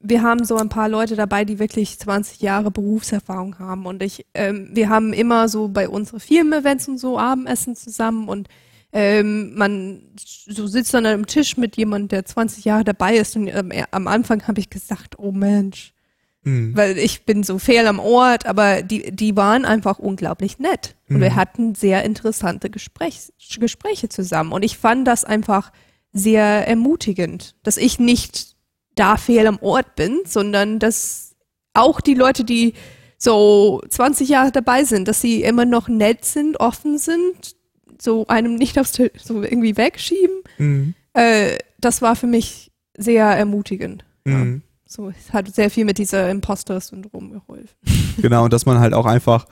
wir 0.00 0.22
haben 0.22 0.44
so 0.44 0.56
ein 0.56 0.70
paar 0.70 0.88
Leute 0.88 1.14
dabei, 1.14 1.44
die 1.44 1.58
wirklich 1.58 1.98
20 1.98 2.40
Jahre 2.40 2.70
Berufserfahrung 2.70 3.58
haben. 3.58 3.84
Und 3.84 4.02
ich, 4.02 4.24
ähm, 4.32 4.70
wir 4.72 4.88
haben 4.88 5.12
immer 5.12 5.48
so 5.48 5.68
bei 5.68 5.88
unseren 5.88 6.20
Firmen-Events 6.20 6.88
und 6.88 6.98
so 6.98 7.18
Abendessen 7.18 7.76
zusammen 7.76 8.28
und 8.28 8.48
ähm, 8.92 9.54
man 9.54 10.02
so 10.16 10.66
sitzt 10.66 10.92
dann 10.92 11.06
an 11.06 11.14
einem 11.14 11.26
Tisch 11.26 11.56
mit 11.56 11.76
jemandem, 11.76 12.08
der 12.08 12.24
20 12.24 12.64
Jahre 12.64 12.84
dabei 12.84 13.16
ist 13.16 13.36
und 13.36 13.48
ähm, 13.48 13.72
am 13.90 14.06
Anfang 14.06 14.46
habe 14.46 14.60
ich 14.60 14.68
gesagt, 14.68 15.18
oh 15.18 15.32
Mensch, 15.32 15.94
mhm. 16.42 16.76
weil 16.76 16.98
ich 16.98 17.24
bin 17.24 17.42
so 17.42 17.58
fehl 17.58 17.86
am 17.86 17.98
Ort, 17.98 18.44
aber 18.44 18.82
die, 18.82 19.10
die 19.10 19.34
waren 19.34 19.64
einfach 19.64 19.98
unglaublich 19.98 20.58
nett 20.58 20.96
und 21.08 21.16
mhm. 21.16 21.20
wir 21.22 21.36
hatten 21.36 21.74
sehr 21.74 22.04
interessante 22.04 22.68
Gesprächs 22.68 23.32
Gespräche 23.58 24.10
zusammen 24.10 24.52
und 24.52 24.62
ich 24.62 24.76
fand 24.76 25.08
das 25.08 25.24
einfach 25.24 25.72
sehr 26.12 26.68
ermutigend, 26.68 27.54
dass 27.62 27.78
ich 27.78 27.98
nicht 27.98 28.56
da 28.94 29.16
fehl 29.16 29.46
am 29.46 29.58
Ort 29.60 29.94
bin, 29.96 30.20
sondern 30.26 30.78
dass 30.78 31.34
auch 31.72 32.02
die 32.02 32.14
Leute, 32.14 32.44
die 32.44 32.74
so 33.16 33.80
20 33.88 34.28
Jahre 34.28 34.52
dabei 34.52 34.84
sind, 34.84 35.08
dass 35.08 35.20
sie 35.20 35.42
immer 35.42 35.64
noch 35.64 35.88
nett 35.88 36.24
sind, 36.24 36.60
offen 36.60 36.98
sind, 36.98 37.56
so 38.02 38.26
einem 38.26 38.56
nicht 38.56 38.78
aufs 38.78 38.92
Tisch 38.92 39.12
so 39.22 39.42
irgendwie 39.42 39.76
wegschieben. 39.76 40.42
Mhm. 40.58 40.94
Äh, 41.14 41.58
das 41.80 42.02
war 42.02 42.16
für 42.16 42.26
mich 42.26 42.72
sehr 42.96 43.26
ermutigend. 43.26 44.04
Mhm. 44.24 44.54
Ja. 44.54 44.60
So, 44.86 45.08
es 45.08 45.32
hat 45.32 45.54
sehr 45.54 45.70
viel 45.70 45.84
mit 45.84 45.98
dieser 45.98 46.30
Imposter-Syndrom 46.30 47.32
geholfen. 47.32 47.76
Genau, 48.18 48.44
und 48.44 48.52
dass 48.52 48.66
man 48.66 48.78
halt 48.78 48.92
auch 48.92 49.06
einfach 49.06 49.46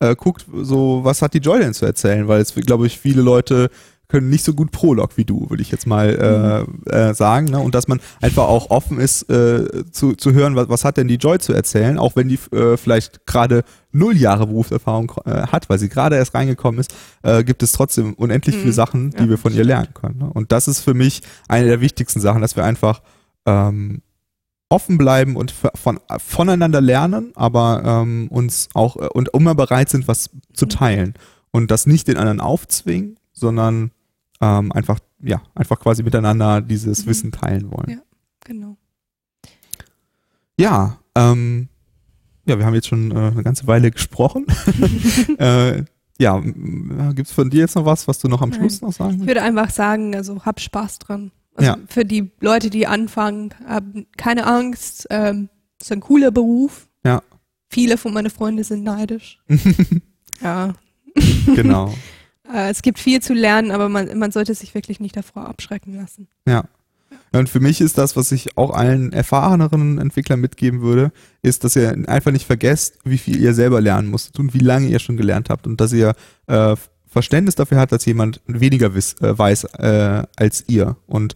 äh, 0.00 0.16
guckt, 0.16 0.46
so, 0.50 1.00
was 1.02 1.20
hat 1.20 1.34
die 1.34 1.38
Joy 1.38 1.58
denn 1.58 1.74
zu 1.74 1.84
erzählen? 1.84 2.26
Weil 2.28 2.40
es, 2.40 2.54
glaube 2.54 2.86
ich, 2.86 2.98
viele 2.98 3.20
Leute 3.20 3.68
können 4.08 4.30
nicht 4.30 4.44
so 4.44 4.54
gut 4.54 4.70
Prolog 4.70 5.16
wie 5.16 5.24
du, 5.24 5.50
würde 5.50 5.62
ich 5.62 5.70
jetzt 5.70 5.86
mal 5.86 6.66
äh, 6.88 6.90
äh, 6.90 7.14
sagen. 7.14 7.46
Ne? 7.46 7.58
Und 7.58 7.74
dass 7.74 7.88
man 7.88 8.00
einfach 8.20 8.44
auch 8.44 8.70
offen 8.70 9.00
ist, 9.00 9.28
äh, 9.30 9.84
zu, 9.90 10.14
zu 10.14 10.32
hören, 10.32 10.56
was, 10.56 10.68
was 10.68 10.84
hat 10.84 10.96
denn 10.96 11.08
die 11.08 11.16
Joy 11.16 11.38
zu 11.38 11.52
erzählen, 11.52 11.98
auch 11.98 12.16
wenn 12.16 12.28
die 12.28 12.38
äh, 12.54 12.76
vielleicht 12.76 13.26
gerade 13.26 13.64
null 13.92 14.16
Jahre 14.16 14.46
Berufserfahrung 14.46 15.12
äh, 15.24 15.46
hat, 15.48 15.68
weil 15.68 15.78
sie 15.78 15.88
gerade 15.88 16.16
erst 16.16 16.34
reingekommen 16.34 16.80
ist, 16.80 16.94
äh, 17.22 17.42
gibt 17.42 17.62
es 17.62 17.72
trotzdem 17.72 18.14
unendlich 18.14 18.56
mhm. 18.56 18.60
viele 18.60 18.72
Sachen, 18.72 19.10
die 19.10 19.24
ja. 19.24 19.28
wir 19.28 19.38
von 19.38 19.54
ihr 19.54 19.64
lernen 19.64 19.94
können. 19.94 20.18
Ne? 20.18 20.30
Und 20.32 20.52
das 20.52 20.68
ist 20.68 20.80
für 20.80 20.94
mich 20.94 21.22
eine 21.48 21.66
der 21.66 21.80
wichtigsten 21.80 22.20
Sachen, 22.20 22.42
dass 22.42 22.56
wir 22.56 22.64
einfach 22.64 23.02
ähm, 23.46 24.02
offen 24.68 24.98
bleiben 24.98 25.36
und 25.36 25.52
von, 25.52 26.00
voneinander 26.18 26.80
lernen, 26.80 27.32
aber 27.36 27.82
ähm, 27.84 28.28
uns 28.28 28.68
auch 28.74 28.96
äh, 28.96 29.08
und 29.08 29.30
immer 29.32 29.54
bereit 29.54 29.88
sind, 29.88 30.08
was 30.08 30.30
zu 30.52 30.66
mhm. 30.66 30.70
teilen 30.70 31.14
und 31.50 31.70
das 31.70 31.86
nicht 31.86 32.08
den 32.08 32.16
anderen 32.16 32.40
aufzwingen, 32.40 33.16
sondern 33.32 33.90
ähm, 34.40 34.72
einfach, 34.72 34.98
ja, 35.22 35.42
einfach 35.54 35.78
quasi 35.78 36.02
miteinander 36.02 36.60
dieses 36.60 37.04
mhm. 37.04 37.10
Wissen 37.10 37.32
teilen 37.32 37.70
wollen. 37.70 37.90
Ja, 37.90 38.02
genau. 38.44 38.76
Ja, 40.58 40.98
ähm, 41.14 41.68
ja, 42.46 42.58
wir 42.58 42.64
haben 42.64 42.74
jetzt 42.74 42.88
schon 42.88 43.10
äh, 43.10 43.14
eine 43.14 43.42
ganze 43.42 43.66
Weile 43.66 43.90
gesprochen. 43.90 44.46
äh, 45.38 45.84
ja, 46.18 46.40
gibt 46.40 47.28
es 47.28 47.32
von 47.32 47.50
dir 47.50 47.60
jetzt 47.60 47.74
noch 47.74 47.84
was, 47.84 48.08
was 48.08 48.18
du 48.18 48.28
noch 48.28 48.40
am 48.40 48.50
Nein. 48.50 48.60
Schluss 48.60 48.80
noch 48.80 48.92
sagen 48.92 49.10
willst? 49.10 49.22
Ich 49.22 49.28
würde 49.28 49.42
einfach 49.42 49.70
sagen, 49.70 50.14
also 50.14 50.44
hab 50.44 50.60
Spaß 50.60 50.98
dran. 51.00 51.30
Also 51.54 51.70
ja. 51.72 51.78
Für 51.88 52.04
die 52.04 52.30
Leute, 52.40 52.70
die 52.70 52.86
anfangen, 52.86 53.54
haben 53.66 54.06
keine 54.16 54.46
Angst. 54.46 55.06
Ähm, 55.10 55.48
ist 55.80 55.92
ein 55.92 56.00
cooler 56.00 56.30
Beruf. 56.30 56.88
Ja. 57.04 57.22
Viele 57.68 57.98
von 57.98 58.14
meinen 58.14 58.30
Freunden 58.30 58.64
sind 58.64 58.84
neidisch. 58.84 59.40
ja. 60.42 60.74
Genau. 61.54 61.94
Äh, 62.52 62.70
es 62.70 62.82
gibt 62.82 62.98
viel 62.98 63.20
zu 63.20 63.34
lernen, 63.34 63.70
aber 63.70 63.88
man, 63.88 64.18
man 64.18 64.32
sollte 64.32 64.54
sich 64.54 64.74
wirklich 64.74 65.00
nicht 65.00 65.16
davor 65.16 65.46
abschrecken 65.46 65.94
lassen. 65.94 66.28
Ja. 66.46 66.64
Und 67.32 67.48
für 67.48 67.60
mich 67.60 67.80
ist 67.80 67.98
das, 67.98 68.16
was 68.16 68.32
ich 68.32 68.56
auch 68.56 68.70
allen 68.70 69.12
erfahreneren 69.12 69.98
Entwicklern 69.98 70.40
mitgeben 70.40 70.80
würde, 70.80 71.12
ist, 71.42 71.64
dass 71.64 71.76
ihr 71.76 71.96
einfach 72.08 72.32
nicht 72.32 72.46
vergesst, 72.46 72.98
wie 73.04 73.18
viel 73.18 73.38
ihr 73.38 73.52
selber 73.52 73.80
lernen 73.80 74.08
musstet 74.08 74.38
und 74.38 74.54
wie 74.54 74.60
lange 74.60 74.88
ihr 74.88 74.98
schon 74.98 75.16
gelernt 75.16 75.50
habt 75.50 75.66
und 75.66 75.80
dass 75.80 75.92
ihr 75.92 76.14
äh, 76.46 76.76
Verständnis 77.06 77.54
dafür 77.54 77.78
habt, 77.78 77.92
dass 77.92 78.04
jemand 78.04 78.40
weniger 78.46 78.94
wiss, 78.94 79.14
äh, 79.20 79.36
weiß 79.38 79.64
äh, 79.78 80.22
als 80.36 80.64
ihr. 80.68 80.96
Und 81.06 81.34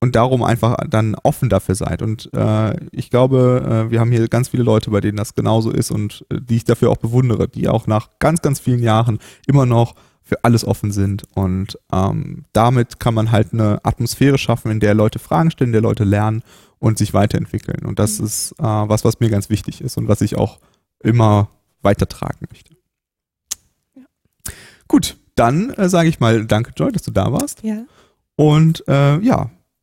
und 0.00 0.14
darum 0.14 0.42
einfach 0.42 0.76
dann 0.88 1.16
offen 1.16 1.48
dafür 1.48 1.74
seid. 1.74 2.02
Und 2.02 2.30
äh, 2.32 2.76
ich 2.92 3.10
glaube, 3.10 3.86
äh, 3.88 3.90
wir 3.90 4.00
haben 4.00 4.12
hier 4.12 4.28
ganz 4.28 4.48
viele 4.48 4.62
Leute, 4.62 4.90
bei 4.90 5.00
denen 5.00 5.16
das 5.16 5.34
genauso 5.34 5.70
ist 5.70 5.90
und 5.90 6.24
äh, 6.30 6.40
die 6.40 6.56
ich 6.56 6.64
dafür 6.64 6.90
auch 6.90 6.98
bewundere, 6.98 7.48
die 7.48 7.68
auch 7.68 7.86
nach 7.86 8.10
ganz, 8.18 8.40
ganz 8.40 8.60
vielen 8.60 8.82
Jahren 8.82 9.18
immer 9.46 9.66
noch 9.66 9.94
für 10.22 10.44
alles 10.44 10.64
offen 10.64 10.92
sind. 10.92 11.24
Und 11.34 11.78
ähm, 11.92 12.44
damit 12.52 13.00
kann 13.00 13.14
man 13.14 13.32
halt 13.32 13.52
eine 13.52 13.80
Atmosphäre 13.82 14.38
schaffen, 14.38 14.70
in 14.70 14.80
der 14.80 14.94
Leute 14.94 15.18
Fragen 15.18 15.50
stellen, 15.50 15.70
in 15.70 15.72
der 15.72 15.82
Leute 15.82 16.04
lernen 16.04 16.42
und 16.78 16.98
sich 16.98 17.12
weiterentwickeln. 17.12 17.84
Und 17.84 17.98
das 17.98 18.20
mhm. 18.20 18.26
ist 18.26 18.52
äh, 18.58 18.62
was, 18.62 19.04
was 19.04 19.20
mir 19.20 19.30
ganz 19.30 19.50
wichtig 19.50 19.80
ist 19.80 19.96
und 19.96 20.06
was 20.06 20.20
ich 20.20 20.36
auch 20.36 20.60
immer 21.00 21.48
weitertragen 21.82 22.46
möchte. 22.50 22.76
Ja. 23.96 24.02
Gut, 24.86 25.16
dann 25.34 25.70
äh, 25.70 25.88
sage 25.88 26.08
ich 26.08 26.20
mal 26.20 26.46
danke, 26.46 26.72
Joy, 26.76 26.92
dass 26.92 27.02
du 27.02 27.10
da 27.10 27.32
warst. 27.32 27.62
Ja. 27.62 27.84
Und 28.36 28.84
äh, 28.86 29.18
ja, 29.20 29.50